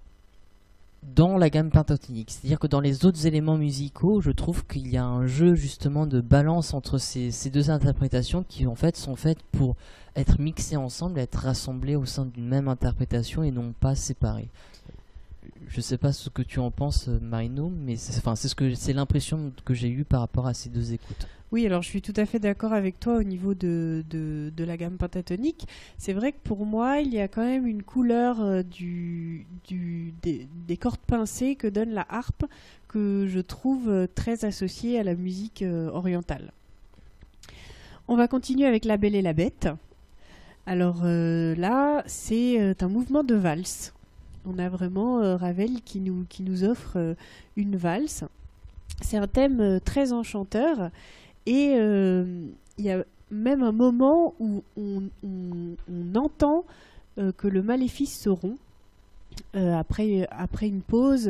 dans 1.02 1.36
la 1.36 1.50
gamme 1.50 1.70
pentatonique, 1.70 2.30
c'est-à-dire 2.30 2.60
que 2.60 2.68
dans 2.68 2.80
les 2.80 3.04
autres 3.04 3.26
éléments 3.26 3.58
musicaux, 3.58 4.20
je 4.20 4.30
trouve 4.30 4.64
qu'il 4.66 4.88
y 4.88 4.96
a 4.96 5.04
un 5.04 5.26
jeu 5.26 5.54
justement 5.54 6.06
de 6.06 6.20
balance 6.20 6.74
entre 6.74 6.98
ces, 6.98 7.32
ces, 7.32 7.50
deux 7.50 7.70
interprétations 7.70 8.44
qui 8.44 8.66
en 8.66 8.76
fait 8.76 8.96
sont 8.96 9.16
faites 9.16 9.42
pour 9.50 9.74
être 10.14 10.40
mixées 10.40 10.76
ensemble, 10.76 11.18
être 11.18 11.40
rassemblées 11.40 11.96
au 11.96 12.04
sein 12.04 12.24
d'une 12.24 12.46
même 12.46 12.68
interprétation 12.68 13.42
et 13.42 13.50
non 13.50 13.72
pas 13.78 13.96
séparées 13.96 14.48
je 15.68 15.80
sais 15.80 15.98
pas 15.98 16.12
ce 16.12 16.28
que 16.28 16.42
tu 16.42 16.60
en 16.60 16.70
penses, 16.70 17.08
euh, 17.08 17.18
Marino, 17.20 17.70
mais 17.70 17.96
c'est 17.96 18.16
enfin, 18.18 18.36
ce 18.36 18.54
que 18.54 18.74
c'est 18.74 18.92
l'impression 18.92 19.52
que 19.64 19.74
j'ai 19.74 19.88
eue 19.88 20.04
par 20.04 20.20
rapport 20.20 20.46
à 20.46 20.54
ces 20.54 20.68
deux 20.68 20.92
écoutes. 20.92 21.26
Oui, 21.50 21.66
alors 21.66 21.82
je 21.82 21.88
suis 21.88 22.00
tout 22.00 22.14
à 22.16 22.24
fait 22.24 22.38
d'accord 22.38 22.72
avec 22.72 22.98
toi 22.98 23.16
au 23.16 23.22
niveau 23.22 23.54
de, 23.54 24.02
de, 24.08 24.64
la 24.64 24.76
gamme 24.76 24.96
pentatonique. 24.96 25.66
C'est 25.98 26.14
vrai 26.14 26.32
que 26.32 26.38
pour 26.42 26.64
moi, 26.64 27.00
il 27.00 27.12
y 27.12 27.20
a 27.20 27.28
quand 27.28 27.44
même 27.44 27.66
une 27.66 27.82
couleur 27.82 28.40
euh, 28.40 28.62
du, 28.62 29.46
du, 29.68 30.14
des, 30.22 30.76
cordes 30.78 31.00
pincées 31.06 31.56
que 31.56 31.66
donne 31.66 31.90
la 31.90 32.06
harpe 32.08 32.44
que 32.88 33.26
je 33.28 33.40
trouve 33.40 33.90
euh, 33.90 34.06
très 34.14 34.46
associée 34.46 34.98
à 34.98 35.02
la 35.02 35.14
musique 35.14 35.62
orientale. 35.92 36.52
On 38.08 38.16
va 38.16 38.28
continuer 38.28 38.66
avec 38.66 38.86
La 38.86 38.96
Belle 38.96 39.14
et 39.14 39.22
la 39.22 39.34
Bête. 39.34 39.68
Alors 40.64 41.04
là, 41.04 42.02
c'est 42.06 42.82
un 42.82 42.88
mouvement 42.88 43.24
de 43.24 43.34
valse 43.34 43.92
on 44.46 44.58
a 44.58 44.68
vraiment 44.68 45.20
euh, 45.20 45.36
Ravel 45.36 45.82
qui 45.82 46.00
nous, 46.00 46.24
qui 46.28 46.42
nous 46.42 46.64
offre 46.64 46.96
euh, 46.96 47.14
une 47.56 47.76
valse. 47.76 48.24
C'est 49.00 49.16
un 49.16 49.26
thème 49.26 49.60
euh, 49.60 49.78
très 49.80 50.12
enchanteur 50.12 50.90
et 51.46 51.74
il 51.74 52.84
y 52.84 52.90
a 52.90 53.04
même 53.30 53.62
un 53.62 53.72
moment 53.72 54.34
où 54.38 54.62
on, 54.76 55.02
entend 56.14 56.64
que 57.16 57.48
le 57.48 57.62
maléfice 57.62 58.16
se 58.16 58.28
rompt. 58.28 58.60
après, 59.54 60.28
une 60.62 60.82
pause, 60.82 61.28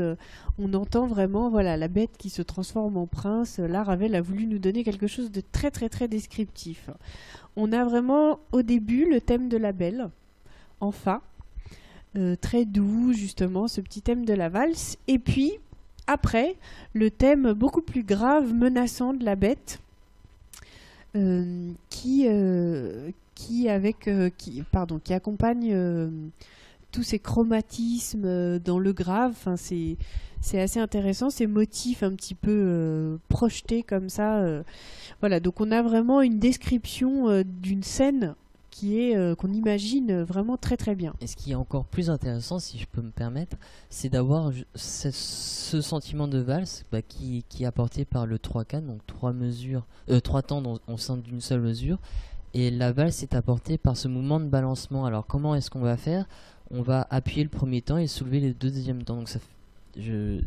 on 0.59 0.75
entend 0.75 1.07
vraiment 1.07 1.49
voilà 1.49 1.79
la 1.79 1.89
bête 1.89 2.11
qui 2.19 2.29
se 2.29 2.43
transforme 2.43 2.99
en 2.99 3.07
prince. 3.07 3.59
Là, 3.59 3.85
Ravel 3.85 4.15
a 4.15 4.21
voulu 4.21 4.47
nous 4.47 4.59
donner 4.59 4.85
quelque 4.85 5.07
chose 5.07 5.31
de 5.31 5.41
très 5.41 5.71
très 5.71 5.89
très 5.89 6.09
descriptif. 6.09 6.91
On 7.57 7.73
a 7.73 7.85
vraiment 7.87 8.39
au 8.53 8.61
début 8.61 9.09
le 9.09 9.23
thème 9.23 9.49
de 9.49 9.57
la 9.57 9.73
belle 9.73 10.11
en 10.83 10.91
fa, 10.91 11.23
euh, 12.15 12.37
très 12.39 12.67
doux, 12.67 13.13
justement, 13.15 13.69
ce 13.69 13.81
petit 13.81 14.03
thème 14.03 14.27
de 14.27 14.35
la 14.35 14.51
valse. 14.51 14.99
Et 15.09 15.19
puis, 15.19 15.53
après, 16.07 16.57
le 16.93 17.11
thème 17.11 17.53
beaucoup 17.53 17.81
plus 17.81 18.03
grave, 18.03 18.53
menaçant 18.53 19.15
de 19.15 19.25
la 19.25 19.35
bête, 19.35 19.81
euh, 21.17 21.73
qui, 21.89 22.27
euh, 22.27 23.11
qui, 23.35 23.67
pardon, 24.71 25.01
qui 25.03 25.15
accompagne 25.15 25.75
tous 26.91 27.03
ces 27.03 27.19
chromatismes 27.19 28.59
dans 28.59 28.79
le 28.79 28.93
grave. 28.93 29.35
C'est, 29.57 29.97
c'est 30.43 30.61
assez 30.61 30.81
intéressant, 30.81 31.31
ces 31.31 31.47
motifs 31.47 32.03
un 32.03 32.15
petit 32.15 32.35
peu 32.35 33.19
projetés 33.29 33.83
comme 33.83 34.11
ça. 34.11 34.45
voilà, 35.21 35.41
donc 35.41 35.61
on 35.61 35.71
a 35.71 35.83
vraiment 35.83 36.21
une 36.21 36.39
description 36.39 37.43
d'une 37.43 37.83
scène 37.83 38.35
qui 38.73 38.99
est 38.99 39.17
euh, 39.17 39.37
qu'on 39.37 39.53
imagine 39.53 40.23
vraiment 40.23 40.57
très 40.57 40.77
très 40.77 40.97
bien. 40.97 41.15
Et 41.21 41.29
ce 41.29 41.37
qui 41.37 41.53
est 41.53 41.55
encore 41.55 41.85
plus 41.85 42.11
intéressant, 42.11 42.59
si 42.59 42.79
je 42.79 42.87
peux 42.91 43.03
me 43.03 43.11
permettre, 43.11 43.57
c'est 43.91 44.09
d'avoir 44.09 44.51
ce, 44.75 45.11
sentiment 45.81 46.27
de 46.27 46.39
valse 46.39 46.85
bah, 46.91 47.03
qui, 47.03 47.45
est 47.61 47.65
apporté 47.67 48.05
par 48.05 48.27
le 48.27 48.39
3 48.39 48.65
can 48.65 48.81
donc 48.81 49.07
trois 49.07 49.33
mesures, 49.33 49.85
euh, 50.11 50.21
trois 50.21 50.43
temps 50.43 50.63
au 50.89 50.97
sein 50.97 51.19
d'une 51.19 51.41
seule 51.41 51.61
mesure. 51.61 51.99
Et 52.55 52.71
la 52.71 52.93
valse 52.93 53.23
est 53.23 53.35
apportée 53.35 53.79
par 53.79 53.97
ce 53.97 54.09
mouvement 54.09 54.41
de 54.41 54.47
balancement. 54.47 55.05
Alors 55.05 55.27
comment 55.27 55.55
est-ce 55.55 55.71
qu'on 55.71 55.81
va 55.81 55.99
faire? 55.99 56.27
On 56.71 56.81
va 56.81 57.07
appuyer 57.11 57.45
le 57.45 57.51
premier 57.51 57.83
temps 57.83 57.99
et 57.99 58.07
soulever 58.07 58.41
le 58.41 58.55
deuxième 58.55 59.05
temps. 59.05 59.23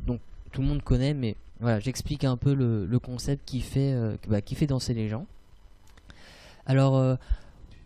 Donc, 0.08 0.20
tout 0.52 0.62
le 0.62 0.68
monde 0.68 0.82
connaît, 0.82 1.14
mais 1.14 1.36
voilà, 1.60 1.80
j'explique 1.80 2.24
un 2.24 2.38
peu 2.38 2.56
le, 2.56 3.00
concept 3.00 3.44
qui 3.46 3.62
fait, 3.62 3.94
euh, 3.94 4.18
bah, 4.28 4.42
qui 4.42 4.56
fait 4.56 4.66
danser 4.66 4.96
les 4.96 5.10
gens. 5.10 5.28
Alors 6.66 7.18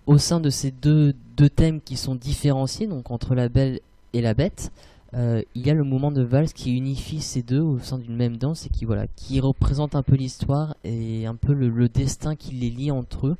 au 0.09 0.17
sein 0.17 0.39
de 0.39 0.49
ces 0.49 0.71
deux, 0.71 1.13
thèmes 1.55 1.81
qui 1.81 1.95
sont 1.95 2.15
différenciés, 2.15 2.87
donc 2.87 3.11
entre 3.11 3.35
la 3.35 3.47
belle 3.47 3.79
et 4.13 4.21
la 4.21 4.33
bête, 4.33 4.71
euh, 5.13 5.43
il 5.53 5.67
y 5.67 5.69
a 5.69 5.75
le 5.75 5.83
mouvement 5.83 6.11
de 6.11 6.23
valse 6.23 6.51
qui 6.51 6.75
unifie 6.75 7.21
ces 7.21 7.43
deux 7.43 7.59
au 7.59 7.77
sein 7.77 7.99
d'une 7.99 8.15
même 8.15 8.37
danse 8.37 8.65
et 8.65 8.69
qui 8.69 8.85
voilà 8.85 9.05
qui 9.15 9.39
représente 9.39 9.93
un 9.93 10.01
peu 10.01 10.15
l'histoire 10.15 10.75
et 10.83 11.27
un 11.27 11.35
peu 11.35 11.53
le, 11.53 11.89
destin 11.89 12.35
qui 12.35 12.55
les 12.55 12.71
lie 12.71 12.89
entre 12.89 13.27
eux 13.27 13.37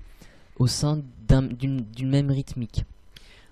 au 0.60 0.68
sein 0.68 1.02
d'une 1.28 1.86
même 2.04 2.30
rythmique. 2.30 2.86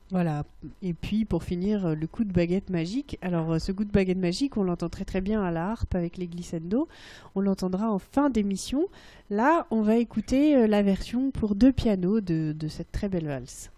Voilà. 0.09 0.45
Et 0.81 0.93
puis 0.93 1.25
pour 1.25 1.43
finir, 1.43 1.85
euh, 1.85 1.95
le 1.95 2.07
coup 2.07 2.23
de 2.23 2.31
baguette 2.31 2.69
magique. 2.69 3.17
Alors 3.21 3.53
euh, 3.53 3.59
ce 3.59 3.71
coup 3.71 3.83
de 3.83 3.91
baguette 3.91 4.17
magique, 4.17 4.55
on 4.55 4.63
l'entend 4.63 4.89
très 4.89 5.05
très 5.05 5.21
bien 5.21 5.43
à 5.43 5.51
la 5.51 5.69
harpe 5.69 5.95
avec 5.95 6.17
les 6.17 6.27
glissando. 6.27 6.87
On 7.35 7.41
l'entendra 7.41 7.91
en 7.91 7.99
fin 7.99 8.29
d'émission. 8.29 8.87
Là, 9.29 9.67
on 9.69 9.81
va 9.81 9.97
écouter 9.97 10.55
euh, 10.55 10.67
la 10.67 10.81
version 10.81 11.31
pour 11.31 11.55
deux 11.55 11.73
pianos 11.73 12.21
de, 12.21 12.53
de 12.57 12.67
cette 12.67 12.91
très 12.91 13.09
belle 13.09 13.27
valse. 13.27 13.69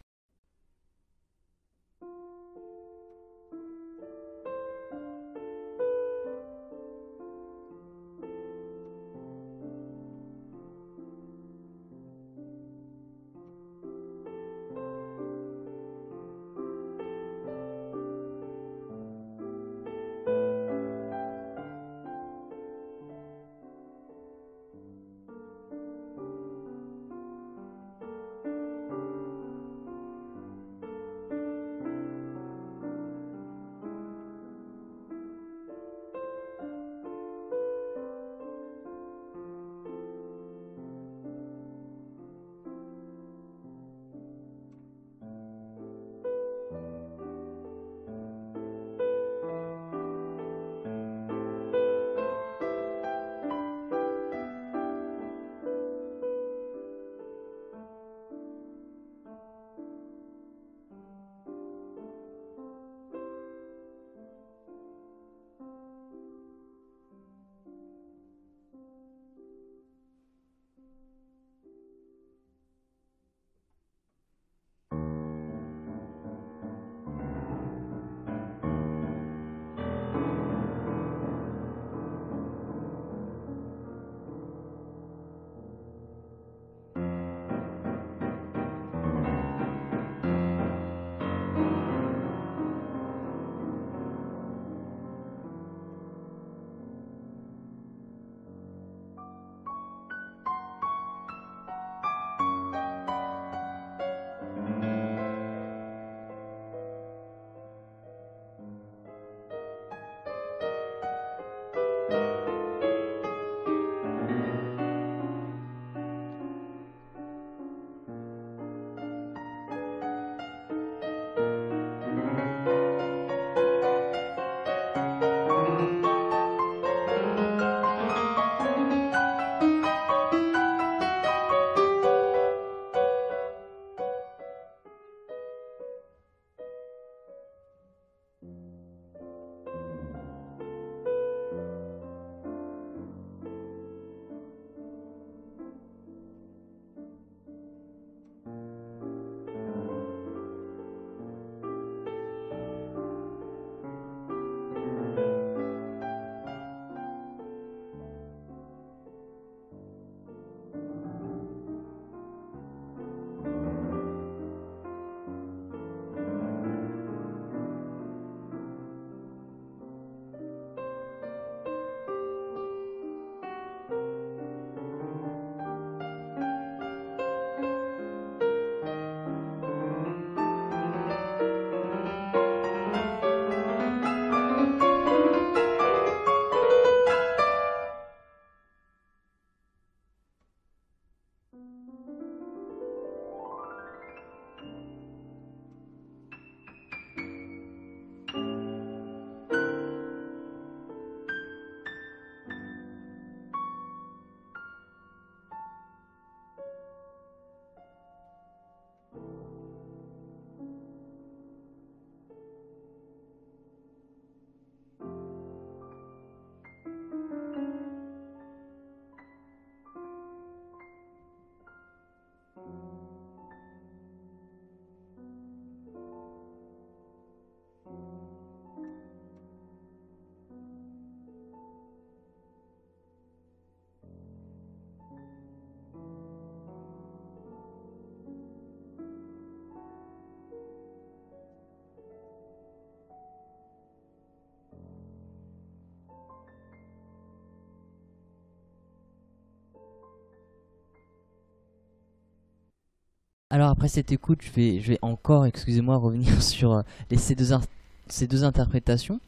Alors 253.59 253.71
après 253.71 253.89
cette 253.89 254.13
écoute, 254.13 254.39
je 254.41 254.51
vais, 254.53 254.99
encore, 255.01 255.45
excusez-moi, 255.45 255.97
revenir 255.97 256.41
sur 256.41 256.71
euh, 256.75 256.81
ces, 257.17 257.35
deux 257.35 258.43
interprétations. 258.45 259.19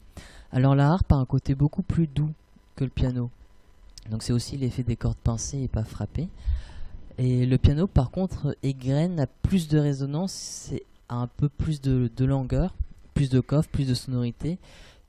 Alors 0.52 0.74
la 0.74 0.90
harpe 0.90 1.12
a 1.12 1.16
un 1.16 1.26
côté 1.26 1.54
beaucoup 1.54 1.82
plus 1.82 2.06
doux 2.06 2.30
que 2.74 2.84
le 2.84 2.88
piano. 2.88 3.28
Donc 4.10 4.22
c'est 4.22 4.32
aussi 4.32 4.56
l'effet 4.56 4.84
des 4.84 4.96
cordes 4.96 5.18
pincées 5.18 5.60
et 5.60 5.68
pas 5.68 5.84
frappées. 5.84 6.28
Et 7.18 7.44
le 7.44 7.58
piano, 7.58 7.86
par 7.86 8.10
contre, 8.10 8.56
égrène, 8.62 9.20
a 9.20 9.26
plus 9.26 9.68
de 9.68 9.78
résonance, 9.78 10.70
a 11.10 11.16
un 11.16 11.26
peu 11.26 11.50
plus 11.50 11.82
de, 11.82 12.10
de 12.16 12.68
plus 13.12 13.28
de 13.28 13.40
coffre, 13.40 13.68
plus 13.68 13.86
de 13.86 13.92
sonorité. 13.92 14.56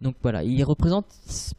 Donc 0.02 0.16
voilà, 0.22 0.44
il 0.44 0.62
représente, 0.66 1.06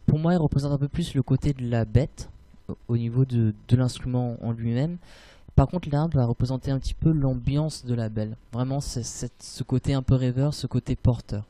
pour 0.04 0.18
moi, 0.18 0.34
il 0.34 0.38
représente 0.38 0.72
un 0.72 0.78
peu 0.78 0.88
plus 0.88 1.14
le 1.14 1.22
côté 1.22 1.54
de 1.54 1.66
la 1.66 1.86
bête 1.86 2.28
au- 2.68 2.76
au 2.88 2.98
niveau 2.98 3.24
de 3.24 3.54
l'instrument 3.70 4.36
en 4.42 4.52
lui-même. 4.52 4.98
Par 5.56 5.68
contre, 5.68 5.88
l'arbre 5.90 6.16
va 6.16 6.26
représenter 6.26 6.70
un 6.70 6.78
petit 6.78 6.94
peu 6.94 7.12
l'ambiance 7.12 7.84
de 7.84 7.94
la 7.94 8.08
belle. 8.08 8.36
Vraiment, 8.52 8.80
c'est 8.80 9.04
ce 9.04 9.62
côté 9.62 9.94
un 9.94 10.02
peu 10.02 10.14
rêveur, 10.14 10.52
ce 10.52 10.66
côté 10.66 10.96
porteur. 10.96 11.44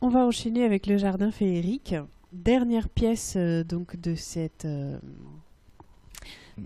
On 0.00 0.08
va 0.08 0.20
enchaîner 0.20 0.64
avec 0.64 0.86
le 0.86 0.96
jardin 0.96 1.30
féerique. 1.30 1.94
Dernière 2.32 2.88
pièce 2.88 3.34
euh, 3.36 3.64
donc 3.64 4.00
de 4.00 4.14
cette 4.14 4.64
euh, 4.64 4.98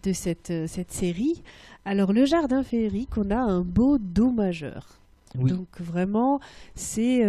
de 0.05 0.13
cette, 0.13 0.51
euh, 0.51 0.67
cette 0.69 0.93
série. 0.93 1.43
Alors 1.85 2.13
le 2.13 2.27
jardin 2.27 2.63
féerique, 2.63 3.17
on 3.17 3.31
a 3.31 3.39
un 3.39 3.63
beau 3.63 3.99
do 3.99 4.31
majeur. 4.31 5.01
Oui. 5.37 5.51
Donc 5.51 5.67
vraiment, 5.81 6.39
c'est 6.77 7.25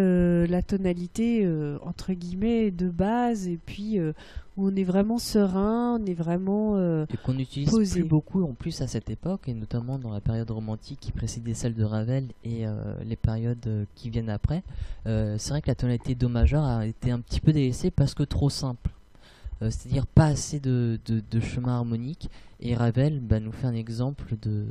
la 0.47 0.61
tonalité 0.61 1.49
entre 1.81 2.13
guillemets 2.13 2.69
de 2.69 2.87
base 2.87 3.47
et 3.47 3.57
puis 3.57 3.99
où 4.57 4.69
on 4.69 4.75
est 4.75 4.83
vraiment 4.83 5.17
serein, 5.17 5.99
on 5.99 6.05
est 6.05 6.13
vraiment 6.13 6.75
euh, 6.77 7.05
Et 7.13 7.17
qu'on 7.17 7.37
utilise 7.37 7.69
posé. 7.69 7.99
plus 7.99 8.07
beaucoup 8.07 8.43
en 8.43 8.53
plus 8.53 8.81
à 8.81 8.87
cette 8.87 9.09
époque, 9.09 9.47
et 9.47 9.53
notamment 9.53 9.99
dans 9.99 10.11
la 10.11 10.21
période 10.21 10.49
romantique 10.49 10.99
qui 11.01 11.11
précédait 11.11 11.53
celle 11.53 11.73
de 11.73 11.83
Ravel 11.83 12.27
et 12.43 12.65
euh, 12.65 12.95
les 13.03 13.15
périodes 13.15 13.65
euh, 13.67 13.85
qui 13.95 14.09
viennent 14.09 14.29
après. 14.29 14.63
Euh, 15.07 15.35
c'est 15.37 15.49
vrai 15.49 15.61
que 15.61 15.67
la 15.67 15.75
tonalité 15.75 16.15
Do 16.15 16.29
majeur 16.29 16.63
a 16.63 16.85
été 16.85 17.11
un 17.11 17.19
petit 17.19 17.41
peu 17.41 17.51
délaissée 17.51 17.91
parce 17.91 18.13
que 18.13 18.23
trop 18.23 18.49
simple. 18.49 18.91
C'est-à-dire 19.61 20.05
pas 20.05 20.25
assez 20.25 20.59
de, 20.59 20.99
de, 21.05 21.23
de 21.31 21.39
chemin 21.39 21.75
harmonique. 21.75 22.29
Et 22.59 22.75
Ravel 22.75 23.21
bah, 23.21 23.39
nous 23.39 23.53
fait 23.53 23.65
un 23.67 23.73
exemple 23.73 24.35
de, 24.41 24.65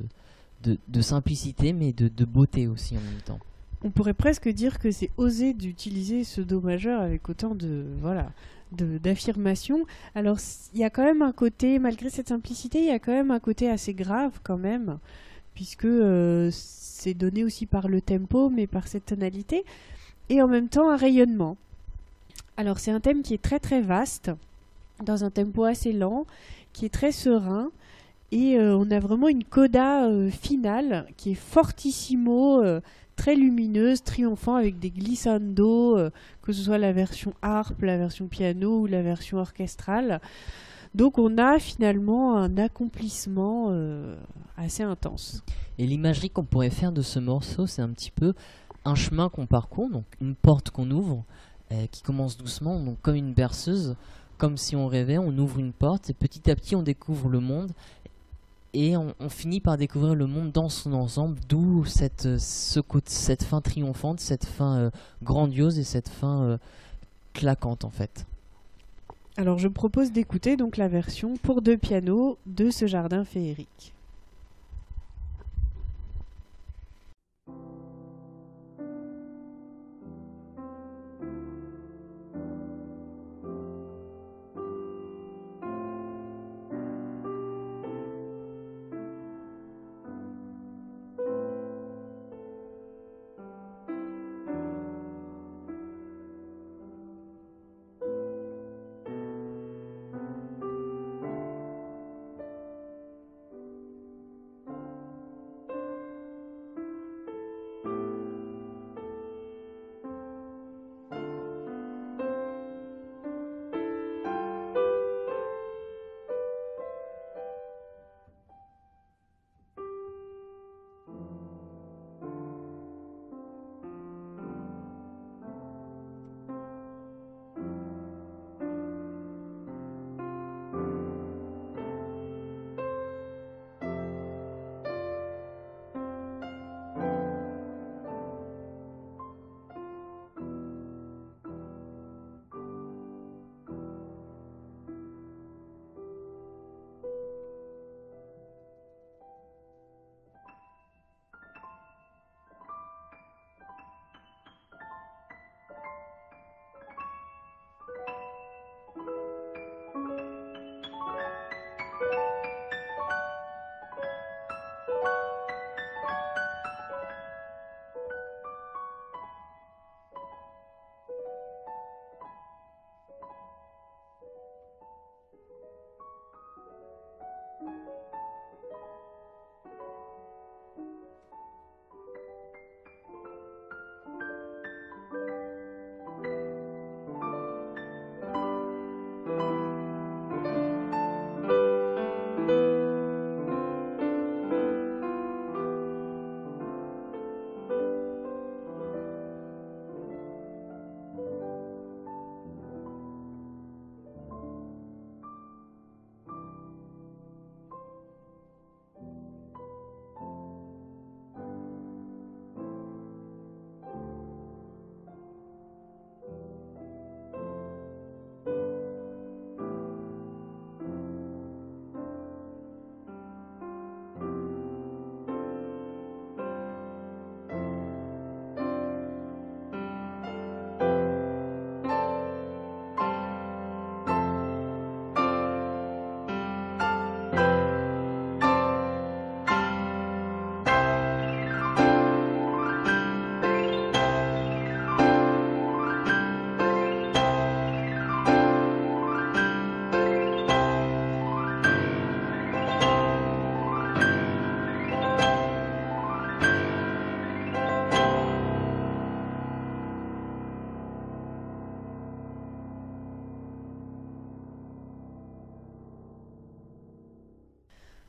de, 0.63 0.77
de 0.87 1.01
simplicité, 1.01 1.73
mais 1.73 1.93
de, 1.93 2.09
de 2.09 2.25
beauté 2.27 2.69
aussi 2.69 2.97
en 2.97 3.01
même 3.01 3.21
temps. 3.25 3.39
On 3.85 3.91
pourrait 3.91 4.15
presque 4.15 4.49
dire 4.49 4.79
que 4.79 4.91
c'est 4.91 5.11
osé 5.19 5.53
d'utiliser 5.53 6.25
ce 6.25 6.41
do 6.41 6.61
majeur 6.61 7.03
avec 7.03 7.29
autant 7.29 7.55
de 7.55 7.85
voilà 8.01 8.33
d'affirmation. 8.73 9.87
Alors 10.17 10.39
il 10.73 10.81
y 10.81 10.85
a 10.85 10.91
quand 10.91 11.05
même 11.05 11.23
un 11.23 11.33
côté, 11.33 11.79
malgré 11.79 12.11
cette 12.11 12.29
simplicité, 12.29 12.81
il 12.81 12.87
y 12.87 12.91
a 12.91 12.99
quand 12.99 13.13
même 13.13 13.31
un 13.31 13.39
côté 13.39 13.71
assez 13.71 13.95
grave 13.95 14.41
quand 14.43 14.57
même, 14.57 14.99
puisque 15.55 15.85
euh, 15.85 16.49
c'est 16.51 17.15
donné 17.15 17.45
aussi 17.45 17.67
par 17.67 17.87
le 17.87 18.01
tempo, 18.01 18.49
mais 18.49 18.67
par 18.67 18.89
cette 18.89 19.07
tonalité, 19.07 19.65
et 20.29 20.43
en 20.43 20.49
même 20.49 20.69
temps 20.69 20.91
un 20.91 20.97
rayonnement. 20.97 21.57
Alors 22.57 22.79
c'est 22.79 22.91
un 22.91 23.01
thème 23.01 23.23
qui 23.23 23.35
est 23.35 23.43
très 23.43 23.61
très 23.61 23.81
vaste, 23.81 24.33
dans 25.05 25.25
un 25.25 25.31
tempo 25.31 25.65
assez 25.65 25.93
lent, 25.93 26.27
qui 26.73 26.87
est 26.87 26.93
très 26.93 27.13
serein. 27.13 27.71
Et 28.33 28.59
euh, 28.59 28.77
on 28.77 28.91
a 28.91 28.99
vraiment 28.99 29.29
une 29.29 29.45
coda 29.45 30.07
euh, 30.07 30.31
finale 30.31 31.07
qui 31.17 31.33
est 31.33 31.37
fortissimo, 31.37 32.65
très 33.17 33.35
lumineuse, 33.35 34.03
triomphant 34.03 34.55
avec 34.57 34.79
des 34.79 34.91
glissando, 34.91 35.97
euh, 35.97 36.11
que 36.43 36.53
ce 36.53 36.63
soit 36.63 36.79
la 36.79 36.93
version 36.93 37.35
harpe, 37.43 37.83
la 37.83 37.97
version 37.97 38.27
piano 38.27 38.81
ou 38.81 38.87
la 38.87 39.03
version 39.03 39.39
orchestrale. 39.39 40.21
Donc 40.95 41.19
on 41.19 41.39
a 41.39 41.59
finalement 41.59 42.37
un 42.37 42.57
accomplissement 42.57 43.69
euh, 43.71 44.17
assez 44.57 44.83
intense. 44.83 45.43
Et 45.79 45.87
l'imagerie 45.87 46.31
qu'on 46.31 46.45
pourrait 46.45 46.71
faire 46.71 46.93
de 46.93 47.03
ce 47.03 47.19
morceau, 47.19 47.67
c'est 47.67 47.83
un 47.83 47.91
petit 47.91 48.13
peu 48.13 48.35
un 48.85 48.95
chemin 48.95 49.29
qu'on 49.29 49.47
parcourt, 49.47 49.91
donc 49.91 50.05
une 50.21 50.35
porte 50.35 50.71
qu'on 50.71 50.91
ouvre, 50.91 51.25
euh, 51.73 51.87
qui 51.91 52.03
commence 52.03 52.37
doucement, 52.37 52.79
donc 52.79 53.01
comme 53.03 53.17
une 53.17 53.35
berceuse, 53.35 53.97
comme 54.39 54.57
si 54.57 54.77
on 54.77 54.87
rêvait, 54.87 55.19
on 55.19 55.37
ouvre 55.39 55.59
une 55.59 55.73
porte 55.73 56.11
et 56.11 56.15
petit 56.15 56.51
à 56.51 56.55
petit 56.55 56.77
on 56.77 56.83
découvre 56.83 57.29
le 57.29 57.41
monde 57.41 57.73
et 58.75 58.97
on, 58.97 59.15
finit 59.29 59.61
par 59.61 59.79
découvrir 59.79 60.15
le 60.15 60.27
monde 60.27 60.51
dans 60.51 60.69
son 60.69 60.93
ensemble, 60.93 61.39
d'où 61.49 61.85
cette, 61.85 62.27
euh, 62.27 63.39
fin 63.41 63.61
triomphante, 63.61 64.21
cette 64.21 64.45
fin 64.45 64.77
euh, 64.77 64.91
grandiose 65.23 65.79
et 65.79 65.85
cette 65.85 66.09
fin 66.09 66.43
euh, 66.43 66.59
claquante 67.33 67.85
en 67.85 67.91
fait. 67.91 68.27
Alors 69.37 69.59
je 69.59 69.69
propose 69.69 70.13
d'écouter 70.13 70.57
donc 70.57 70.77
la 70.77 70.89
version 70.89 71.37
pour 71.37 71.63
deux 71.63 71.79
pianos 71.79 72.37
de 72.47 72.71
ce 72.71 72.87
jardin 72.87 73.25
féerique. 73.25 73.94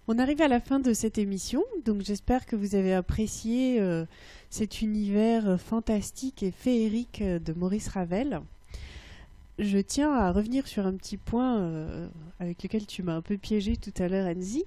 On 0.08 0.20
arrive 0.20 0.42
à 0.42 0.48
la 0.48 0.60
fin 0.60 0.80
de 0.80 0.94
cette 0.94 1.18
émission, 1.18 1.64
donc 1.84 2.02
j'espère 2.02 2.46
que 2.46 2.56
vous 2.56 2.76
avez 2.76 2.94
apprécié 2.94 3.82
euh, 3.82 4.06
cet 4.52 4.82
univers 4.82 5.50
euh, 5.50 5.58
fantastique 5.58 6.44
et 6.44 6.52
féerique 6.52 7.22
euh, 7.24 7.40
de 7.40 7.54
Maurice 7.54 7.88
Ravel. 7.88 8.42
Je 9.58 9.80
tiens 9.80 10.14
à 10.14 10.32
revenir 10.32 10.68
sur 10.68 10.86
un 10.86 10.94
petit 10.94 11.18
point 11.18 11.58
euh, 11.60 12.08
avec 12.40 12.62
lequel 12.62 12.86
tu 12.86 13.02
m'as 13.02 13.16
un 13.16 13.22
peu 13.22 13.38
piégé 13.38 13.78
tout 13.78 13.94
à 13.98 14.08
l'heure, 14.08 14.28
Enzi. 14.28 14.66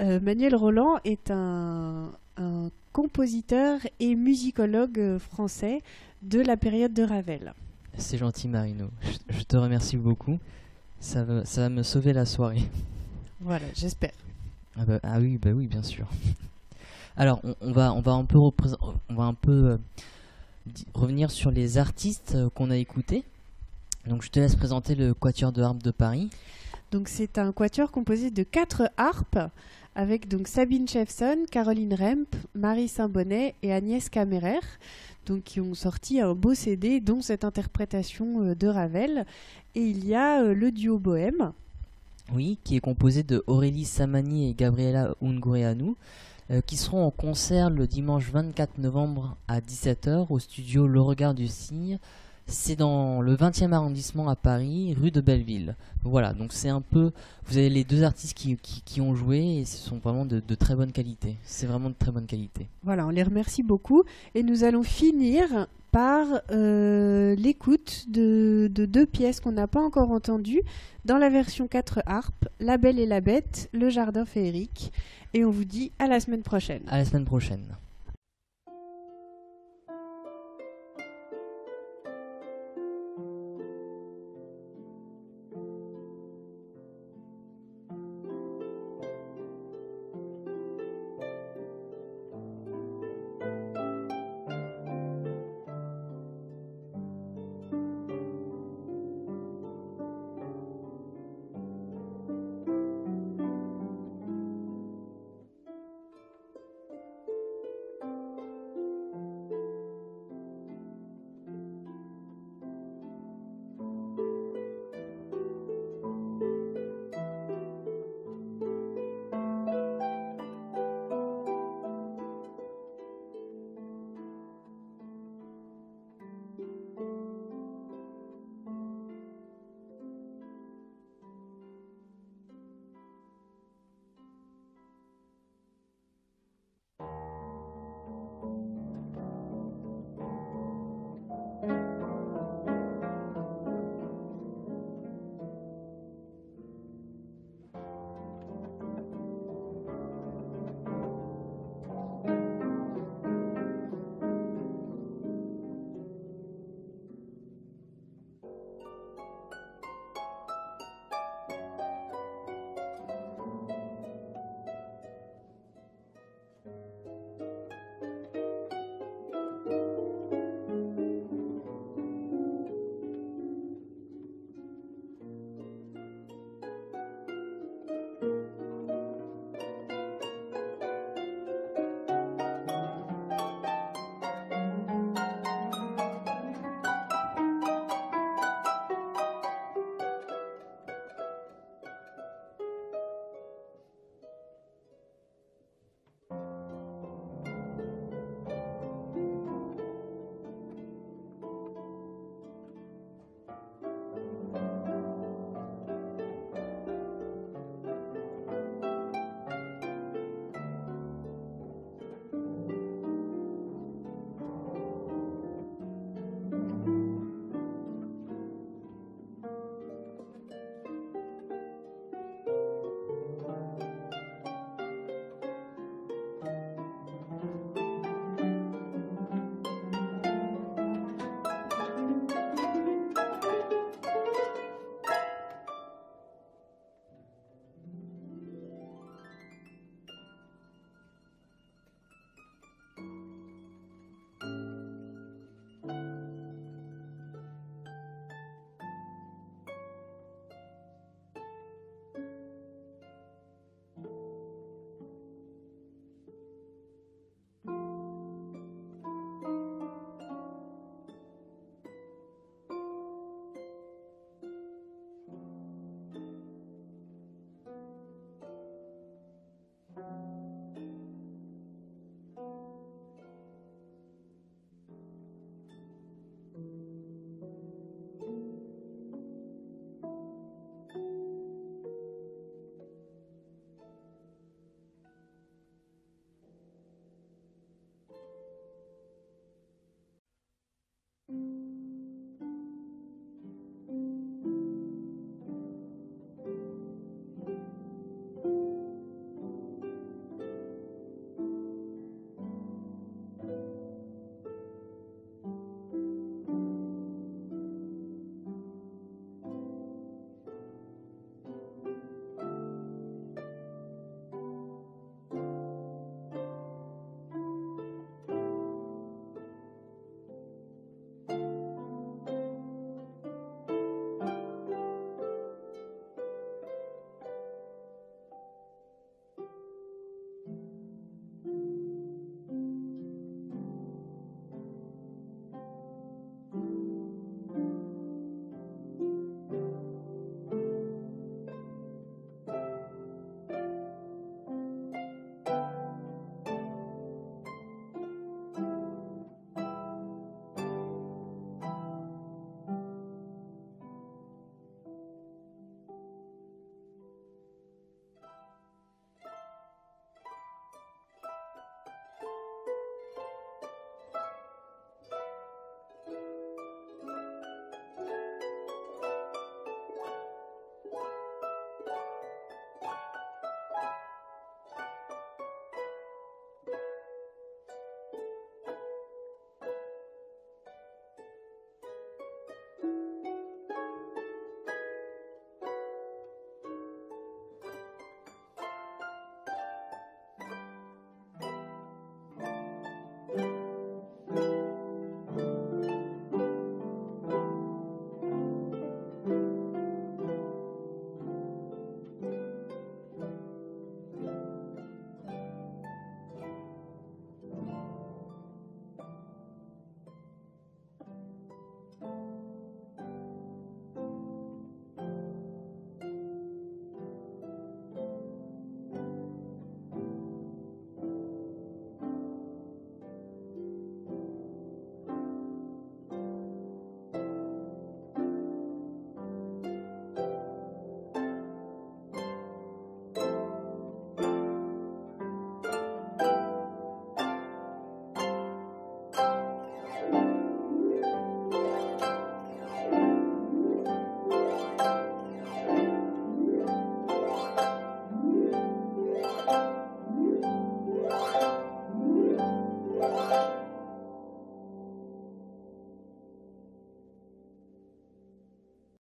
Euh, 0.00 0.20
Manuel 0.20 0.54
Roland 0.54 0.98
est 1.04 1.30
un, 1.30 2.10
un 2.36 2.68
compositeur 2.92 3.80
et 4.00 4.14
musicologue 4.16 5.16
français 5.16 5.82
de 6.20 6.40
la 6.40 6.58
période 6.58 6.92
de 6.92 7.04
Ravel. 7.04 7.54
C'est 7.96 8.18
gentil 8.18 8.48
Marino, 8.48 8.90
je, 9.00 9.38
je 9.38 9.42
te 9.44 9.56
remercie 9.56 9.96
beaucoup. 9.96 10.38
Ça 11.00 11.24
va, 11.24 11.44
ça 11.46 11.62
va 11.62 11.68
me 11.70 11.82
sauver 11.82 12.12
la 12.12 12.26
soirée. 12.26 12.68
Voilà, 13.40 13.64
j'espère. 13.74 14.12
Ah, 14.76 14.84
bah- 14.84 15.00
ah 15.02 15.18
oui, 15.20 15.38
bah 15.38 15.50
oui, 15.54 15.66
bien 15.66 15.82
sûr. 15.82 16.06
Alors, 17.16 17.40
on, 17.60 17.72
va, 17.72 17.92
on 17.92 18.00
va 18.00 18.12
un 18.12 18.24
peu, 18.24 18.38
on 18.38 19.14
va 19.14 19.24
un 19.24 19.34
peu 19.34 19.50
euh, 19.52 19.76
revenir 20.94 21.30
sur 21.30 21.50
les 21.50 21.78
artistes 21.78 22.32
euh, 22.34 22.50
qu'on 22.50 22.70
a 22.70 22.76
écoutés. 22.76 23.24
Donc, 24.06 24.22
je 24.22 24.30
te 24.30 24.40
laisse 24.40 24.56
présenter 24.56 24.94
le 24.94 25.14
Quatuor 25.14 25.52
de 25.52 25.62
harpe 25.62 25.82
de 25.82 25.90
Paris. 25.90 26.30
Donc 26.90 27.08
c'est 27.08 27.38
un 27.38 27.50
quatuor 27.50 27.90
composé 27.90 28.30
de 28.30 28.44
quatre 28.44 28.88
harpes 28.96 29.40
avec 29.96 30.28
donc 30.28 30.46
Sabine 30.46 30.86
Chefson, 30.86 31.38
Caroline 31.50 31.92
Remp, 31.94 32.36
Marie 32.54 32.86
Saint-Bonnet 32.86 33.56
et 33.64 33.72
Agnès 33.72 34.08
Camérer, 34.08 34.60
donc 35.26 35.42
qui 35.42 35.60
ont 35.60 35.74
sorti 35.74 36.20
un 36.20 36.34
beau 36.34 36.54
CD 36.54 37.00
dont 37.00 37.20
cette 37.20 37.42
interprétation 37.44 38.42
euh, 38.42 38.54
de 38.54 38.68
Ravel. 38.68 39.26
Et 39.74 39.80
il 39.82 40.06
y 40.06 40.14
a 40.14 40.40
le 40.44 40.70
duo 40.70 41.00
Bohème. 41.00 41.52
Oui, 42.32 42.58
qui 42.64 42.76
est 42.76 42.80
composé 42.80 43.22
de 43.22 43.44
Aurélie 43.46 43.84
Samani 43.84 44.48
et 44.48 44.54
Gabriela 44.54 45.14
Ungureanu, 45.22 45.94
euh, 46.50 46.60
qui 46.62 46.76
seront 46.76 47.04
en 47.04 47.10
concert 47.10 47.70
le 47.70 47.86
dimanche 47.86 48.30
24 48.30 48.78
novembre 48.78 49.36
à 49.46 49.60
17h 49.60 50.26
au 50.30 50.38
studio 50.38 50.86
Le 50.86 51.00
Regard 51.00 51.34
du 51.34 51.48
Cygne. 51.48 51.98
C'est 52.46 52.76
dans 52.76 53.22
le 53.22 53.36
20e 53.36 53.72
arrondissement 53.72 54.28
à 54.28 54.36
Paris, 54.36 54.94
rue 55.00 55.10
de 55.10 55.20
Belleville. 55.22 55.76
Voilà, 56.02 56.34
donc 56.34 56.52
c'est 56.52 56.68
un 56.68 56.82
peu. 56.82 57.12
Vous 57.46 57.56
avez 57.56 57.70
les 57.70 57.84
deux 57.84 58.02
artistes 58.02 58.36
qui, 58.36 58.58
qui, 58.58 59.00
ont 59.00 59.14
joué 59.14 59.60
et 59.60 59.64
ce 59.64 59.78
sont 59.78 59.98
vraiment 59.98 60.26
de, 60.26 60.40
de 60.46 60.54
très 60.54 60.74
bonne 60.74 60.92
qualité. 60.92 61.36
C'est 61.44 61.66
vraiment 61.66 61.88
de 61.88 61.94
très 61.98 62.10
bonne 62.10 62.26
qualité. 62.26 62.68
Voilà, 62.82 63.06
on 63.06 63.10
les 63.10 63.22
remercie 63.22 63.62
beaucoup. 63.62 64.02
Et 64.34 64.42
nous 64.42 64.64
allons 64.64 64.82
finir 64.82 65.66
par 65.94 66.26
euh, 66.50 67.36
l'écoute 67.36 68.06
de, 68.08 68.68
de 68.68 68.84
deux 68.84 69.06
pièces 69.06 69.38
qu'on 69.38 69.52
n'a 69.52 69.68
pas 69.68 69.80
encore 69.80 70.10
entendues 70.10 70.62
dans 71.04 71.18
la 71.18 71.30
version 71.30 71.68
4 71.68 72.02
harpes, 72.04 72.48
La 72.58 72.78
Belle 72.78 72.98
et 72.98 73.06
la 73.06 73.20
Bête, 73.20 73.70
Le 73.72 73.90
Jardin 73.90 74.24
féerique. 74.24 74.92
Et 75.34 75.44
on 75.44 75.52
vous 75.52 75.64
dit 75.64 75.92
à 76.00 76.08
la 76.08 76.18
semaine 76.18 76.42
prochaine. 76.42 76.82
À 76.88 76.98
la 76.98 77.04
semaine 77.04 77.24
prochaine. 77.24 77.76